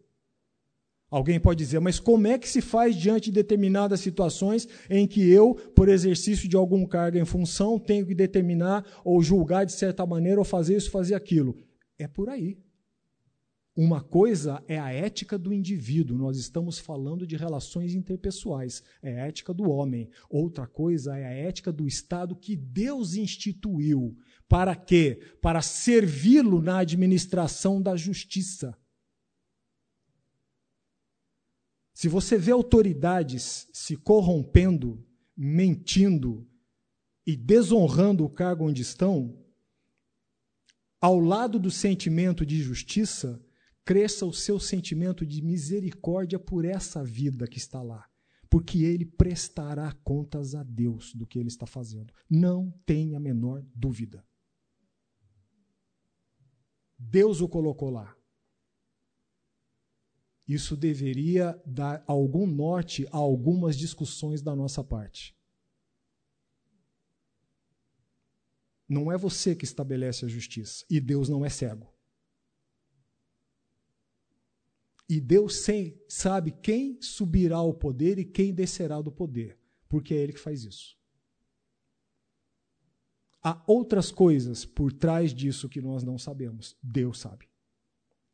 Alguém 1.10 1.40
pode 1.40 1.64
dizer, 1.64 1.80
mas 1.80 2.00
como 2.00 2.28
é 2.28 2.38
que 2.38 2.48
se 2.48 2.62
faz 2.62 2.96
diante 2.96 3.26
de 3.26 3.32
determinadas 3.32 4.00
situações 4.00 4.68
em 4.90 5.08
que 5.08 5.28
eu, 5.28 5.56
por 5.76 5.90
exercício 5.90 6.48
de 6.48 6.56
algum 6.56 6.86
cargo 6.86 7.18
em 7.18 7.26
função, 7.26 7.80
tenho 7.80 8.06
que 8.06 8.14
determinar 8.14 8.86
ou 9.04 9.22
julgar 9.22 9.66
de 9.66 9.72
certa 9.72 10.06
maneira 10.06 10.40
ou 10.40 10.46
fazer 10.46 10.78
isso, 10.78 10.92
fazer 10.92 11.16
aquilo? 11.16 11.58
É 11.98 12.08
por 12.08 12.30
aí. 12.30 12.58
Uma 13.82 14.02
coisa 14.02 14.62
é 14.68 14.78
a 14.78 14.92
ética 14.92 15.38
do 15.38 15.54
indivíduo, 15.54 16.18
nós 16.18 16.38
estamos 16.38 16.78
falando 16.78 17.26
de 17.26 17.38
relações 17.38 17.96
interpessoais, 17.96 18.84
é 19.02 19.22
a 19.22 19.28
ética 19.28 19.54
do 19.54 19.70
homem. 19.70 20.10
Outra 20.30 20.68
coisa 20.68 21.18
é 21.18 21.26
a 21.26 21.32
ética 21.32 21.72
do 21.72 21.88
Estado 21.88 22.36
que 22.36 22.58
Deus 22.58 23.14
instituiu. 23.14 24.18
Para 24.50 24.76
quê? 24.76 25.22
Para 25.42 25.62
servi-lo 25.62 26.62
na 26.62 26.80
administração 26.80 27.82
da 27.82 27.96
justiça. 27.96 28.78
Se 31.94 32.10
você 32.10 32.38
vê 32.38 32.52
autoridades 32.52 33.70
se 33.72 33.96
corrompendo, 33.96 35.02
mentindo 35.38 36.46
e 37.26 37.34
desonrando 37.34 38.26
o 38.26 38.30
cargo 38.30 38.66
onde 38.66 38.82
estão, 38.82 39.42
ao 41.00 41.18
lado 41.18 41.58
do 41.58 41.72
sentimento 41.72 42.46
de 42.46 42.62
justiça, 42.62 43.42
cresça 43.86 44.26
o 44.26 44.34
seu 44.34 44.60
sentimento 44.60 45.26
de 45.26 45.42
misericórdia 45.42 46.40
por 46.40 46.66
essa 46.66 47.04
vida 47.04 47.48
que 47.48 47.58
está 47.58 47.82
lá, 47.82 48.08
porque 48.50 48.84
ele 48.84 49.06
prestará 49.06 49.92
contas 50.04 50.56
a 50.56 50.64
Deus 50.64 51.14
do 51.14 51.26
que 51.26 51.40
ele 51.40 51.48
está 51.48 51.66
fazendo. 51.66 52.14
Não 52.30 52.72
tenha 52.86 53.18
a 53.18 53.20
menor 53.20 53.66
dúvida. 53.74 54.26
Deus 56.98 57.42
o 57.42 57.48
colocou 57.48 57.90
lá. 57.90 58.16
Isso 60.48 60.76
deveria 60.76 61.62
dar 61.66 62.04
algum 62.08 62.48
norte 62.48 63.08
a 63.12 63.18
algumas 63.18 63.78
discussões 63.78 64.42
da 64.42 64.56
nossa 64.56 64.84
parte. 64.84 65.38
Não 68.88 69.12
é 69.12 69.18
você 69.18 69.56
que 69.56 69.64
estabelece 69.64 70.26
a 70.26 70.28
justiça, 70.28 70.84
e 70.90 71.00
Deus 71.00 71.30
não 71.30 71.46
é 71.46 71.50
cego. 71.50 71.94
E 75.10 75.20
Deus 75.20 75.66
sabe 76.08 76.52
quem 76.52 77.02
subirá 77.02 77.58
ao 77.58 77.74
poder 77.74 78.20
e 78.20 78.24
quem 78.24 78.54
descerá 78.54 79.02
do 79.02 79.12
poder, 79.12 79.58
porque 79.90 80.14
é 80.14 80.18
Ele 80.18 80.34
que 80.34 80.40
faz 80.40 80.64
isso. 80.64 80.96
Há 83.42 83.60
outras 83.66 84.12
coisas 84.12 84.66
por 84.66 84.94
trás 84.94 85.34
disso 85.34 85.68
que 85.68 85.82
nós 85.82 86.04
não 86.04 86.20
sabemos. 86.20 86.78
Deus 86.84 87.20
sabe. 87.20 87.50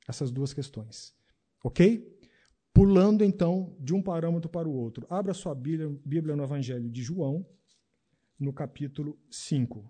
Essas 0.06 0.32
duas 0.32 0.54
questões. 0.54 1.16
Ok? 1.64 2.12
Pulando 2.74 3.24
então 3.24 3.74
de 3.80 3.94
um 3.94 4.02
parâmetro 4.02 4.50
para 4.50 4.68
o 4.68 4.74
outro. 4.74 5.08
Abra 5.10 5.34
sua 5.34 5.56
Bíblia, 5.56 5.88
Bíblia 6.04 6.36
no 6.36 6.44
Evangelho 6.44 6.90
de 6.90 7.02
João, 7.02 7.48
no 8.38 8.52
capítulo 8.52 9.18
5. 9.32 9.90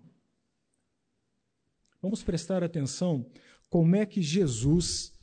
Vamos 2.00 2.22
prestar 2.22 2.62
atenção 2.62 3.28
como 3.68 3.96
é 3.96 4.06
que 4.06 4.22
Jesus 4.22 5.15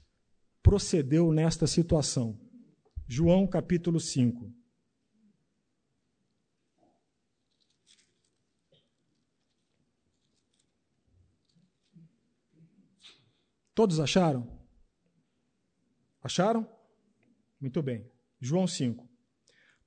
procedeu 0.63 1.31
nesta 1.31 1.67
situação. 1.67 2.39
João 3.05 3.45
capítulo 3.45 3.99
5. 3.99 4.51
Todos 13.75 13.99
acharam? 13.99 14.47
Acharam? 16.21 16.67
Muito 17.59 17.81
bem. 17.81 18.09
João 18.39 18.65
5. 18.65 19.09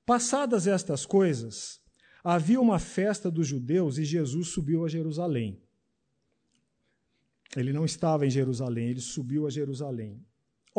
Passadas 0.05 0.67
estas 0.67 1.05
coisas, 1.05 1.81
havia 2.23 2.61
uma 2.61 2.79
festa 2.79 3.31
dos 3.31 3.47
judeus 3.47 3.97
e 3.97 4.05
Jesus 4.05 4.49
subiu 4.49 4.85
a 4.85 4.87
Jerusalém. 4.87 5.61
Ele 7.55 7.73
não 7.73 7.85
estava 7.85 8.25
em 8.25 8.29
Jerusalém, 8.29 8.89
ele 8.89 9.01
subiu 9.01 9.47
a 9.47 9.49
Jerusalém. 9.49 10.23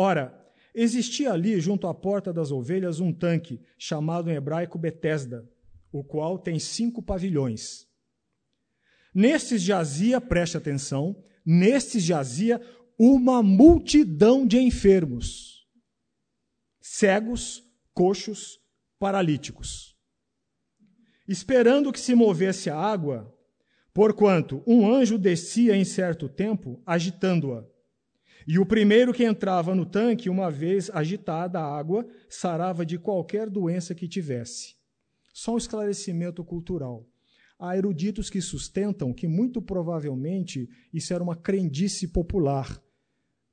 Ora, 0.01 0.33
existia 0.73 1.33
ali, 1.33 1.61
junto 1.61 1.89
à 1.89 1.93
porta 1.93 2.33
das 2.33 2.53
ovelhas, 2.53 3.01
um 3.01 3.13
tanque, 3.13 3.61
chamado 3.77 4.31
em 4.31 4.37
hebraico 4.37 4.79
Betesda, 4.79 5.45
o 5.91 6.05
qual 6.05 6.39
tem 6.39 6.57
cinco 6.61 7.03
pavilhões. 7.03 7.85
Nestes 9.13 9.61
jazia, 9.61 10.21
preste 10.21 10.57
atenção, 10.57 11.21
nestes 11.45 12.05
jazia 12.05 12.63
uma 12.97 13.43
multidão 13.43 14.47
de 14.47 14.57
enfermos, 14.61 15.67
cegos, 16.81 17.65
coxos, 17.93 18.61
paralíticos, 19.01 19.97
esperando 21.27 21.93
que 21.93 21.99
se 21.99 22.15
movesse 22.15 22.71
a 22.71 22.77
água, 22.77 23.37
porquanto 23.93 24.63
um 24.65 24.89
anjo 24.89 25.19
descia 25.19 25.75
em 25.77 25.85
certo 25.85 26.29
tempo, 26.29 26.81
agitando-a. 26.87 27.78
E 28.51 28.59
o 28.59 28.65
primeiro 28.65 29.13
que 29.13 29.25
entrava 29.25 29.75
no 29.75 29.85
tanque, 29.85 30.31
uma 30.31 30.51
vez 30.51 30.89
agitada 30.95 31.61
a 31.61 31.79
água, 31.79 32.09
sarava 32.31 32.87
de 32.87 32.99
qualquer 32.99 33.51
doença 33.51 33.95
que 33.95 34.09
tivesse. 34.09 34.75
Só 35.35 35.53
um 35.53 35.59
esclarecimento 35.59 36.43
cultural. 36.43 37.07
Há 37.59 37.77
eruditos 37.77 38.31
que 38.31 38.41
sustentam 38.41 39.13
que, 39.13 39.29
muito 39.29 39.61
provavelmente, 39.61 40.67
isso 40.95 41.13
era 41.13 41.23
uma 41.23 41.37
crendice 41.37 42.09
popular 42.09 42.83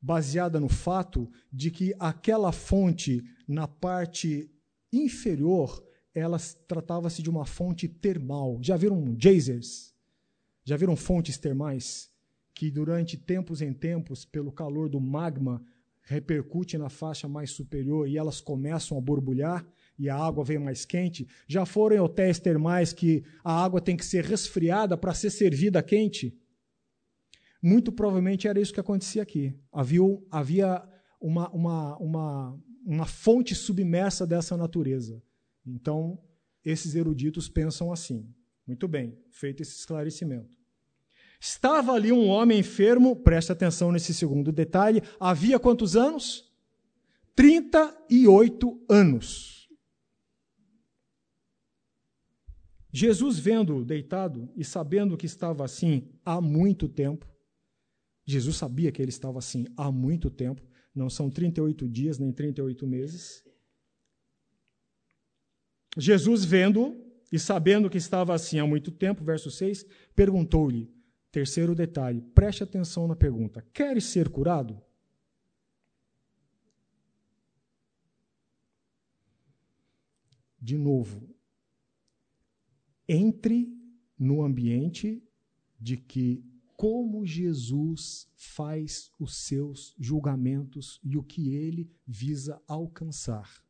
baseada 0.01 0.61
no 0.61 0.69
fato 0.69 1.29
de 1.51 1.71
que 1.71 1.93
aquela 1.99 2.53
fonte 2.53 3.21
na 3.45 3.67
parte 3.67 4.49
inferior, 4.93 5.83
ela 6.13 6.37
tratava-se 6.69 7.21
de 7.21 7.29
uma 7.29 7.45
fonte 7.45 7.89
termal. 7.89 8.59
Já 8.61 8.77
viram 8.77 9.13
geysers? 9.19 9.93
Já 10.63 10.77
viram 10.77 10.95
fontes 10.95 11.37
termais 11.37 12.14
que 12.55 12.71
durante 12.71 13.17
tempos 13.17 13.61
em 13.61 13.73
tempos, 13.73 14.23
pelo 14.23 14.51
calor 14.51 14.87
do 14.89 14.99
magma, 14.99 15.61
repercute 16.01 16.77
na 16.77 16.89
faixa 16.89 17.27
mais 17.27 17.51
superior 17.51 18.07
e 18.07 18.17
elas 18.17 18.39
começam 18.39 18.97
a 18.97 19.01
borbulhar 19.01 19.67
e 19.99 20.09
a 20.09 20.15
água 20.15 20.43
vem 20.43 20.57
mais 20.57 20.85
quente? 20.85 21.27
Já 21.47 21.65
foram 21.65 21.97
em 21.97 21.99
hotéis 21.99 22.39
termais 22.39 22.93
que 22.93 23.23
a 23.43 23.63
água 23.63 23.81
tem 23.81 23.97
que 23.97 24.05
ser 24.05 24.23
resfriada 24.23 24.95
para 24.97 25.13
ser 25.13 25.29
servida 25.29 25.83
quente? 25.83 26.39
Muito 27.61 27.91
provavelmente 27.91 28.47
era 28.47 28.59
isso 28.59 28.73
que 28.73 28.79
acontecia 28.79 29.21
aqui. 29.21 29.53
Havia, 29.71 30.01
havia 30.31 30.89
uma, 31.19 31.49
uma, 31.49 31.97
uma, 31.97 32.63
uma 32.85 33.05
fonte 33.05 33.53
submersa 33.53 34.25
dessa 34.25 34.55
natureza. 34.55 35.21
Então, 35.65 36.21
esses 36.63 36.95
eruditos 36.95 37.49
pensam 37.49 37.91
assim. 37.91 38.31
Muito 38.65 38.87
bem, 38.87 39.17
feito 39.31 39.61
esse 39.61 39.77
esclarecimento. 39.77 40.54
Estava 41.47 41.91
ali 41.91 42.11
um 42.11 42.27
homem 42.27 42.57
enfermo, 42.57 43.15
preste 43.15 43.51
atenção 43.51 43.91
nesse 43.91 44.15
segundo 44.15 44.51
detalhe, 44.51 45.03
havia 45.19 45.59
quantos 45.59 45.95
anos? 45.95 46.51
38 47.35 48.83
anos. 48.89 49.69
Jesus, 52.91 53.37
vendo 53.37 53.85
deitado 53.85 54.49
e 54.55 54.65
sabendo 54.65 55.15
que 55.15 55.27
estava 55.27 55.63
assim 55.63 56.09
há 56.25 56.41
muito 56.41 56.89
tempo, 56.89 57.31
Jesus 58.25 58.55
sabia 58.55 58.91
que 58.91 58.99
ele 58.99 59.09
estava 59.09 59.37
assim 59.37 59.67
há 59.77 59.91
muito 59.91 60.31
tempo, 60.31 60.63
não 60.95 61.11
são 61.11 61.29
38 61.29 61.87
dias 61.87 62.17
nem 62.17 62.31
38 62.31 62.87
meses. 62.87 63.45
Jesus, 65.95 66.43
vendo 66.43 66.99
e 67.31 67.37
sabendo 67.37 67.87
que 67.87 67.99
estava 67.99 68.33
assim 68.33 68.57
há 68.57 68.65
muito 68.65 68.89
tempo, 68.89 69.23
verso 69.23 69.51
6, 69.51 69.85
perguntou-lhe: 70.15 70.94
terceiro 71.35 71.75
detalhe, 71.75 72.21
preste 72.33 72.63
atenção 72.63 73.09
na 73.09 73.15
pergunta: 73.15 73.61
queres 73.73 74.05
ser 74.05 74.29
curado? 74.29 74.81
De 80.57 80.77
novo, 80.77 81.35
entre 83.05 83.67
no 84.17 84.43
ambiente 84.43 85.21
de 85.77 85.97
que 85.97 86.41
como 86.77 87.25
Jesus 87.25 88.31
faz 88.37 89.11
os 89.19 89.35
seus 89.35 89.93
julgamentos 89.99 91.01
e 91.03 91.17
o 91.17 91.23
que 91.23 91.53
ele 91.53 91.91
visa 92.07 92.61
alcançar. 92.65 93.61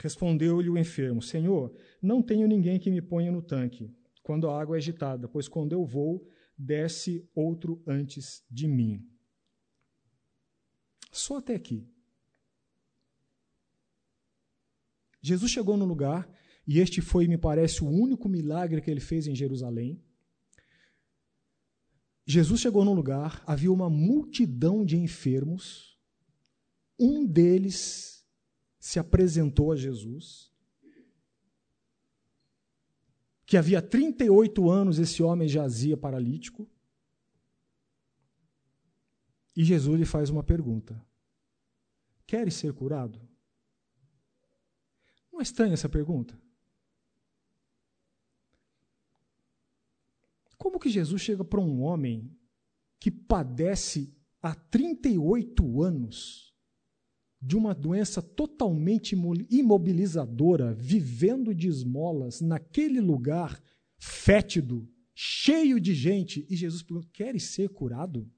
Respondeu-lhe 0.00 0.70
o 0.70 0.78
enfermo: 0.78 1.20
Senhor, 1.20 1.76
não 2.00 2.22
tenho 2.22 2.48
ninguém 2.48 2.80
que 2.80 2.90
me 2.90 3.02
ponha 3.02 3.30
no 3.30 3.42
tanque 3.42 3.94
quando 4.24 4.48
a 4.48 4.58
água 4.58 4.76
é 4.76 4.78
agitada, 4.78 5.28
pois 5.28 5.46
quando 5.46 5.72
eu 5.72 5.84
vou, 5.84 6.26
desce 6.56 7.28
outro 7.34 7.82
antes 7.86 8.42
de 8.50 8.66
mim. 8.66 9.06
Só 11.12 11.36
até 11.36 11.54
aqui. 11.54 11.86
Jesus 15.20 15.52
chegou 15.52 15.76
no 15.76 15.84
lugar, 15.84 16.26
e 16.66 16.80
este 16.80 17.02
foi, 17.02 17.28
me 17.28 17.36
parece, 17.36 17.84
o 17.84 17.88
único 17.88 18.26
milagre 18.26 18.80
que 18.80 18.90
ele 18.90 19.00
fez 19.00 19.26
em 19.26 19.34
Jerusalém. 19.34 20.02
Jesus 22.26 22.62
chegou 22.62 22.82
no 22.82 22.94
lugar, 22.94 23.44
havia 23.46 23.70
uma 23.70 23.90
multidão 23.90 24.86
de 24.86 24.96
enfermos, 24.96 25.98
um 26.98 27.26
deles 27.26 28.26
se 28.78 28.98
apresentou 28.98 29.70
a 29.70 29.76
Jesus, 29.76 30.53
que 33.46 33.56
havia 33.56 33.82
38 33.82 34.70
anos 34.70 34.98
esse 34.98 35.22
homem 35.22 35.48
jazia 35.48 35.96
paralítico, 35.96 36.68
e 39.56 39.62
Jesus 39.62 39.98
lhe 39.98 40.06
faz 40.06 40.30
uma 40.30 40.42
pergunta: 40.42 41.04
Queres 42.26 42.54
ser 42.54 42.72
curado? 42.72 43.20
Não 45.32 45.40
é 45.40 45.42
estranha 45.42 45.74
essa 45.74 45.88
pergunta? 45.88 46.40
Como 50.56 50.78
que 50.78 50.88
Jesus 50.88 51.20
chega 51.20 51.44
para 51.44 51.60
um 51.60 51.82
homem 51.82 52.34
que 52.98 53.10
padece 53.10 54.16
há 54.40 54.54
38 54.54 55.82
anos 55.82 56.53
de 57.44 57.56
uma 57.56 57.74
doença 57.74 58.22
totalmente 58.22 59.14
imobilizadora, 59.50 60.72
vivendo 60.72 61.54
de 61.54 61.68
esmolas 61.68 62.40
naquele 62.40 63.02
lugar 63.02 63.62
fétido, 63.98 64.90
cheio 65.14 65.78
de 65.78 65.94
gente, 65.94 66.46
e 66.48 66.56
Jesus 66.56 66.82
pergunta: 66.82 67.10
Queres 67.12 67.50
ser 67.50 67.68
curado? 67.68 68.32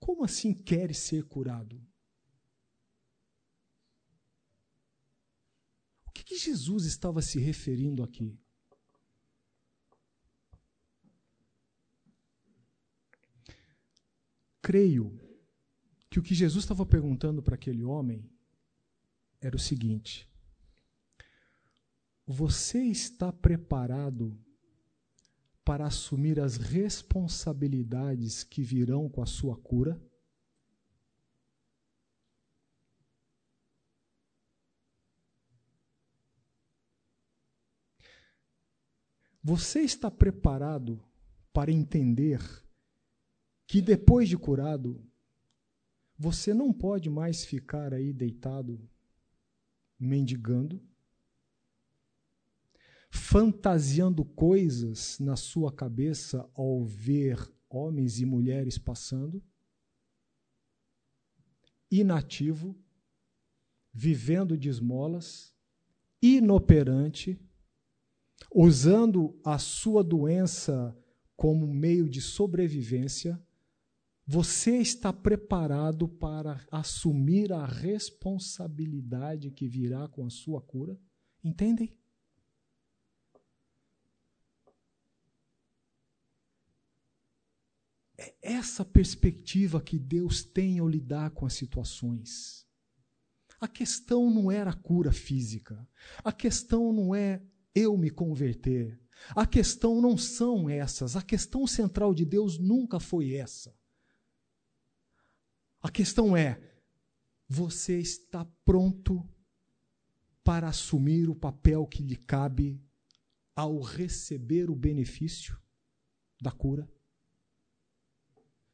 Como 0.00 0.24
assim 0.24 0.54
queres 0.54 0.96
ser 0.98 1.24
curado? 1.24 1.76
O 6.06 6.12
que, 6.12 6.24
que 6.24 6.38
Jesus 6.38 6.86
estava 6.86 7.20
se 7.20 7.38
referindo 7.38 8.02
aqui? 8.02 8.38
Creio 14.62 15.23
que 16.14 16.20
o 16.20 16.22
que 16.22 16.32
Jesus 16.32 16.62
estava 16.62 16.86
perguntando 16.86 17.42
para 17.42 17.56
aquele 17.56 17.82
homem 17.82 18.30
era 19.40 19.56
o 19.56 19.58
seguinte: 19.58 20.30
Você 22.24 22.84
está 22.84 23.32
preparado 23.32 24.38
para 25.64 25.86
assumir 25.86 26.38
as 26.38 26.56
responsabilidades 26.56 28.44
que 28.44 28.62
virão 28.62 29.08
com 29.08 29.24
a 29.24 29.26
sua 29.26 29.56
cura? 29.56 30.00
Você 39.42 39.80
está 39.80 40.12
preparado 40.12 41.04
para 41.52 41.72
entender 41.72 42.40
que 43.66 43.82
depois 43.82 44.28
de 44.28 44.38
curado, 44.38 45.04
você 46.24 46.54
não 46.54 46.72
pode 46.72 47.10
mais 47.10 47.44
ficar 47.44 47.92
aí 47.92 48.10
deitado, 48.10 48.80
mendigando, 50.00 50.82
fantasiando 53.10 54.24
coisas 54.24 55.18
na 55.18 55.36
sua 55.36 55.70
cabeça 55.70 56.48
ao 56.54 56.82
ver 56.82 57.36
homens 57.68 58.20
e 58.20 58.24
mulheres 58.24 58.78
passando, 58.78 59.44
inativo, 61.90 62.74
vivendo 63.92 64.56
de 64.56 64.70
esmolas, 64.70 65.54
inoperante, 66.22 67.38
usando 68.50 69.38
a 69.44 69.58
sua 69.58 70.02
doença 70.02 70.96
como 71.36 71.66
meio 71.66 72.08
de 72.08 72.22
sobrevivência 72.22 73.38
você 74.26 74.78
está 74.78 75.12
preparado 75.12 76.08
para 76.08 76.64
assumir 76.70 77.52
a 77.52 77.66
responsabilidade 77.66 79.50
que 79.50 79.68
virá 79.68 80.08
com 80.08 80.24
a 80.24 80.30
sua 80.30 80.62
cura? 80.62 80.98
Entendem? 81.42 81.94
É 88.16 88.34
essa 88.40 88.82
perspectiva 88.82 89.80
que 89.82 89.98
Deus 89.98 90.42
tem 90.42 90.78
ao 90.78 90.88
lidar 90.88 91.30
com 91.32 91.44
as 91.44 91.52
situações. 91.52 92.66
A 93.60 93.68
questão 93.68 94.30
não 94.30 94.50
era 94.50 94.70
a 94.70 94.76
cura 94.76 95.12
física. 95.12 95.86
A 96.22 96.32
questão 96.32 96.94
não 96.94 97.14
é 97.14 97.42
eu 97.74 97.96
me 97.98 98.08
converter. 98.08 98.98
A 99.36 99.46
questão 99.46 100.00
não 100.00 100.16
são 100.16 100.68
essas. 100.68 101.14
A 101.14 101.22
questão 101.22 101.66
central 101.66 102.14
de 102.14 102.24
Deus 102.24 102.58
nunca 102.58 102.98
foi 102.98 103.34
essa. 103.34 103.74
A 105.84 105.90
questão 105.90 106.34
é: 106.34 106.58
você 107.46 108.00
está 108.00 108.42
pronto 108.64 109.22
para 110.42 110.66
assumir 110.66 111.28
o 111.28 111.34
papel 111.34 111.86
que 111.86 112.02
lhe 112.02 112.16
cabe 112.16 112.82
ao 113.54 113.80
receber 113.80 114.70
o 114.70 114.74
benefício 114.74 115.60
da 116.40 116.50
cura? 116.50 116.90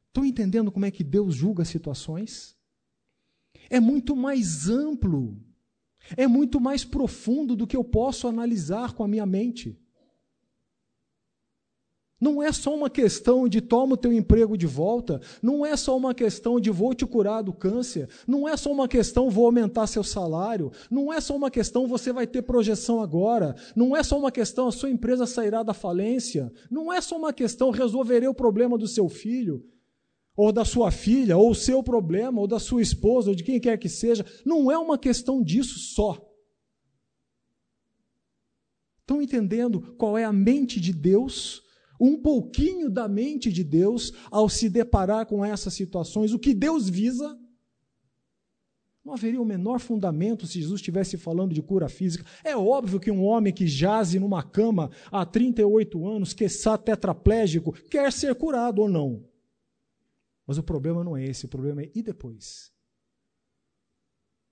Estão 0.07 0.23
entendendo 0.23 0.71
como 0.71 0.85
é 0.85 0.91
que 0.91 1.03
Deus 1.03 1.35
julga 1.35 1.65
situações? 1.65 2.57
É 3.69 3.81
muito 3.81 4.15
mais 4.15 4.69
amplo, 4.69 5.37
é 6.15 6.27
muito 6.27 6.61
mais 6.61 6.85
profundo 6.85 7.57
do 7.57 7.67
que 7.67 7.75
eu 7.75 7.83
posso 7.83 8.25
analisar 8.25 8.93
com 8.93 9.03
a 9.03 9.07
minha 9.07 9.25
mente. 9.25 9.77
Não 12.21 12.41
é 12.41 12.51
só 12.51 12.75
uma 12.75 12.87
questão 12.87 13.47
de 13.49 13.59
toma 13.59 13.95
o 13.95 13.97
teu 13.97 14.13
emprego 14.13 14.55
de 14.55 14.67
volta, 14.67 15.19
não 15.41 15.65
é 15.65 15.75
só 15.75 15.97
uma 15.97 16.13
questão 16.13 16.59
de 16.59 16.69
vou 16.69 16.93
te 16.93 17.03
curar 17.03 17.41
do 17.41 17.51
câncer, 17.51 18.07
não 18.27 18.47
é 18.47 18.55
só 18.55 18.71
uma 18.71 18.87
questão 18.87 19.27
vou 19.27 19.47
aumentar 19.47 19.87
seu 19.87 20.03
salário, 20.03 20.71
não 20.91 21.11
é 21.11 21.19
só 21.19 21.35
uma 21.35 21.49
questão 21.49 21.87
você 21.87 22.13
vai 22.13 22.27
ter 22.27 22.43
projeção 22.43 23.01
agora, 23.01 23.55
não 23.75 23.97
é 23.97 24.03
só 24.03 24.19
uma 24.19 24.31
questão 24.31 24.67
a 24.67 24.71
sua 24.71 24.91
empresa 24.91 25.25
sairá 25.25 25.63
da 25.63 25.73
falência, 25.73 26.53
não 26.69 26.93
é 26.93 27.01
só 27.01 27.17
uma 27.17 27.33
questão 27.33 27.71
resolverei 27.71 28.27
o 28.27 28.35
problema 28.35 28.77
do 28.77 28.87
seu 28.87 29.09
filho, 29.09 29.65
ou 30.35 30.51
da 30.51 30.63
sua 30.63 30.91
filha, 30.91 31.37
ou 31.37 31.49
o 31.49 31.55
seu 31.55 31.81
problema, 31.81 32.39
ou 32.39 32.45
da 32.45 32.59
sua 32.59 32.83
esposa, 32.83 33.31
ou 33.31 33.35
de 33.35 33.43
quem 33.43 33.59
quer 33.59 33.77
que 33.77 33.89
seja, 33.89 34.23
não 34.45 34.71
é 34.71 34.77
uma 34.77 34.97
questão 34.97 35.41
disso 35.41 35.79
só. 35.79 36.23
Estão 38.99 39.19
entendendo 39.21 39.95
qual 39.97 40.15
é 40.17 40.23
a 40.23 40.31
mente 40.31 40.79
de 40.79 40.93
Deus? 40.93 41.63
Um 42.01 42.17
pouquinho 42.19 42.89
da 42.89 43.07
mente 43.07 43.51
de 43.51 43.63
Deus 43.63 44.11
ao 44.31 44.49
se 44.49 44.67
deparar 44.67 45.27
com 45.27 45.45
essas 45.45 45.75
situações, 45.75 46.33
o 46.33 46.39
que 46.39 46.51
Deus 46.51 46.89
visa. 46.89 47.39
Não 49.05 49.13
haveria 49.13 49.41
o 49.41 49.45
menor 49.45 49.79
fundamento 49.79 50.47
se 50.47 50.59
Jesus 50.59 50.79
estivesse 50.79 51.15
falando 51.15 51.53
de 51.53 51.61
cura 51.61 51.87
física. 51.87 52.25
É 52.43 52.57
óbvio 52.57 52.99
que 52.99 53.11
um 53.11 53.23
homem 53.23 53.53
que 53.53 53.67
jaze 53.67 54.19
numa 54.19 54.41
cama 54.41 54.89
há 55.11 55.23
38 55.23 56.07
anos, 56.07 56.33
que 56.33 56.43
está 56.43 56.75
tetraplégico, 56.75 57.71
quer 57.71 58.11
ser 58.11 58.33
curado 58.33 58.81
ou 58.81 58.89
não. 58.89 59.23
Mas 60.45 60.57
o 60.57 60.63
problema 60.63 61.03
não 61.03 61.15
é 61.15 61.23
esse, 61.23 61.45
o 61.45 61.49
problema 61.49 61.83
é 61.83 61.91
e 61.93 62.01
depois? 62.01 62.71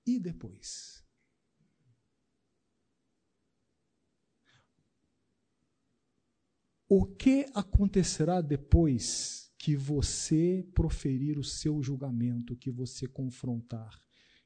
E 0.06 0.20
depois? 0.20 0.99
O 6.92 7.06
que 7.06 7.46
acontecerá 7.54 8.42
depois 8.42 9.54
que 9.60 9.76
você 9.76 10.68
proferir 10.74 11.38
o 11.38 11.44
seu 11.44 11.84
julgamento, 11.84 12.56
que 12.56 12.72
você 12.72 13.08
confrontar, 13.08 14.02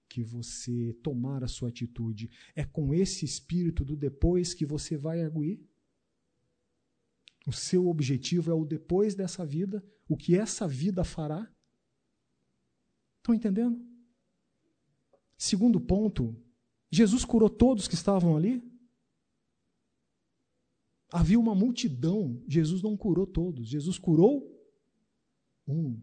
que 0.10 0.22
você 0.22 0.92
tomar 1.02 1.42
a 1.42 1.48
sua 1.48 1.70
atitude? 1.70 2.30
É 2.54 2.66
com 2.66 2.94
esse 2.94 3.24
espírito 3.24 3.86
do 3.86 3.96
depois 3.96 4.54
que 4.54 4.66
você 4.66 4.98
vai 4.98 5.24
arguir? 5.24 5.66
O 7.48 7.54
seu 7.54 7.88
objetivo 7.88 8.52
é 8.52 8.54
o 8.54 8.66
depois 8.66 9.16
dessa 9.16 9.46
vida, 9.46 9.82
o 10.06 10.18
que 10.18 10.38
essa 10.38 10.68
vida 10.68 11.06
fará? 11.06 11.50
Estão 13.20 13.34
entendendo? 13.34 13.82
Segundo 15.38 15.80
ponto, 15.80 16.36
Jesus 16.92 17.24
curou 17.24 17.50
todos 17.50 17.88
que 17.88 17.96
estavam 17.96 18.36
ali? 18.36 18.62
Havia 21.16 21.40
uma 21.40 21.54
multidão, 21.54 22.42
Jesus 22.48 22.82
não 22.82 22.98
curou 22.98 23.28
todos, 23.28 23.68
Jesus 23.68 24.00
curou 24.00 24.52
um. 25.68 26.02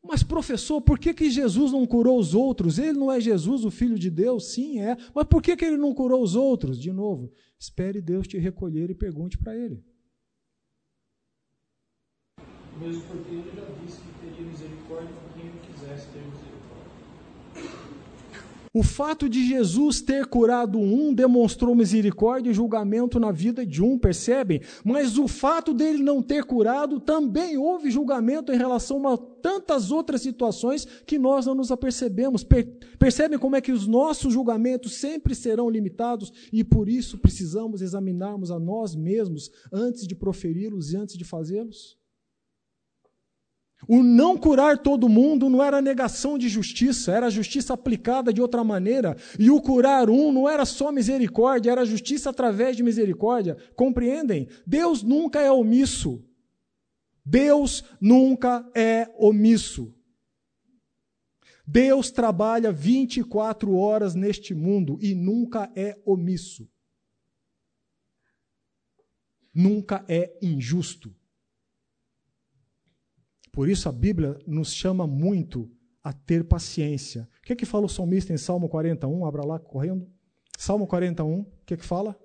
Mas, 0.00 0.22
professor, 0.22 0.80
por 0.80 0.96
que, 0.96 1.12
que 1.12 1.28
Jesus 1.28 1.72
não 1.72 1.84
curou 1.84 2.16
os 2.16 2.32
outros? 2.32 2.78
Ele 2.78 2.96
não 2.96 3.10
é 3.10 3.20
Jesus, 3.20 3.64
o 3.64 3.70
Filho 3.70 3.98
de 3.98 4.08
Deus? 4.08 4.52
Sim, 4.52 4.80
é. 4.80 4.96
Mas 5.12 5.26
por 5.26 5.42
que, 5.42 5.56
que 5.56 5.64
ele 5.64 5.76
não 5.76 5.92
curou 5.92 6.22
os 6.22 6.36
outros? 6.36 6.80
De 6.80 6.92
novo, 6.92 7.32
espere 7.58 8.00
Deus 8.00 8.28
te 8.28 8.38
recolher 8.38 8.90
e 8.90 8.94
pergunte 8.94 9.36
para 9.36 9.56
ele. 9.56 9.84
Mesmo 12.78 13.02
porque 13.08 13.34
ele 13.34 13.50
já 13.56 13.66
disse 13.84 14.00
que 14.00 14.20
teria 14.20 14.46
misericórdia 14.46 15.12
de 15.12 15.34
quem 15.34 15.50
ele 15.50 15.58
quisesse 15.66 16.06
ter 16.12 16.20
misericórdia. 16.20 16.49
O 18.72 18.84
fato 18.84 19.28
de 19.28 19.48
Jesus 19.48 20.00
ter 20.00 20.26
curado 20.26 20.78
um 20.78 21.12
demonstrou 21.12 21.74
misericórdia 21.74 22.50
e 22.50 22.54
julgamento 22.54 23.18
na 23.18 23.32
vida 23.32 23.66
de 23.66 23.82
um, 23.82 23.98
percebem? 23.98 24.60
Mas 24.84 25.18
o 25.18 25.26
fato 25.26 25.74
dele 25.74 26.04
não 26.04 26.22
ter 26.22 26.44
curado 26.44 27.00
também 27.00 27.58
houve 27.58 27.90
julgamento 27.90 28.52
em 28.52 28.56
relação 28.56 29.08
a 29.08 29.18
tantas 29.18 29.90
outras 29.90 30.22
situações 30.22 30.86
que 31.04 31.18
nós 31.18 31.46
não 31.46 31.54
nos 31.56 31.72
apercebemos. 31.72 32.46
percebem 32.96 33.40
como 33.40 33.56
é 33.56 33.60
que 33.60 33.72
os 33.72 33.88
nossos 33.88 34.32
julgamentos 34.32 34.94
sempre 34.94 35.34
serão 35.34 35.68
limitados 35.68 36.32
e 36.52 36.62
por 36.62 36.88
isso 36.88 37.18
precisamos 37.18 37.82
examinarmos 37.82 38.52
a 38.52 38.60
nós 38.60 38.94
mesmos 38.94 39.50
antes 39.72 40.06
de 40.06 40.14
proferi-los 40.14 40.92
e 40.92 40.96
antes 40.96 41.18
de 41.18 41.24
fazê-los? 41.24 41.99
O 43.88 44.02
não 44.02 44.36
curar 44.36 44.78
todo 44.78 45.08
mundo 45.08 45.48
não 45.48 45.62
era 45.62 45.80
negação 45.80 46.36
de 46.36 46.48
justiça, 46.48 47.12
era 47.12 47.30
justiça 47.30 47.72
aplicada 47.72 48.32
de 48.32 48.40
outra 48.40 48.62
maneira. 48.62 49.16
E 49.38 49.50
o 49.50 49.60
curar 49.60 50.10
um 50.10 50.30
não 50.30 50.48
era 50.48 50.64
só 50.64 50.92
misericórdia, 50.92 51.70
era 51.70 51.84
justiça 51.84 52.30
através 52.30 52.76
de 52.76 52.82
misericórdia. 52.82 53.56
Compreendem? 53.74 54.48
Deus 54.66 55.02
nunca 55.02 55.40
é 55.40 55.50
omisso. 55.50 56.22
Deus 57.24 57.84
nunca 58.00 58.68
é 58.74 59.08
omisso. 59.18 59.94
Deus 61.66 62.10
trabalha 62.10 62.72
24 62.72 63.74
horas 63.74 64.14
neste 64.14 64.52
mundo 64.54 64.98
e 65.00 65.14
nunca 65.14 65.70
é 65.74 65.98
omisso. 66.04 66.68
Nunca 69.54 70.04
é 70.08 70.36
injusto. 70.42 71.14
Por 73.52 73.68
isso 73.68 73.88
a 73.88 73.92
Bíblia 73.92 74.38
nos 74.46 74.72
chama 74.72 75.06
muito 75.06 75.70
a 76.02 76.12
ter 76.12 76.44
paciência. 76.44 77.28
O 77.38 77.42
que 77.42 77.52
é 77.52 77.56
que 77.56 77.66
fala 77.66 77.86
o 77.86 77.88
salmista 77.88 78.32
em 78.32 78.38
Salmo 78.38 78.68
41? 78.68 79.24
Abra 79.24 79.44
lá 79.44 79.58
correndo. 79.58 80.08
Salmo 80.56 80.86
41, 80.86 81.40
o 81.40 81.46
que 81.64 81.74
é 81.74 81.76
que 81.76 81.84
fala? 81.84 82.18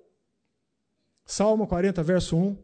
Salmo 1.24 1.66
40, 1.66 2.02
verso 2.02 2.36
1. 2.36 2.56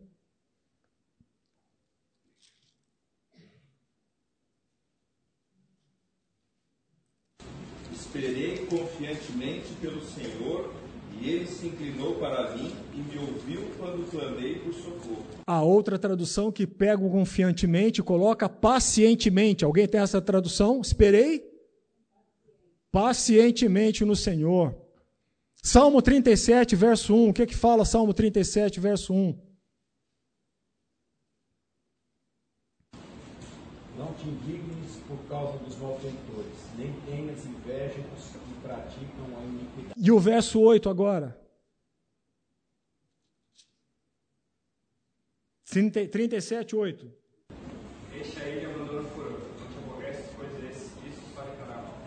Esperei 7.93 8.67
confiantemente 8.67 9.73
pelo 9.81 10.03
Senhor 10.03 10.72
e 11.23 11.31
ele 11.31 11.47
se 11.47 11.66
inclinou 11.66 12.16
para 12.16 12.55
mim 12.57 12.73
e 12.93 12.99
me 12.99 13.18
ouviu 13.18 13.62
quando 13.79 14.11
clamei 14.11 14.59
por 14.59 14.75
socorro. 14.75 15.25
A 15.47 15.62
outra 15.62 15.97
tradução 15.99 16.51
que 16.51 16.66
pega 16.66 17.09
confiantemente 17.09 18.03
coloca 18.03 18.49
pacientemente. 18.49 19.64
Alguém 19.64 19.87
tem 19.87 20.01
essa 20.01 20.20
tradução? 20.20 20.81
Esperei 20.81 21.45
pacientemente 22.91 24.05
no 24.05 24.16
Senhor. 24.16 24.75
Salmo 25.62 26.03
37, 26.03 26.75
verso 26.75 27.14
1. 27.14 27.29
O 27.29 27.33
que 27.33 27.43
é 27.43 27.47
que 27.47 27.55
fala 27.55 27.85
Salmo 27.85 28.12
37, 28.12 28.81
verso 28.81 29.14
1? 29.14 29.39
Não 33.97 34.12
te 34.14 34.29
indignes 34.29 34.97
por 35.07 35.18
causa 35.29 35.57
dos 35.59 35.77
malfeitores, 35.79 36.59
nem 36.77 36.93
tenhas 37.07 37.47
inveja 37.47 38.01
dos 38.01 38.25
que 38.25 38.61
praticam 38.61 39.27
a 39.39 39.45
iniquidade. 39.45 39.91
E 40.05 40.11
o 40.11 40.18
verso 40.18 40.59
8 40.61 40.90
agora. 40.90 41.40
37, 45.64 46.74
8. 46.74 47.09
Deixa 48.11 48.40
fará 51.32 51.76
mal. 51.76 52.03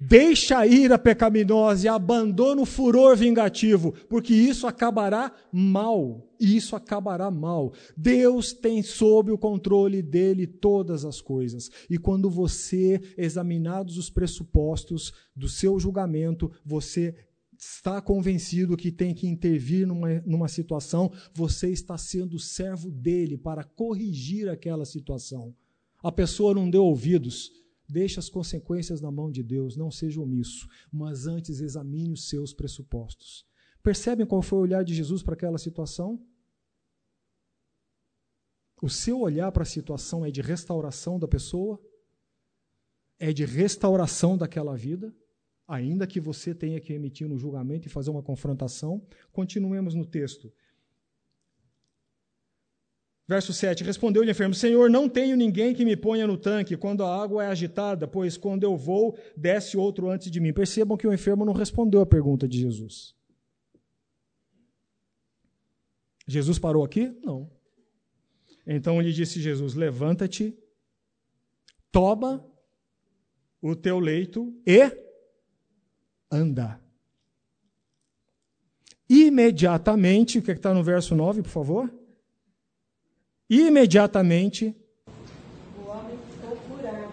Deixa 0.00 0.58
a 0.58 0.66
ira 0.66 0.98
pecaminosa 0.98 1.86
e 1.86 1.88
abandona 1.88 2.62
o 2.62 2.66
furor 2.66 3.16
vingativo, 3.16 3.92
porque 4.08 4.34
isso 4.34 4.66
acabará 4.66 5.32
mal. 5.52 6.28
Isso 6.40 6.74
acabará 6.74 7.30
mal. 7.30 7.72
Deus 7.96 8.52
tem 8.52 8.82
sob 8.82 9.30
o 9.30 9.38
controle 9.38 10.02
dele 10.02 10.48
todas 10.48 11.04
as 11.04 11.20
coisas. 11.20 11.70
E 11.88 11.96
quando 11.96 12.28
você, 12.28 13.00
examinados 13.16 13.96
os 13.96 14.10
pressupostos 14.10 15.12
do 15.34 15.48
seu 15.48 15.78
julgamento, 15.78 16.50
você 16.64 17.14
está 17.58 18.00
convencido 18.00 18.76
que 18.76 18.92
tem 18.92 19.14
que 19.14 19.26
intervir 19.26 19.86
numa, 19.86 20.20
numa 20.20 20.48
situação, 20.48 21.12
você 21.34 21.70
está 21.70 21.96
sendo 21.96 22.38
servo 22.38 22.90
dele 22.90 23.36
para 23.36 23.64
corrigir 23.64 24.48
aquela 24.48 24.84
situação. 24.84 25.54
A 26.02 26.12
pessoa 26.12 26.54
não 26.54 26.68
deu 26.68 26.84
ouvidos. 26.84 27.50
Deixe 27.88 28.18
as 28.18 28.28
consequências 28.28 29.00
na 29.00 29.12
mão 29.12 29.30
de 29.30 29.42
Deus, 29.42 29.76
não 29.76 29.90
seja 29.90 30.20
omisso, 30.20 30.68
mas 30.92 31.26
antes 31.26 31.60
examine 31.60 32.12
os 32.12 32.28
seus 32.28 32.52
pressupostos. 32.52 33.46
Percebem 33.82 34.26
qual 34.26 34.42
foi 34.42 34.58
o 34.58 34.62
olhar 34.62 34.82
de 34.82 34.92
Jesus 34.92 35.22
para 35.22 35.34
aquela 35.34 35.58
situação? 35.58 36.20
O 38.82 38.88
seu 38.88 39.20
olhar 39.20 39.52
para 39.52 39.62
a 39.62 39.66
situação 39.66 40.24
é 40.24 40.30
de 40.30 40.42
restauração 40.42 41.18
da 41.18 41.28
pessoa? 41.28 41.80
É 43.18 43.32
de 43.32 43.44
restauração 43.44 44.36
daquela 44.36 44.76
vida? 44.76 45.14
Ainda 45.66 46.06
que 46.06 46.20
você 46.20 46.54
tenha 46.54 46.80
que 46.80 46.92
emitir 46.92 47.30
um 47.30 47.38
julgamento 47.38 47.86
e 47.86 47.90
fazer 47.90 48.10
uma 48.10 48.22
confrontação. 48.22 49.02
Continuemos 49.32 49.94
no 49.94 50.06
texto. 50.06 50.52
Verso 53.28 53.52
7: 53.52 53.82
Respondeu-lhe 53.82 54.30
o 54.30 54.32
enfermo: 54.32 54.54
Senhor, 54.54 54.88
não 54.88 55.08
tenho 55.08 55.36
ninguém 55.36 55.74
que 55.74 55.84
me 55.84 55.96
ponha 55.96 56.26
no 56.26 56.38
tanque 56.38 56.76
quando 56.76 57.02
a 57.02 57.22
água 57.22 57.44
é 57.44 57.48
agitada, 57.48 58.06
pois 58.06 58.36
quando 58.36 58.62
eu 58.62 58.76
vou, 58.76 59.18
desce 59.36 59.76
outro 59.76 60.08
antes 60.08 60.30
de 60.30 60.38
mim. 60.38 60.52
Percebam 60.52 60.96
que 60.96 61.06
o 61.06 61.12
enfermo 61.12 61.44
não 61.44 61.52
respondeu 61.52 62.00
à 62.00 62.06
pergunta 62.06 62.46
de 62.46 62.60
Jesus. 62.60 63.14
Jesus 66.28 66.58
parou 66.58 66.84
aqui? 66.84 67.16
Não. 67.24 67.50
Então 68.64 69.00
lhe 69.00 69.12
disse 69.12 69.40
Jesus: 69.40 69.74
Levanta-te, 69.74 70.56
toma 71.90 72.44
o 73.60 73.74
teu 73.74 73.98
leito 73.98 74.54
e 74.64 75.05
anda. 76.30 76.80
Imediatamente, 79.08 80.38
o 80.38 80.42
que 80.42 80.50
é 80.50 80.54
está 80.54 80.74
no 80.74 80.82
verso 80.82 81.14
9, 81.14 81.42
por 81.42 81.50
favor? 81.50 81.94
Imediatamente. 83.48 84.74
O 85.78 85.88
homem 85.88 86.18
ficou 86.30 86.56
curado, 86.56 87.12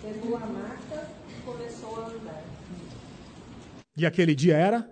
pegou 0.00 0.36
a 0.36 0.46
maca 0.46 1.10
e 1.28 1.42
começou 1.42 2.02
a 2.02 2.08
andar. 2.08 2.44
E 3.96 4.06
aquele 4.06 4.34
dia 4.34 4.56
era 4.56 4.90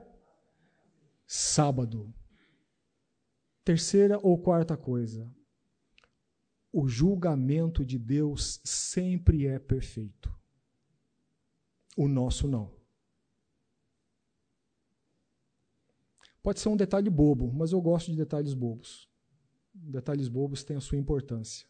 sábado. 1.26 2.12
Terceira 3.64 4.18
ou 4.22 4.36
quarta 4.38 4.76
coisa. 4.76 5.30
O 6.70 6.86
julgamento 6.88 7.84
de 7.84 7.98
Deus 7.98 8.60
sempre 8.64 9.46
é 9.46 9.58
perfeito. 9.58 10.34
O 11.96 12.08
nosso 12.08 12.46
não. 12.48 12.81
Pode 16.42 16.58
ser 16.58 16.68
um 16.68 16.76
detalhe 16.76 17.08
bobo, 17.08 17.52
mas 17.52 17.70
eu 17.70 17.80
gosto 17.80 18.10
de 18.10 18.16
detalhes 18.16 18.52
bobos. 18.52 19.08
Detalhes 19.72 20.28
bobos 20.28 20.64
têm 20.64 20.76
a 20.76 20.80
sua 20.80 20.98
importância. 20.98 21.66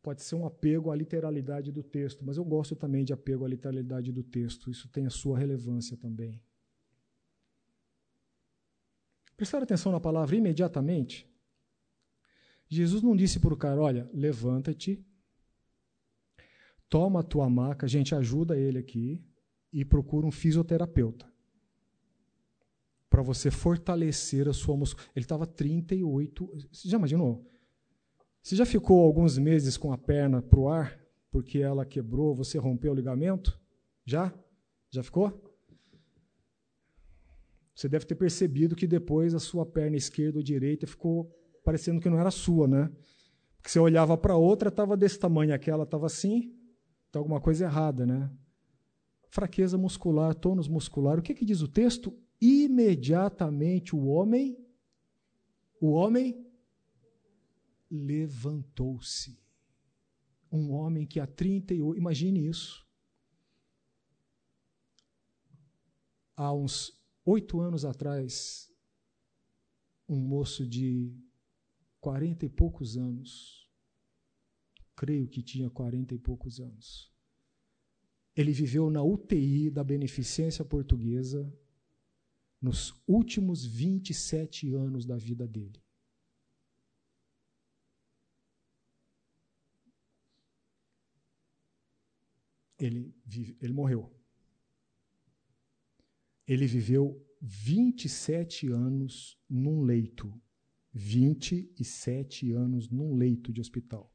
Pode 0.00 0.22
ser 0.22 0.36
um 0.36 0.46
apego 0.46 0.90
à 0.90 0.96
literalidade 0.96 1.72
do 1.72 1.82
texto, 1.82 2.24
mas 2.24 2.36
eu 2.36 2.44
gosto 2.44 2.76
também 2.76 3.04
de 3.04 3.12
apego 3.12 3.44
à 3.44 3.48
literalidade 3.48 4.12
do 4.12 4.22
texto. 4.22 4.70
Isso 4.70 4.88
tem 4.88 5.04
a 5.04 5.10
sua 5.10 5.36
relevância 5.36 5.96
também. 5.96 6.40
Prestar 9.36 9.62
atenção 9.62 9.90
na 9.90 10.00
palavra 10.00 10.36
imediatamente. 10.36 11.28
Jesus 12.68 13.02
não 13.02 13.16
disse 13.16 13.40
para 13.40 13.52
o 13.52 13.56
cara: 13.56 13.80
olha, 13.80 14.08
levanta-te, 14.14 15.04
toma 16.88 17.20
a 17.20 17.24
tua 17.24 17.50
maca, 17.50 17.84
a 17.84 17.88
gente 17.88 18.14
ajuda 18.14 18.56
ele 18.56 18.78
aqui 18.78 19.22
e 19.72 19.84
procura 19.84 20.26
um 20.26 20.30
fisioterapeuta 20.30 21.29
para 23.10 23.22
você 23.22 23.50
fortalecer 23.50 24.48
a 24.48 24.52
sua 24.52 24.76
musculatura. 24.76 25.12
Ele 25.16 25.24
estava 25.24 25.46
38. 25.46 26.68
Você 26.72 26.88
já 26.88 26.96
imaginou? 26.96 27.44
Você 28.40 28.56
já 28.56 28.64
ficou 28.64 29.04
alguns 29.04 29.36
meses 29.36 29.76
com 29.76 29.92
a 29.92 29.98
perna 29.98 30.40
para 30.40 30.58
o 30.58 30.68
ar 30.68 30.98
porque 31.30 31.58
ela 31.58 31.84
quebrou, 31.84 32.34
você 32.34 32.58
rompeu 32.58 32.92
o 32.92 32.94
ligamento? 32.94 33.58
Já? 34.04 34.34
Já 34.90 35.02
ficou? 35.02 35.40
Você 37.74 37.88
deve 37.88 38.04
ter 38.04 38.14
percebido 38.14 38.74
que 38.74 38.86
depois 38.86 39.34
a 39.34 39.38
sua 39.38 39.64
perna 39.64 39.96
esquerda 39.96 40.38
ou 40.38 40.42
direita 40.42 40.86
ficou 40.86 41.30
parecendo 41.64 42.00
que 42.00 42.10
não 42.10 42.18
era 42.18 42.30
sua, 42.30 42.66
né? 42.66 42.90
Porque 43.56 43.70
você 43.70 43.78
olhava 43.78 44.16
para 44.16 44.36
outra, 44.36 44.68
estava 44.68 44.96
desse 44.96 45.18
tamanho, 45.18 45.54
aquela 45.54 45.84
estava 45.84 46.06
assim, 46.06 46.52
tem 47.12 47.18
alguma 47.18 47.40
coisa 47.40 47.64
errada, 47.64 48.04
né? 48.04 48.30
Fraqueza 49.28 49.78
muscular, 49.78 50.34
tônus 50.34 50.66
muscular. 50.66 51.18
O 51.18 51.22
que, 51.22 51.34
que 51.34 51.44
diz 51.44 51.62
o 51.62 51.68
texto? 51.68 52.12
Imediatamente 52.40 53.94
o 53.94 54.06
homem, 54.06 54.56
o 55.80 55.90
homem 55.90 56.46
levantou-se. 57.90 59.38
Um 60.50 60.72
homem 60.72 61.06
que 61.06 61.20
há 61.20 61.26
38, 61.26 61.98
imagine 61.98 62.48
isso. 62.48 62.86
Há 66.34 66.52
uns 66.52 66.98
oito 67.24 67.60
anos 67.60 67.84
atrás, 67.84 68.72
um 70.08 70.16
moço 70.16 70.66
de 70.66 71.14
quarenta 72.00 72.46
e 72.46 72.48
poucos 72.48 72.96
anos, 72.96 73.70
creio 74.96 75.28
que 75.28 75.42
tinha 75.42 75.68
quarenta 75.68 76.14
e 76.14 76.18
poucos 76.18 76.58
anos, 76.58 77.12
ele 78.34 78.52
viveu 78.52 78.90
na 78.90 79.02
UTI 79.02 79.70
da 79.70 79.84
Beneficência 79.84 80.64
Portuguesa 80.64 81.52
nos 82.60 82.94
últimos 83.06 83.64
27 83.64 84.74
anos 84.74 85.06
da 85.06 85.16
vida 85.16 85.46
dele. 85.46 85.82
Ele, 92.78 93.14
vive, 93.24 93.56
ele 93.60 93.72
morreu. 93.72 94.10
Ele 96.46 96.66
viveu 96.66 97.26
27 97.40 98.68
anos 98.68 99.38
num 99.48 99.82
leito. 99.82 100.32
27 100.92 102.52
anos 102.52 102.88
num 102.88 103.14
leito 103.14 103.52
de 103.52 103.60
hospital. 103.60 104.12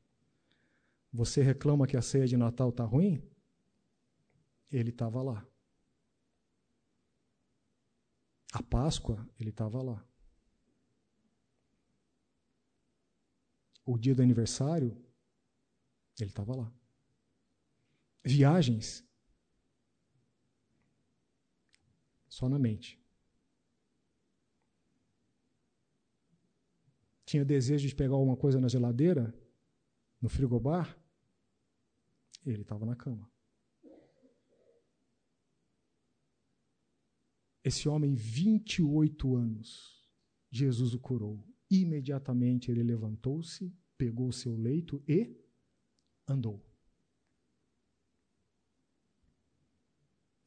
Você 1.12 1.41
reclama 1.41 1.88
que 1.88 1.96
a 1.96 2.02
ceia 2.02 2.28
de 2.28 2.36
Natal 2.36 2.70
está 2.70 2.84
ruim? 2.84 3.24
Ele 4.70 4.89
estava 4.89 5.22
lá. 5.22 5.48
A 8.56 8.64
Páscoa, 8.64 9.18
ele 9.38 9.49
estava 9.49 9.82
lá. 9.82 10.01
O 13.86 13.97
dia 13.97 14.16
do 14.16 14.22
aniversário, 14.22 14.95
ele 16.18 16.30
estava 16.30 16.56
lá. 16.56 16.74
Viagens, 18.24 19.06
só 22.30 22.47
na 22.47 22.58
mente. 22.58 22.97
Tinha 27.26 27.43
desejo 27.43 27.89
de 27.89 27.93
pegar 27.93 28.16
alguma 28.16 28.38
coisa 28.38 28.62
na 28.62 28.70
geladeira, 28.70 29.38
no 30.22 30.30
frigobar, 30.30 30.97
ele 32.45 32.62
estava 32.62 32.86
na 32.86 32.95
cama. 32.95 33.30
Esse 37.66 37.89
homem, 37.89 38.13
28 38.13 39.36
anos, 39.36 40.07
Jesus 40.51 40.93
o 40.93 40.99
curou. 40.99 41.43
Imediatamente 41.68 42.70
ele 42.70 42.84
levantou-se, 42.84 43.76
pegou 43.97 44.28
o 44.28 44.34
seu 44.34 44.55
leito 44.55 45.03
e 45.07 45.36
andou. 46.28 46.63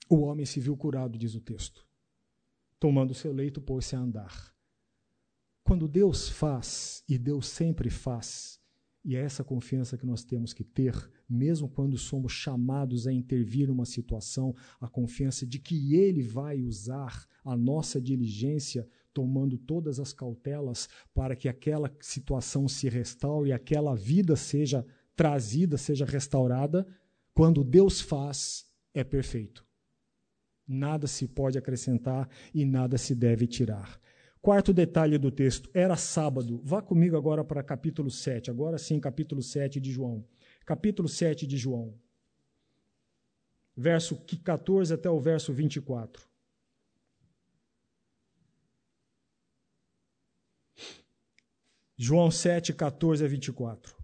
O 0.08 0.20
homem 0.20 0.46
se 0.46 0.60
viu 0.60 0.76
curado, 0.76 1.18
diz 1.18 1.34
o 1.34 1.40
texto. 1.40 1.84
Tomando 2.78 3.12
seu 3.12 3.32
leito, 3.32 3.60
pôs-se 3.60 3.96
a 3.96 3.98
andar. 3.98 4.54
Quando 5.64 5.88
Deus 5.88 6.28
faz, 6.28 7.02
e 7.08 7.18
Deus 7.18 7.48
sempre 7.48 7.90
faz, 7.90 8.57
e 9.08 9.16
é 9.16 9.20
essa 9.20 9.42
confiança 9.42 9.96
que 9.96 10.04
nós 10.04 10.22
temos 10.22 10.52
que 10.52 10.62
ter, 10.62 10.94
mesmo 11.26 11.66
quando 11.66 11.96
somos 11.96 12.30
chamados 12.30 13.06
a 13.06 13.12
intervir 13.12 13.68
numa 13.68 13.86
situação, 13.86 14.54
a 14.78 14.86
confiança 14.86 15.46
de 15.46 15.58
que 15.58 15.96
Ele 15.96 16.20
vai 16.20 16.60
usar 16.60 17.26
a 17.42 17.56
nossa 17.56 17.98
diligência, 17.98 18.86
tomando 19.14 19.56
todas 19.56 19.98
as 19.98 20.12
cautelas 20.12 20.90
para 21.14 21.34
que 21.34 21.48
aquela 21.48 21.90
situação 22.02 22.68
se 22.68 22.86
restaure, 22.90 23.50
aquela 23.50 23.96
vida 23.96 24.36
seja 24.36 24.84
trazida, 25.16 25.78
seja 25.78 26.04
restaurada. 26.04 26.86
Quando 27.32 27.64
Deus 27.64 28.02
faz, 28.02 28.66
é 28.92 29.02
perfeito. 29.02 29.64
Nada 30.66 31.06
se 31.06 31.26
pode 31.26 31.56
acrescentar 31.56 32.28
e 32.52 32.62
nada 32.62 32.98
se 32.98 33.14
deve 33.14 33.46
tirar. 33.46 33.98
Quarto 34.40 34.72
detalhe 34.72 35.18
do 35.18 35.30
texto, 35.30 35.68
era 35.74 35.96
sábado. 35.96 36.60
Vá 36.64 36.80
comigo 36.80 37.16
agora 37.16 37.44
para 37.44 37.62
capítulo 37.62 38.10
7, 38.10 38.50
agora 38.50 38.78
sim, 38.78 38.98
capítulo 39.00 39.42
7 39.42 39.80
de 39.80 39.90
João 39.90 40.24
capítulo 40.68 41.08
7 41.08 41.46
de 41.46 41.56
João, 41.56 41.98
verso 43.74 44.22
14 44.44 44.92
até 44.92 45.08
o 45.08 45.18
verso 45.18 45.50
24. 45.50 46.28
João 51.96 52.30
7, 52.30 52.74
14 52.74 53.24
a 53.24 53.28
24. 53.28 53.96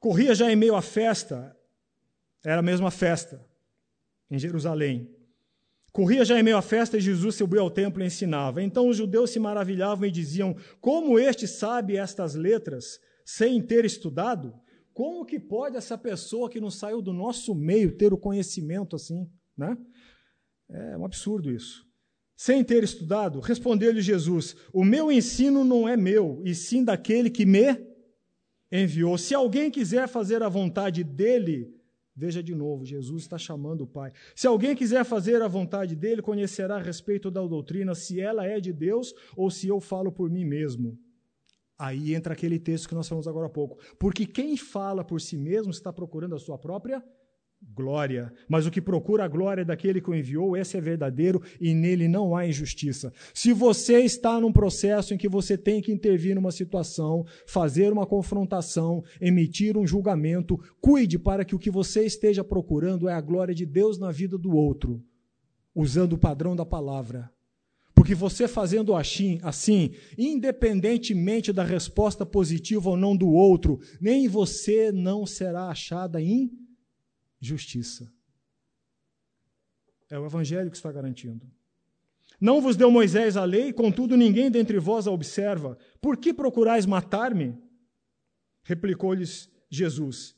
Corria 0.00 0.34
já 0.34 0.50
em 0.50 0.56
meio 0.56 0.74
à 0.74 0.80
festa, 0.80 1.54
era 2.42 2.60
a 2.60 2.62
mesma 2.62 2.90
festa, 2.90 3.46
em 4.30 4.38
Jerusalém. 4.38 5.14
Corria 5.96 6.26
já 6.26 6.38
em 6.38 6.42
meio 6.42 6.58
à 6.58 6.60
festa 6.60 6.98
e 6.98 7.00
Jesus 7.00 7.36
subiu 7.36 7.62
ao 7.62 7.70
templo 7.70 8.02
e 8.02 8.06
ensinava. 8.06 8.62
Então 8.62 8.86
os 8.86 8.98
judeus 8.98 9.30
se 9.30 9.38
maravilhavam 9.38 10.06
e 10.06 10.10
diziam: 10.10 10.54
Como 10.78 11.18
este 11.18 11.48
sabe 11.48 11.96
estas 11.96 12.34
letras 12.34 13.00
sem 13.24 13.62
ter 13.62 13.82
estudado? 13.86 14.52
Como 14.92 15.24
que 15.24 15.40
pode 15.40 15.74
essa 15.74 15.96
pessoa 15.96 16.50
que 16.50 16.60
não 16.60 16.70
saiu 16.70 17.00
do 17.00 17.14
nosso 17.14 17.54
meio 17.54 17.96
ter 17.96 18.12
o 18.12 18.18
conhecimento 18.18 18.94
assim? 18.94 19.26
Né? 19.56 19.74
É 20.68 20.98
um 20.98 21.06
absurdo 21.06 21.50
isso. 21.50 21.86
Sem 22.36 22.62
ter 22.62 22.84
estudado, 22.84 23.40
respondeu-lhe 23.40 24.02
Jesus: 24.02 24.54
O 24.74 24.84
meu 24.84 25.10
ensino 25.10 25.64
não 25.64 25.88
é 25.88 25.96
meu, 25.96 26.42
e 26.44 26.54
sim 26.54 26.84
daquele 26.84 27.30
que 27.30 27.46
me 27.46 27.74
enviou. 28.70 29.16
Se 29.16 29.34
alguém 29.34 29.70
quiser 29.70 30.06
fazer 30.08 30.42
a 30.42 30.48
vontade 30.50 31.02
dele, 31.02 31.74
Veja 32.16 32.42
de 32.42 32.54
novo, 32.54 32.84
Jesus 32.84 33.24
está 33.24 33.36
chamando 33.36 33.82
o 33.82 33.86
Pai. 33.86 34.10
Se 34.34 34.46
alguém 34.46 34.74
quiser 34.74 35.04
fazer 35.04 35.42
a 35.42 35.48
vontade 35.48 35.94
dele, 35.94 36.22
conhecerá 36.22 36.76
a 36.76 36.82
respeito 36.82 37.30
da 37.30 37.42
doutrina, 37.42 37.94
se 37.94 38.18
ela 38.18 38.46
é 38.46 38.58
de 38.58 38.72
Deus 38.72 39.12
ou 39.36 39.50
se 39.50 39.68
eu 39.68 39.80
falo 39.80 40.10
por 40.10 40.30
mim 40.30 40.44
mesmo. 40.44 40.98
Aí 41.78 42.14
entra 42.14 42.32
aquele 42.32 42.58
texto 42.58 42.88
que 42.88 42.94
nós 42.94 43.06
falamos 43.06 43.28
agora 43.28 43.46
há 43.46 43.50
pouco. 43.50 43.78
Porque 43.98 44.24
quem 44.24 44.56
fala 44.56 45.04
por 45.04 45.20
si 45.20 45.36
mesmo 45.36 45.70
está 45.70 45.92
procurando 45.92 46.34
a 46.34 46.38
sua 46.38 46.56
própria 46.56 47.04
glória. 47.74 48.32
Mas 48.48 48.66
o 48.66 48.70
que 48.70 48.80
procura 48.80 49.24
a 49.24 49.28
glória 49.28 49.64
daquele 49.64 50.00
que 50.00 50.10
o 50.10 50.14
enviou, 50.14 50.56
esse 50.56 50.76
é 50.76 50.80
verdadeiro 50.80 51.42
e 51.60 51.74
nele 51.74 52.08
não 52.08 52.36
há 52.36 52.46
injustiça. 52.46 53.12
Se 53.34 53.52
você 53.52 54.00
está 54.00 54.40
num 54.40 54.52
processo 54.52 55.12
em 55.12 55.18
que 55.18 55.28
você 55.28 55.58
tem 55.58 55.82
que 55.82 55.92
intervir 55.92 56.34
numa 56.34 56.50
situação, 56.50 57.24
fazer 57.46 57.92
uma 57.92 58.06
confrontação, 58.06 59.02
emitir 59.20 59.76
um 59.76 59.86
julgamento, 59.86 60.58
cuide 60.80 61.18
para 61.18 61.44
que 61.44 61.54
o 61.54 61.58
que 61.58 61.70
você 61.70 62.04
esteja 62.04 62.44
procurando 62.44 63.08
é 63.08 63.12
a 63.12 63.20
glória 63.20 63.54
de 63.54 63.66
Deus 63.66 63.98
na 63.98 64.10
vida 64.10 64.38
do 64.38 64.54
outro, 64.54 65.02
usando 65.74 66.14
o 66.14 66.18
padrão 66.18 66.54
da 66.56 66.64
palavra. 66.64 67.30
Porque 67.94 68.14
você 68.14 68.46
fazendo 68.46 68.94
assim, 68.94 69.38
assim, 69.42 69.92
independentemente 70.18 71.50
da 71.50 71.64
resposta 71.64 72.26
positiva 72.26 72.90
ou 72.90 72.96
não 72.96 73.16
do 73.16 73.28
outro, 73.28 73.80
nem 73.98 74.28
você 74.28 74.92
não 74.92 75.24
será 75.24 75.68
achada 75.70 76.20
injusta 76.20 76.65
justiça. 77.40 78.12
É 80.10 80.18
o 80.18 80.26
Evangelho 80.26 80.70
que 80.70 80.76
está 80.76 80.90
garantindo. 80.90 81.50
Não 82.40 82.60
vos 82.60 82.76
deu 82.76 82.90
Moisés 82.90 83.36
a 83.36 83.44
lei, 83.44 83.72
contudo 83.72 84.16
ninguém 84.16 84.50
dentre 84.50 84.78
vós 84.78 85.06
a 85.06 85.10
observa. 85.10 85.78
Por 86.00 86.16
que 86.16 86.32
procurais 86.34 86.84
matar-me? 86.84 87.56
Replicou-lhes 88.62 89.50
Jesus. 89.70 90.36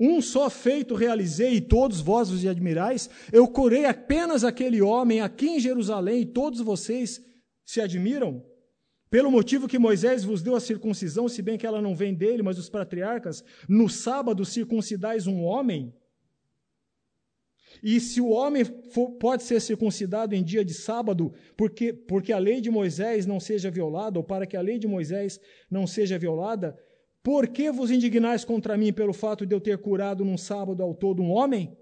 Um 0.00 0.22
só 0.22 0.48
feito 0.48 0.94
realizei 0.94 1.54
e 1.54 1.60
todos 1.60 2.00
vós 2.00 2.30
vos 2.30 2.46
admirais. 2.46 3.10
Eu 3.32 3.48
curei 3.48 3.84
apenas 3.84 4.44
aquele 4.44 4.80
homem 4.80 5.20
aqui 5.20 5.48
em 5.48 5.60
Jerusalém 5.60 6.22
e 6.22 6.26
todos 6.26 6.60
vocês 6.60 7.20
se 7.64 7.80
admiram. 7.80 8.44
Pelo 9.10 9.30
motivo 9.30 9.66
que 9.66 9.78
Moisés 9.78 10.22
vos 10.22 10.42
deu 10.42 10.54
a 10.54 10.60
circuncisão, 10.60 11.28
se 11.28 11.42
bem 11.42 11.58
que 11.58 11.66
ela 11.66 11.82
não 11.82 11.96
vem 11.96 12.14
dele, 12.14 12.42
mas 12.42 12.56
dos 12.56 12.68
patriarcas, 12.68 13.42
no 13.68 13.88
sábado 13.88 14.44
circuncidais 14.44 15.26
um 15.26 15.42
homem. 15.42 15.92
E 17.82 18.00
se 18.00 18.20
o 18.20 18.30
homem 18.30 18.64
for, 18.64 19.12
pode 19.12 19.42
ser 19.42 19.60
circuncidado 19.60 20.34
em 20.34 20.42
dia 20.42 20.64
de 20.64 20.74
sábado, 20.74 21.32
porque, 21.56 21.92
porque 21.92 22.32
a 22.32 22.38
lei 22.38 22.60
de 22.60 22.70
Moisés 22.70 23.26
não 23.26 23.38
seja 23.38 23.70
violada, 23.70 24.18
ou 24.18 24.24
para 24.24 24.46
que 24.46 24.56
a 24.56 24.60
lei 24.60 24.78
de 24.78 24.86
Moisés 24.86 25.40
não 25.70 25.86
seja 25.86 26.18
violada, 26.18 26.78
por 27.22 27.48
que 27.48 27.70
vos 27.70 27.90
indignais 27.90 28.44
contra 28.44 28.76
mim 28.76 28.92
pelo 28.92 29.12
fato 29.12 29.44
de 29.44 29.54
eu 29.54 29.60
ter 29.60 29.78
curado 29.78 30.24
num 30.24 30.38
sábado 30.38 30.82
ao 30.82 30.94
todo 30.94 31.22
um 31.22 31.30
homem? 31.30 31.76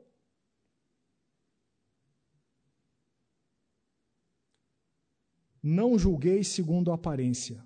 Não 5.63 5.99
julgueis 5.99 6.49
segundo 6.49 6.93
a 6.93 6.95
aparência, 6.95 7.65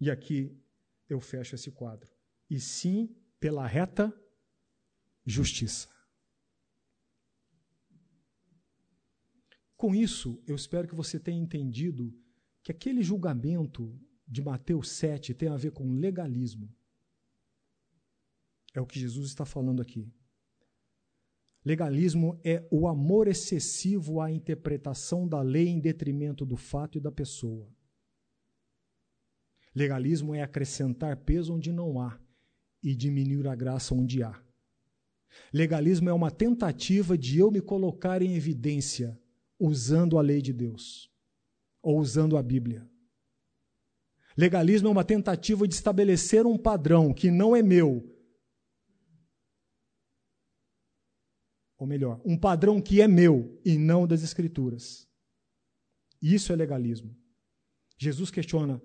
E 0.00 0.10
aqui 0.10 0.54
eu 1.08 1.20
fecho 1.20 1.54
esse 1.54 1.70
quadro. 1.70 2.10
E 2.48 2.58
sim 2.58 3.14
pela 3.38 3.66
reta 3.66 4.12
justiça. 5.24 5.88
Com 9.80 9.94
isso, 9.94 10.38
eu 10.46 10.54
espero 10.54 10.86
que 10.86 10.94
você 10.94 11.18
tenha 11.18 11.40
entendido 11.40 12.14
que 12.62 12.70
aquele 12.70 13.02
julgamento 13.02 13.98
de 14.28 14.42
Mateus 14.42 14.90
7 14.90 15.32
tem 15.32 15.48
a 15.48 15.56
ver 15.56 15.70
com 15.70 15.94
legalismo. 15.94 16.70
É 18.74 18.80
o 18.82 18.84
que 18.84 19.00
Jesus 19.00 19.28
está 19.28 19.46
falando 19.46 19.80
aqui. 19.80 20.12
Legalismo 21.64 22.38
é 22.44 22.68
o 22.70 22.86
amor 22.86 23.26
excessivo 23.26 24.20
à 24.20 24.30
interpretação 24.30 25.26
da 25.26 25.40
lei 25.40 25.68
em 25.68 25.80
detrimento 25.80 26.44
do 26.44 26.58
fato 26.58 26.98
e 26.98 27.00
da 27.00 27.10
pessoa. 27.10 27.66
Legalismo 29.74 30.34
é 30.34 30.42
acrescentar 30.42 31.16
peso 31.16 31.54
onde 31.54 31.72
não 31.72 31.98
há 31.98 32.20
e 32.82 32.94
diminuir 32.94 33.48
a 33.48 33.54
graça 33.54 33.94
onde 33.94 34.22
há. 34.22 34.38
Legalismo 35.50 36.10
é 36.10 36.12
uma 36.12 36.30
tentativa 36.30 37.16
de 37.16 37.38
eu 37.38 37.50
me 37.50 37.62
colocar 37.62 38.20
em 38.20 38.36
evidência 38.36 39.18
usando 39.60 40.18
a 40.18 40.22
lei 40.22 40.40
de 40.40 40.52
Deus 40.52 41.10
ou 41.82 41.98
usando 42.00 42.36
a 42.36 42.42
Bíblia. 42.42 42.88
Legalismo 44.36 44.88
é 44.88 44.90
uma 44.90 45.04
tentativa 45.04 45.68
de 45.68 45.74
estabelecer 45.74 46.46
um 46.46 46.56
padrão 46.56 47.12
que 47.12 47.30
não 47.30 47.54
é 47.54 47.62
meu. 47.62 48.16
Ou 51.76 51.86
melhor, 51.86 52.20
um 52.24 52.36
padrão 52.36 52.80
que 52.80 53.00
é 53.00 53.08
meu 53.08 53.60
e 53.64 53.76
não 53.76 54.06
das 54.06 54.22
Escrituras. 54.22 55.08
Isso 56.20 56.52
é 56.52 56.56
legalismo. 56.56 57.16
Jesus 57.98 58.30
questiona: 58.30 58.82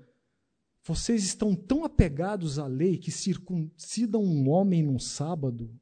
vocês 0.83 1.23
estão 1.23 1.55
tão 1.55 1.83
apegados 1.83 2.59
à 2.59 2.67
lei 2.67 2.97
que 2.97 3.11
circuncidam 3.11 4.23
um 4.23 4.49
homem 4.49 4.83
num 4.83 4.99
sábado 4.99 5.73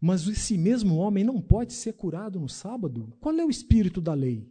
mas 0.00 0.26
esse 0.26 0.56
mesmo 0.56 0.96
homem 0.96 1.22
não 1.22 1.42
pode 1.42 1.74
ser 1.74 1.92
curado 1.92 2.40
no 2.40 2.48
sábado? 2.48 3.14
Qual 3.20 3.36
é 3.36 3.44
o 3.44 3.50
espírito 3.50 4.00
da 4.00 4.14
lei? 4.14 4.50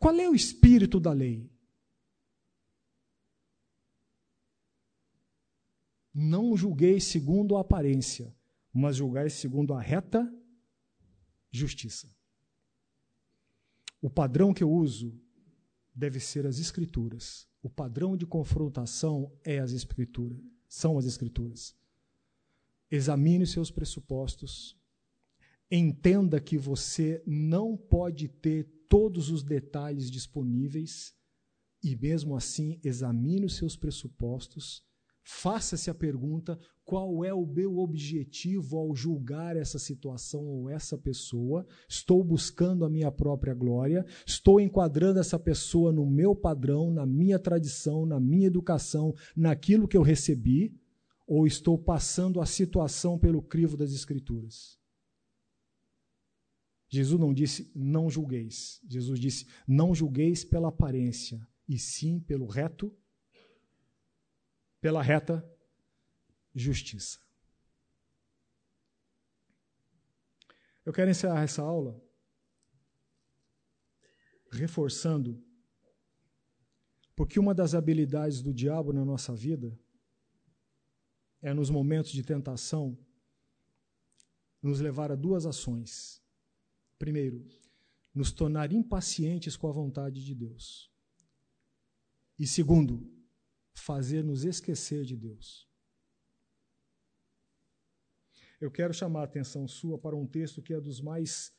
Qual 0.00 0.14
é 0.16 0.28
o 0.28 0.34
espírito 0.34 0.98
da 0.98 1.12
lei? 1.12 1.48
Não 6.12 6.56
julgueis 6.56 7.04
segundo 7.04 7.56
a 7.56 7.60
aparência, 7.60 8.36
mas 8.72 8.96
julgueis 8.96 9.34
segundo 9.34 9.72
a 9.72 9.80
reta 9.80 10.30
justiça. 11.52 12.12
O 14.00 14.10
padrão 14.10 14.52
que 14.52 14.64
eu 14.64 14.70
uso 14.70 15.16
deve 15.94 16.18
ser 16.18 16.46
as 16.46 16.58
escrituras. 16.58 17.46
O 17.62 17.70
padrão 17.70 18.16
de 18.16 18.26
confrontação 18.26 19.32
é 19.44 19.60
as 19.60 19.70
escrituras, 19.70 20.38
são 20.68 20.98
as 20.98 21.04
escrituras. 21.04 21.76
Examine 22.92 23.44
os 23.44 23.50
seus 23.50 23.70
pressupostos. 23.70 24.76
Entenda 25.70 26.38
que 26.38 26.58
você 26.58 27.22
não 27.26 27.74
pode 27.74 28.28
ter 28.28 28.70
todos 28.86 29.30
os 29.30 29.42
detalhes 29.42 30.10
disponíveis 30.10 31.14
e, 31.82 31.96
mesmo 31.96 32.36
assim, 32.36 32.78
examine 32.84 33.46
os 33.46 33.56
seus 33.56 33.74
pressupostos. 33.74 34.84
Faça-se 35.24 35.88
a 35.88 35.94
pergunta: 35.94 36.58
qual 36.84 37.24
é 37.24 37.32
o 37.32 37.46
meu 37.46 37.78
objetivo 37.78 38.76
ao 38.76 38.94
julgar 38.94 39.56
essa 39.56 39.78
situação 39.78 40.44
ou 40.44 40.68
essa 40.68 40.98
pessoa? 40.98 41.66
Estou 41.88 42.22
buscando 42.22 42.84
a 42.84 42.90
minha 42.90 43.10
própria 43.10 43.54
glória? 43.54 44.04
Estou 44.26 44.60
enquadrando 44.60 45.18
essa 45.18 45.38
pessoa 45.38 45.90
no 45.90 46.04
meu 46.04 46.36
padrão, 46.36 46.92
na 46.92 47.06
minha 47.06 47.38
tradição, 47.38 48.04
na 48.04 48.20
minha 48.20 48.48
educação, 48.48 49.14
naquilo 49.34 49.88
que 49.88 49.96
eu 49.96 50.02
recebi? 50.02 50.78
Ou 51.34 51.46
estou 51.46 51.78
passando 51.78 52.42
a 52.42 52.44
situação 52.44 53.18
pelo 53.18 53.40
crivo 53.40 53.74
das 53.74 53.90
Escrituras? 53.92 54.78
Jesus 56.90 57.18
não 57.18 57.32
disse 57.32 57.72
não 57.74 58.10
julgueis. 58.10 58.82
Jesus 58.86 59.18
disse 59.18 59.46
não 59.66 59.94
julgueis 59.94 60.44
pela 60.44 60.68
aparência, 60.68 61.40
e 61.66 61.78
sim 61.78 62.20
pelo 62.20 62.44
reto, 62.44 62.94
pela 64.78 65.02
reta 65.02 65.42
justiça. 66.54 67.18
Eu 70.84 70.92
quero 70.92 71.10
encerrar 71.10 71.44
essa 71.44 71.62
aula 71.62 71.98
reforçando, 74.50 75.42
porque 77.16 77.40
uma 77.40 77.54
das 77.54 77.74
habilidades 77.74 78.42
do 78.42 78.52
diabo 78.52 78.92
na 78.92 79.02
nossa 79.02 79.34
vida 79.34 79.80
é 81.42 81.52
nos 81.52 81.68
momentos 81.68 82.12
de 82.12 82.22
tentação 82.22 82.96
nos 84.62 84.80
levar 84.80 85.10
a 85.10 85.16
duas 85.16 85.44
ações. 85.44 86.22
Primeiro, 86.98 87.44
nos 88.14 88.30
tornar 88.30 88.72
impacientes 88.72 89.56
com 89.56 89.68
a 89.68 89.72
vontade 89.72 90.24
de 90.24 90.34
Deus. 90.34 90.90
E 92.38 92.46
segundo, 92.46 93.10
fazer-nos 93.74 94.44
esquecer 94.44 95.04
de 95.04 95.16
Deus. 95.16 95.68
Eu 98.60 98.70
quero 98.70 98.94
chamar 98.94 99.22
a 99.22 99.24
atenção 99.24 99.66
sua 99.66 99.98
para 99.98 100.14
um 100.14 100.26
texto 100.26 100.62
que 100.62 100.72
é 100.72 100.80
dos 100.80 101.00
mais 101.00 101.52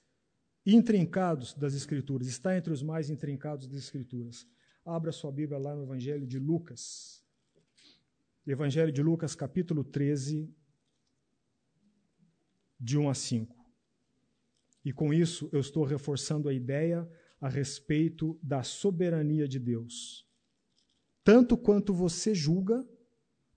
intrincados 0.66 1.54
das 1.54 1.74
Escrituras, 1.74 2.28
está 2.28 2.56
entre 2.56 2.72
os 2.72 2.82
mais 2.82 3.10
intrincados 3.10 3.68
das 3.68 3.80
Escrituras. 3.80 4.48
Abra 4.86 5.12
sua 5.12 5.32
Bíblia 5.32 5.60
lá 5.60 5.76
no 5.76 5.84
Evangelho 5.84 6.26
de 6.26 6.40
Lucas. 6.40 7.23
Evangelho 8.46 8.92
de 8.92 9.02
Lucas, 9.02 9.36
capítulo 9.36 9.86
13, 9.86 10.54
de 12.78 12.98
1 12.98 13.10
a 13.10 13.14
5. 13.14 13.56
E 14.84 14.92
com 14.92 15.14
isso 15.14 15.48
eu 15.54 15.62
estou 15.62 15.86
reforçando 15.86 16.50
a 16.50 16.54
ideia 16.54 17.10
a 17.40 17.48
respeito 17.48 18.38
da 18.44 18.62
soberania 18.62 19.48
de 19.48 19.60
Deus. 19.60 20.28
Tanto 21.24 21.56
quanto 21.56 21.94
você 21.94 22.36
julga, 22.36 22.86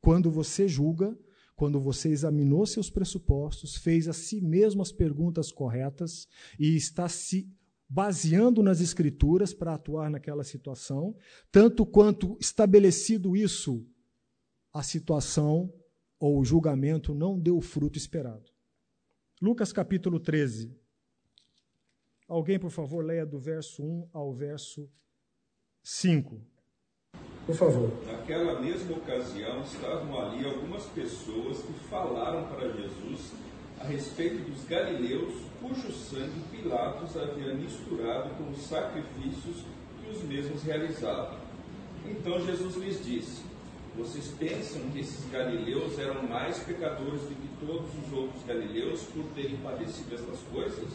quando 0.01 0.31
você 0.31 0.69
julga, 0.69 1.19
quando 1.57 1.81
você 1.81 2.11
examinou 2.11 2.65
seus 2.65 2.89
pressupostos, 2.89 3.75
fez 3.75 4.07
a 4.07 4.13
si 4.13 4.41
mesmo 4.41 4.83
as 4.83 4.93
perguntas 4.93 5.51
corretas 5.51 6.29
e 6.61 6.77
está 6.77 7.09
se 7.09 7.53
baseando 7.89 8.63
nas 8.63 8.81
escrituras 8.81 9.53
para 9.53 9.75
atuar 9.75 10.11
naquela 10.11 10.45
situação, 10.45 11.17
tanto 11.51 11.85
quanto 11.85 12.37
estabelecido 12.41 13.37
isso 13.37 13.85
a 14.77 14.83
situação 14.83 15.73
ou 16.21 16.39
o 16.39 16.45
julgamento 16.45 17.15
não 17.15 17.39
deu 17.39 17.57
o 17.57 17.63
fruto 17.63 17.97
esperado. 17.97 18.45
Lucas 19.41 19.73
capítulo 19.73 20.21
13. 20.21 20.71
Alguém, 22.29 22.59
por 22.59 22.71
favor, 22.71 23.03
leia 23.03 23.25
do 23.25 23.39
verso 23.39 23.83
1 23.83 24.11
ao 24.13 24.35
verso 24.35 24.87
5. 25.83 26.39
Por 27.47 27.55
favor. 27.55 27.91
Naquela 28.05 28.61
mesma 28.61 28.99
ocasião, 28.99 29.63
estavam 29.63 30.21
ali 30.21 30.45
algumas 30.45 30.85
pessoas 30.87 31.63
que 31.63 31.73
falaram 31.89 32.47
para 32.49 32.71
Jesus 32.73 33.33
a 33.81 33.85
respeito 33.85 34.51
dos 34.51 34.63
galileus, 34.65 35.41
cujo 35.59 35.91
sangue 35.91 36.43
Pilatos 36.51 37.17
havia 37.17 37.55
misturado 37.55 38.35
com 38.35 38.51
os 38.51 38.59
sacrifícios 38.59 39.65
que 40.03 40.11
os 40.11 40.23
mesmos 40.25 40.63
realizavam. 40.65 41.39
Então 42.05 42.45
Jesus 42.45 42.77
lhes 42.77 43.03
disse: 43.03 43.46
vocês 43.97 44.29
pensam 44.39 44.81
que 44.91 45.01
esses 45.01 45.29
galileus 45.31 45.99
eram 45.99 46.23
mais 46.25 46.59
pecadores 46.59 47.23
do 47.23 47.35
que 47.35 47.67
todos 47.67 47.89
os 48.05 48.13
outros 48.13 48.43
galileus 48.45 49.03
por 49.05 49.25
terem 49.35 49.57
padecido 49.57 50.15
estas 50.15 50.39
coisas? 50.53 50.89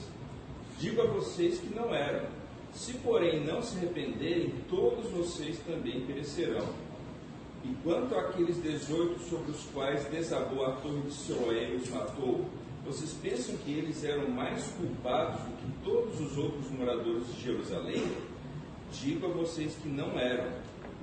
Digo 0.79 1.01
a 1.01 1.07
vocês 1.07 1.59
que 1.59 1.73
não 1.73 1.93
eram. 1.93 2.27
Se, 2.73 2.93
porém, 2.95 3.43
não 3.43 3.61
se 3.61 3.77
arrependerem, 3.77 4.53
todos 4.69 5.09
vocês 5.11 5.59
também 5.59 6.01
perecerão. 6.05 6.67
E 7.63 7.75
quanto 7.83 8.15
àqueles 8.15 8.57
dezoito 8.57 9.19
sobre 9.19 9.51
os 9.51 9.63
quais 9.73 10.05
desabou 10.05 10.65
a 10.65 10.71
torre 10.73 11.01
de 11.01 11.13
Siloé 11.13 11.69
e 11.71 11.75
os 11.75 11.89
matou, 11.89 12.45
vocês 12.85 13.11
pensam 13.21 13.55
que 13.57 13.71
eles 13.71 14.03
eram 14.03 14.29
mais 14.29 14.63
culpados 14.71 15.41
do 15.41 15.57
que 15.57 15.83
todos 15.83 16.19
os 16.19 16.37
outros 16.37 16.71
moradores 16.71 17.27
de 17.35 17.41
Jerusalém? 17.41 18.11
Digo 18.91 19.27
a 19.27 19.29
vocês 19.29 19.75
que 19.75 19.87
não 19.87 20.17
eram 20.19 20.51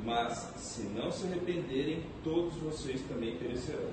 mas 0.04 0.38
se 0.56 0.82
não 0.84 1.10
se 1.10 1.26
arrependerem, 1.26 2.04
todos 2.22 2.54
vocês 2.56 3.00
também 3.08 3.38
perecerão. 3.38 3.92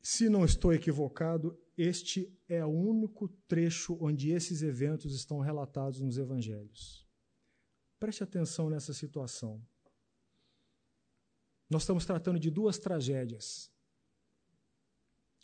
Se 0.00 0.28
não 0.28 0.44
estou 0.44 0.72
equivocado, 0.72 1.58
este 1.76 2.32
é 2.48 2.64
o 2.64 2.70
único 2.70 3.28
trecho 3.48 3.98
onde 4.00 4.30
esses 4.30 4.62
eventos 4.62 5.14
estão 5.14 5.40
relatados 5.40 6.00
nos 6.00 6.16
evangelhos. 6.16 7.06
Preste 7.98 8.22
atenção 8.22 8.70
nessa 8.70 8.94
situação. 8.94 9.60
Nós 11.68 11.82
estamos 11.82 12.06
tratando 12.06 12.38
de 12.38 12.50
duas 12.50 12.78
tragédias. 12.78 13.70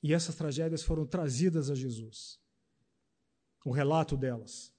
E 0.03 0.13
essas 0.15 0.35
tragédias 0.35 0.83
foram 0.83 1.07
trazidas 1.07 1.71
a 1.71 1.75
Jesus. 1.75 2.41
O 3.65 3.73
relato 3.73 4.17
delas. 4.17 4.73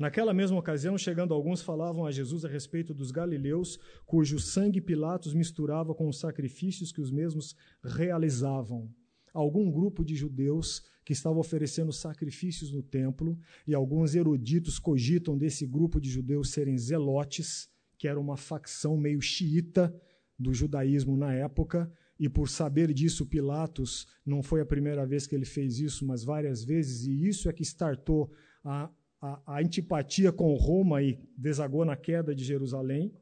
Naquela 0.00 0.32
mesma 0.32 0.58
ocasião, 0.58 0.96
chegando 0.96 1.34
alguns, 1.34 1.60
falavam 1.60 2.06
a 2.06 2.10
Jesus 2.10 2.42
a 2.42 2.48
respeito 2.48 2.94
dos 2.94 3.10
galileus, 3.10 3.78
cujo 4.06 4.38
sangue 4.38 4.80
Pilatos 4.80 5.34
misturava 5.34 5.94
com 5.94 6.08
os 6.08 6.18
sacrifícios 6.18 6.90
que 6.90 7.02
os 7.02 7.10
mesmos 7.10 7.54
realizavam. 7.84 8.90
Algum 9.30 9.70
grupo 9.70 10.02
de 10.02 10.16
judeus 10.16 10.82
que 11.04 11.12
estava 11.12 11.38
oferecendo 11.38 11.92
sacrifícios 11.92 12.72
no 12.72 12.82
templo, 12.82 13.38
e 13.66 13.74
alguns 13.74 14.14
eruditos 14.14 14.78
cogitam 14.78 15.36
desse 15.36 15.66
grupo 15.66 16.00
de 16.00 16.08
judeus 16.08 16.48
serem 16.48 16.78
zelotes, 16.78 17.68
que 17.98 18.08
era 18.08 18.18
uma 18.18 18.38
facção 18.38 18.96
meio 18.96 19.20
xiita 19.20 19.94
do 20.38 20.54
judaísmo 20.54 21.14
na 21.14 21.34
época, 21.34 21.92
e 22.18 22.26
por 22.26 22.48
saber 22.48 22.90
disso, 22.94 23.26
Pilatos 23.26 24.06
não 24.24 24.42
foi 24.42 24.62
a 24.62 24.66
primeira 24.66 25.04
vez 25.06 25.26
que 25.26 25.34
ele 25.34 25.44
fez 25.44 25.78
isso, 25.78 26.06
mas 26.06 26.24
várias 26.24 26.64
vezes, 26.64 27.06
e 27.06 27.28
isso 27.28 27.50
é 27.50 27.52
que 27.52 27.62
startou 27.62 28.32
a 28.64 28.90
a, 29.20 29.54
a 29.54 29.60
antipatia 29.60 30.32
com 30.32 30.54
Roma 30.54 31.02
e 31.02 31.18
desagou 31.36 31.84
na 31.84 31.96
queda 31.96 32.34
de 32.34 32.44
Jerusalém. 32.44 33.14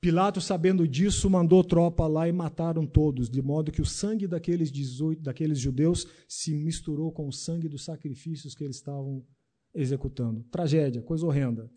Pilatos, 0.00 0.44
sabendo 0.44 0.88
disso, 0.88 1.30
mandou 1.30 1.62
tropa 1.62 2.08
lá 2.08 2.28
e 2.28 2.32
mataram 2.32 2.84
todos, 2.84 3.30
de 3.30 3.40
modo 3.40 3.70
que 3.70 3.80
o 3.80 3.86
sangue 3.86 4.26
daqueles, 4.26 4.72
18, 4.72 5.22
daqueles 5.22 5.60
judeus 5.60 6.08
se 6.26 6.56
misturou 6.56 7.12
com 7.12 7.28
o 7.28 7.32
sangue 7.32 7.68
dos 7.68 7.84
sacrifícios 7.84 8.52
que 8.52 8.64
eles 8.64 8.76
estavam 8.76 9.24
executando. 9.72 10.42
Tragédia, 10.50 11.00
coisa 11.00 11.24
horrenda. 11.24 11.70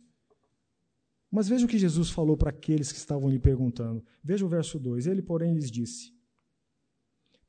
Mas 1.30 1.48
veja 1.48 1.66
o 1.66 1.70
que 1.70 1.78
Jesus 1.78 2.10
falou 2.10 2.36
para 2.36 2.50
aqueles 2.50 2.92
que 2.92 2.98
estavam 2.98 3.30
lhe 3.30 3.38
perguntando. 3.38 4.04
Veja 4.24 4.44
o 4.44 4.50
verso 4.50 4.80
2. 4.80 5.06
Ele, 5.06 5.22
porém, 5.22 5.54
lhes 5.54 5.70
disse: 5.70 6.15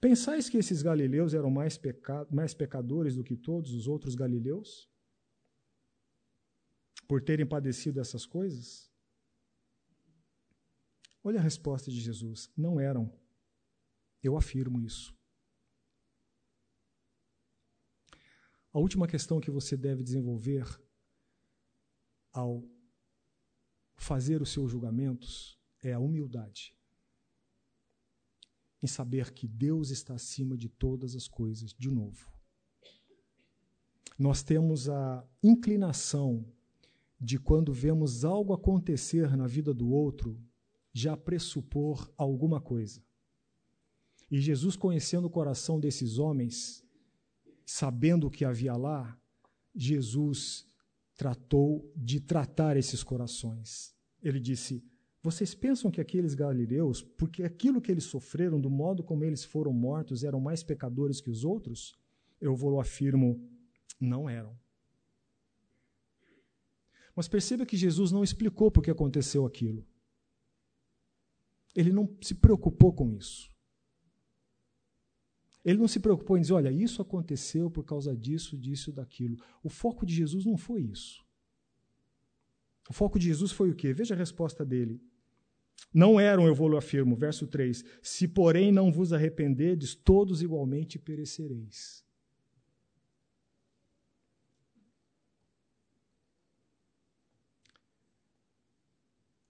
Pensais 0.08 0.48
que 0.48 0.56
esses 0.56 0.82
galileus 0.82 1.34
eram 1.34 1.50
mais, 1.50 1.76
peca 1.76 2.24
mais 2.30 2.54
pecadores 2.54 3.16
do 3.16 3.24
que 3.24 3.36
todos 3.36 3.72
os 3.72 3.88
outros 3.88 4.14
galileus? 4.14 4.88
Por 7.08 7.20
terem 7.20 7.44
padecido 7.44 7.98
essas 7.98 8.24
coisas? 8.24 8.88
Olha 11.24 11.40
a 11.40 11.42
resposta 11.42 11.90
de 11.90 12.00
Jesus: 12.00 12.48
não 12.56 12.78
eram. 12.78 13.12
Eu 14.22 14.36
afirmo 14.36 14.80
isso. 14.80 15.12
A 18.72 18.78
última 18.78 19.08
questão 19.08 19.40
que 19.40 19.50
você 19.50 19.76
deve 19.76 20.04
desenvolver 20.04 20.64
ao 22.32 22.62
fazer 23.96 24.40
os 24.40 24.52
seus 24.52 24.70
julgamentos 24.70 25.60
é 25.82 25.92
a 25.92 25.98
humildade 25.98 26.76
em 28.86 28.88
saber 28.88 29.32
que 29.32 29.48
Deus 29.48 29.90
está 29.90 30.14
acima 30.14 30.56
de 30.56 30.68
todas 30.68 31.16
as 31.16 31.26
coisas, 31.26 31.74
de 31.74 31.90
novo. 31.90 32.32
Nós 34.16 34.44
temos 34.44 34.88
a 34.88 35.26
inclinação 35.42 36.46
de, 37.20 37.36
quando 37.36 37.72
vemos 37.72 38.24
algo 38.24 38.52
acontecer 38.52 39.36
na 39.36 39.48
vida 39.48 39.74
do 39.74 39.90
outro, 39.90 40.40
já 40.92 41.16
pressupor 41.16 42.08
alguma 42.16 42.60
coisa. 42.60 43.02
E 44.30 44.40
Jesus, 44.40 44.76
conhecendo 44.76 45.26
o 45.26 45.30
coração 45.30 45.80
desses 45.80 46.18
homens, 46.18 46.84
sabendo 47.64 48.28
o 48.28 48.30
que 48.30 48.44
havia 48.44 48.76
lá, 48.76 49.20
Jesus 49.74 50.64
tratou 51.16 51.92
de 51.96 52.20
tratar 52.20 52.76
esses 52.76 53.02
corações. 53.02 53.96
Ele 54.22 54.38
disse: 54.38 54.84
vocês 55.27 55.57
pensam 55.57 55.90
que 55.90 56.01
aqueles 56.01 56.35
galileus, 56.35 57.03
porque 57.03 57.43
aquilo 57.43 57.81
que 57.81 57.90
eles 57.90 58.05
sofreram, 58.05 58.61
do 58.61 58.70
modo 58.70 59.03
como 59.03 59.24
eles 59.24 59.43
foram 59.43 59.73
mortos, 59.73 60.23
eram 60.23 60.39
mais 60.39 60.62
pecadores 60.62 61.20
que 61.20 61.28
os 61.28 61.44
outros? 61.44 61.98
Eu 62.40 62.55
vou 62.55 62.78
afirmo, 62.78 63.44
não 64.01 64.31
eram. 64.31 64.57
Mas 67.12 67.27
perceba 67.27 67.66
que 67.66 67.77
Jesus 67.77 68.12
não 68.12 68.23
explicou 68.23 68.70
por 68.70 68.85
que 68.85 68.89
aconteceu 68.89 69.44
aquilo. 69.44 69.85
Ele 71.74 71.90
não 71.90 72.09
se 72.23 72.32
preocupou 72.32 72.93
com 72.93 73.12
isso. 73.12 73.53
Ele 75.65 75.81
não 75.81 75.89
se 75.89 75.98
preocupou 75.98 76.39
em 76.39 76.43
dizer, 76.43 76.53
olha, 76.53 76.70
isso 76.70 77.03
aconteceu 77.03 77.69
por 77.69 77.85
causa 77.85 78.16
disso, 78.16 78.57
disso, 78.57 78.93
daquilo. 78.93 79.43
O 79.61 79.69
foco 79.69 80.07
de 80.07 80.15
Jesus 80.15 80.44
não 80.44 80.57
foi 80.57 80.82
isso. 80.82 81.27
O 82.89 82.93
foco 82.93 83.19
de 83.19 83.27
Jesus 83.27 83.51
foi 83.51 83.73
o 83.73 83.74
quê? 83.74 83.93
Veja 83.93 84.15
a 84.15 84.16
resposta 84.16 84.65
dele. 84.65 85.03
Não 85.93 86.20
eram, 86.20 86.47
eu 86.47 86.55
vou 86.55 86.77
afirmo, 86.77 87.16
verso 87.16 87.47
3: 87.47 87.82
Se, 88.03 88.28
porém, 88.28 88.70
não 88.70 88.93
vos 88.93 89.12
arrependedes, 89.12 89.94
todos 89.94 90.43
igualmente 90.43 90.98
perecereis. 90.98 92.05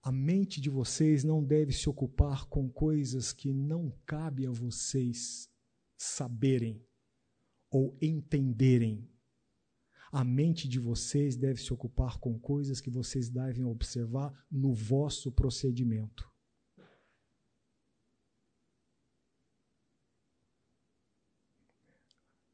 A 0.01 0.11
mente 0.11 0.61
de 0.61 0.69
vocês 0.69 1.25
não 1.25 1.43
deve 1.43 1.73
se 1.73 1.89
ocupar 1.89 2.45
com 2.45 2.69
coisas 2.69 3.33
que 3.33 3.51
não 3.51 3.91
cabe 4.05 4.47
a 4.47 4.51
vocês 4.51 5.49
saberem 5.97 6.81
ou 7.69 7.97
entenderem. 8.01 9.05
A 10.11 10.23
mente 10.23 10.67
de 10.67 10.79
vocês 10.79 11.35
deve 11.35 11.61
se 11.61 11.73
ocupar 11.73 12.17
com 12.19 12.39
coisas 12.39 12.79
que 12.79 12.89
vocês 12.89 13.29
devem 13.29 13.65
observar 13.65 14.33
no 14.49 14.73
vosso 14.73 15.31
procedimento. 15.31 16.29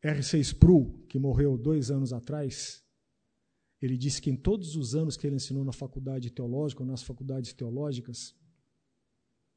R6 0.04 0.58
Pru, 0.58 1.06
que 1.08 1.18
morreu 1.18 1.58
dois 1.58 1.90
anos 1.90 2.12
atrás, 2.12 2.84
ele 3.82 3.98
disse 3.98 4.22
que 4.22 4.30
em 4.30 4.36
todos 4.36 4.76
os 4.76 4.96
anos 4.96 5.16
que 5.16 5.26
ele 5.26 5.38
ensinou 5.38 5.64
na 5.64 5.72
faculdade 5.72 6.30
teológica, 6.30 6.84
ou 6.84 6.88
nas 6.88 7.04
faculdades 7.04 7.54
teológicas, 7.54 8.36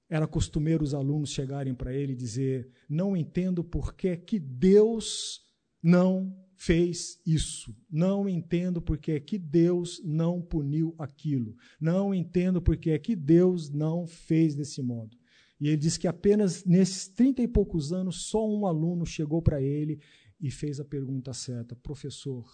era 0.08 0.26
costumeiro 0.26 0.84
os 0.84 0.94
alunos 0.94 1.30
chegarem 1.30 1.74
para 1.74 1.92
ele 1.92 2.12
e 2.12 2.16
dizer: 2.16 2.70
Não 2.88 3.16
entendo 3.16 3.64
por 3.64 3.94
que 3.94 4.38
Deus 4.38 5.44
não 5.82 6.45
fez 6.56 7.20
isso. 7.24 7.76
Não 7.90 8.28
entendo 8.28 8.80
porque 8.80 9.12
é 9.12 9.20
que 9.20 9.38
Deus 9.38 10.02
não 10.04 10.40
puniu 10.40 10.94
aquilo. 10.98 11.56
Não 11.80 12.14
entendo 12.14 12.60
porque 12.60 12.90
é 12.90 12.98
que 12.98 13.14
Deus 13.14 13.70
não 13.70 14.06
fez 14.06 14.54
desse 14.54 14.82
modo. 14.82 15.16
E 15.60 15.68
ele 15.68 15.76
diz 15.76 15.96
que 15.96 16.08
apenas 16.08 16.64
nesses 16.64 17.08
trinta 17.08 17.42
e 17.42 17.48
poucos 17.48 17.92
anos, 17.92 18.26
só 18.26 18.46
um 18.46 18.66
aluno 18.66 19.06
chegou 19.06 19.40
para 19.40 19.60
ele 19.60 20.00
e 20.40 20.50
fez 20.50 20.80
a 20.80 20.84
pergunta 20.84 21.32
certa: 21.32 21.76
Professor, 21.76 22.46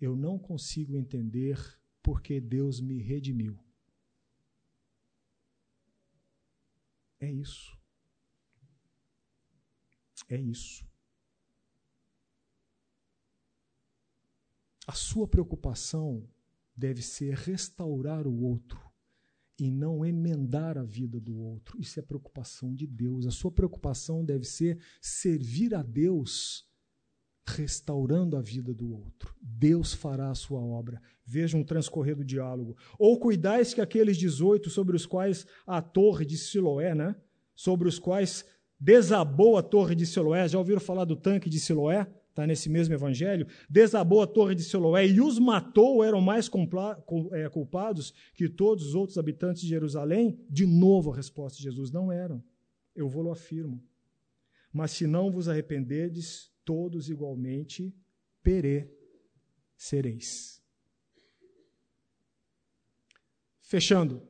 eu 0.00 0.16
não 0.16 0.38
consigo 0.38 0.96
entender 0.96 1.58
porque 2.02 2.40
Deus 2.40 2.80
me 2.80 3.00
redimiu. 3.00 3.58
É 7.18 7.30
isso. 7.30 7.76
É 10.28 10.40
isso. 10.40 10.86
A 14.86 14.92
sua 14.92 15.26
preocupação 15.26 16.28
deve 16.76 17.02
ser 17.02 17.34
restaurar 17.34 18.26
o 18.26 18.42
outro 18.42 18.80
e 19.58 19.70
não 19.70 20.04
emendar 20.04 20.76
a 20.76 20.82
vida 20.82 21.18
do 21.18 21.36
outro. 21.38 21.80
Isso 21.80 21.98
é 21.98 22.02
preocupação 22.02 22.74
de 22.74 22.86
Deus. 22.86 23.26
A 23.26 23.30
sua 23.30 23.50
preocupação 23.50 24.24
deve 24.24 24.44
ser 24.44 24.78
servir 25.00 25.74
a 25.74 25.82
Deus 25.82 26.66
restaurando 27.46 28.36
a 28.36 28.40
vida 28.40 28.74
do 28.74 28.92
outro. 28.92 29.34
Deus 29.40 29.94
fará 29.94 30.30
a 30.30 30.34
sua 30.34 30.60
obra. 30.60 31.00
Vejam 31.24 31.60
o 31.60 31.64
transcorrer 31.64 32.16
do 32.16 32.24
diálogo. 32.24 32.76
Ou 32.98 33.18
cuidais 33.18 33.72
que 33.72 33.80
aqueles 33.80 34.16
18 34.16 34.68
sobre 34.68 34.96
os 34.96 35.06
quais 35.06 35.46
a 35.66 35.80
torre 35.80 36.24
de 36.24 36.36
Siloé, 36.36 36.94
né? 36.94 37.16
Sobre 37.54 37.88
os 37.88 37.98
quais 37.98 38.44
desabou 38.78 39.56
a 39.56 39.62
torre 39.62 39.94
de 39.94 40.04
Siloé. 40.04 40.46
Já 40.48 40.58
ouviram 40.58 40.80
falar 40.80 41.04
do 41.04 41.16
tanque 41.16 41.48
de 41.48 41.58
Siloé? 41.58 42.06
Está 42.36 42.46
nesse 42.46 42.68
mesmo 42.68 42.92
evangelho, 42.92 43.46
desabou 43.68 44.20
a 44.20 44.26
torre 44.26 44.54
de 44.54 44.62
Siloé 44.62 45.06
e 45.06 45.22
os 45.22 45.38
matou, 45.38 46.04
eram 46.04 46.20
mais 46.20 46.50
é, 47.32 47.48
culpados 47.48 48.12
que 48.34 48.46
todos 48.46 48.88
os 48.88 48.94
outros 48.94 49.16
habitantes 49.16 49.62
de 49.62 49.68
Jerusalém? 49.68 50.38
De 50.50 50.66
novo 50.66 51.10
a 51.10 51.16
resposta 51.16 51.56
de 51.56 51.64
Jesus, 51.64 51.90
não 51.90 52.12
eram. 52.12 52.44
Eu 52.94 53.08
vou-lo 53.08 53.32
afirmo. 53.32 53.82
Mas 54.70 54.90
se 54.90 55.06
não 55.06 55.32
vos 55.32 55.48
arrependedes, 55.48 56.52
todos 56.62 57.08
igualmente 57.08 57.96
perecereis. 58.42 60.62
Fechando. 63.62 64.20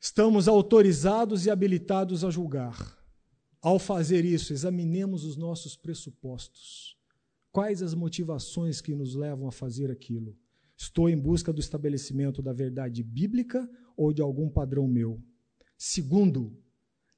Estamos 0.00 0.48
autorizados 0.48 1.44
e 1.44 1.50
habilitados 1.50 2.24
a 2.24 2.30
julgar 2.30 2.99
ao 3.62 3.78
fazer 3.78 4.24
isso, 4.24 4.52
examinemos 4.52 5.24
os 5.24 5.36
nossos 5.36 5.76
pressupostos. 5.76 6.96
Quais 7.52 7.82
as 7.82 7.94
motivações 7.94 8.80
que 8.80 8.94
nos 8.94 9.14
levam 9.14 9.46
a 9.46 9.52
fazer 9.52 9.90
aquilo? 9.90 10.36
Estou 10.76 11.10
em 11.10 11.18
busca 11.18 11.52
do 11.52 11.60
estabelecimento 11.60 12.40
da 12.40 12.52
verdade 12.52 13.02
bíblica 13.02 13.68
ou 13.96 14.12
de 14.12 14.22
algum 14.22 14.48
padrão 14.48 14.88
meu? 14.88 15.22
Segundo, 15.76 16.56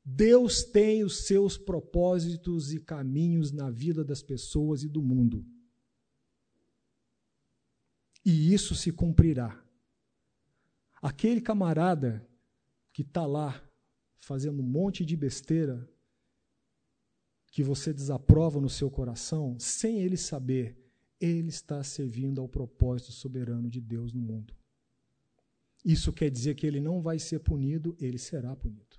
Deus 0.04 0.64
tem 0.64 1.04
os 1.04 1.26
seus 1.26 1.56
propósitos 1.56 2.72
e 2.72 2.80
caminhos 2.80 3.52
na 3.52 3.70
vida 3.70 4.04
das 4.04 4.20
pessoas 4.20 4.82
e 4.82 4.88
do 4.88 5.00
mundo. 5.00 5.46
E 8.24 8.52
isso 8.52 8.74
se 8.74 8.90
cumprirá. 8.90 9.62
Aquele 11.00 11.40
camarada 11.40 12.26
que 12.92 13.02
está 13.02 13.26
lá 13.26 13.62
fazendo 14.20 14.60
um 14.60 14.66
monte 14.66 15.04
de 15.04 15.16
besteira 15.16 15.88
que 17.52 17.62
você 17.62 17.92
desaprova 17.92 18.58
no 18.58 18.70
seu 18.70 18.90
coração, 18.90 19.58
sem 19.58 20.00
ele 20.00 20.16
saber, 20.16 20.74
ele 21.20 21.50
está 21.50 21.84
servindo 21.84 22.40
ao 22.40 22.48
propósito 22.48 23.12
soberano 23.12 23.68
de 23.68 23.78
Deus 23.78 24.10
no 24.14 24.22
mundo. 24.22 24.56
Isso 25.84 26.14
quer 26.14 26.30
dizer 26.30 26.54
que 26.54 26.66
ele 26.66 26.80
não 26.80 27.02
vai 27.02 27.18
ser 27.18 27.40
punido, 27.40 27.94
ele 28.00 28.16
será 28.16 28.56
punido. 28.56 28.96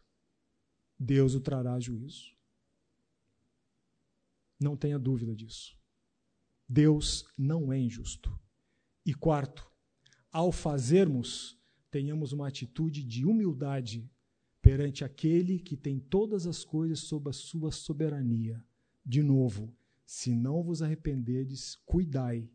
Deus 1.00 1.34
o 1.34 1.42
trará 1.42 1.74
a 1.74 1.80
juízo. 1.80 2.32
Não 4.60 4.78
tenha 4.78 5.00
dúvida 5.00 5.36
disso. 5.36 5.76
Deus 6.70 7.26
não 7.36 7.74
é 7.74 7.80
injusto. 7.80 8.40
E 9.04 9.16
quarto, 9.16 9.68
ao 10.32 10.52
fazermos, 10.52 11.60
tenhamos 11.90 12.32
uma 12.32 12.48
atitude 12.48 13.04
de 13.04 13.26
humildade 13.26 14.08
perante 14.64 15.04
aquele 15.04 15.60
que 15.60 15.76
tem 15.76 16.00
todas 16.00 16.48
as 16.48 16.64
coisas 16.64 17.00
sob 17.00 17.30
a 17.30 17.34
sua 17.34 17.70
soberania. 17.70 18.64
De 19.06 19.22
novo, 19.22 19.76
se 20.06 20.34
não 20.34 20.64
vos 20.64 20.82
arrependerdes, 20.82 21.76
cuidai, 21.86 22.50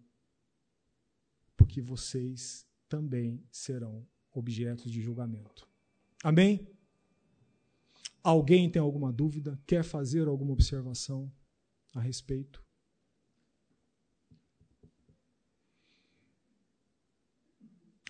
porque 1.55 1.83
vocês 1.83 2.67
também 2.89 3.45
serão 3.51 4.07
objetos 4.33 4.91
de 4.91 5.03
julgamento. 5.03 5.69
Amém? 6.25 6.67
Alguém 8.23 8.71
tem 8.71 8.81
alguma 8.81 9.13
dúvida? 9.13 9.61
Quer 9.67 9.85
fazer 9.85 10.29
alguma 10.29 10.53
observação 10.53 11.31
a 11.95 12.01
respeito? 12.01 12.65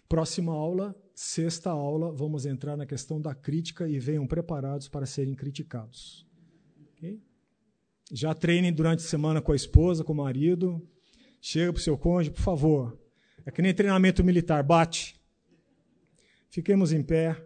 Próxima 0.09 0.53
aula, 0.53 0.97
sexta 1.15 1.71
aula, 1.71 2.11
vamos 2.11 2.47
entrar 2.47 2.77
na 2.77 2.87
questão 2.87 3.21
da 3.21 3.35
crítica 3.35 3.87
e 3.87 3.99
venham 3.99 4.27
preparados 4.27 4.89
para 4.89 5.05
serem 5.05 5.35
criticados. 5.35 6.27
Okay? 6.93 7.21
Já 8.11 8.33
treinem 8.33 8.73
durante 8.73 9.01
a 9.01 9.09
semana 9.09 9.43
com 9.43 9.53
a 9.53 9.57
esposa, 9.57 10.03
com 10.03 10.15
o 10.15 10.17
marido. 10.17 10.81
Chega 11.43 11.73
para 11.73 11.81
o 11.81 11.83
seu 11.83 11.99
cônjuge, 11.99 12.31
por 12.31 12.41
favor. 12.41 12.99
É 13.45 13.51
que 13.51 13.61
nem 13.61 13.75
treinamento 13.75 14.25
militar, 14.25 14.63
bate. 14.63 15.21
Fiquemos 16.49 16.91
em 16.91 17.03
pé, 17.03 17.37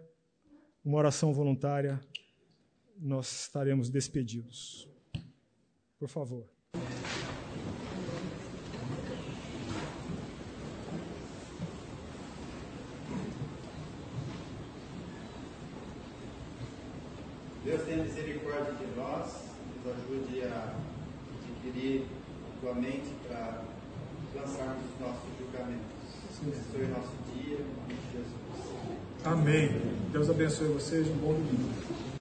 uma 0.83 0.97
oração 0.97 1.33
voluntária, 1.33 1.99
nós 2.97 3.41
estaremos 3.41 3.89
despedidos. 3.89 4.87
Por 5.99 6.07
favor. 6.07 6.52
Deus 17.73 17.85
tenha 17.85 18.03
misericórdia 18.03 18.71
de 18.73 18.85
nós, 18.95 19.33
nos 19.83 19.95
ajude 19.95 20.43
a 20.43 20.75
adquirir 21.41 22.05
tua 22.61 22.75
mente 22.75 23.09
para 23.27 23.63
lançarmos 24.35 24.83
os 24.93 24.99
nossos 24.99 25.29
julgamentos. 25.39 25.81
Abençoe 26.39 26.87
nosso 26.87 27.11
dia, 27.33 27.55
em 27.55 27.65
nome 27.75 27.95
de 27.95 28.17
Jesus. 28.17 29.25
Amém. 29.25 29.81
Deus 30.11 30.29
abençoe 30.29 30.67
vocês. 30.67 31.07
Um 31.07 31.15
bom 31.15 31.33
domingo. 31.33 32.02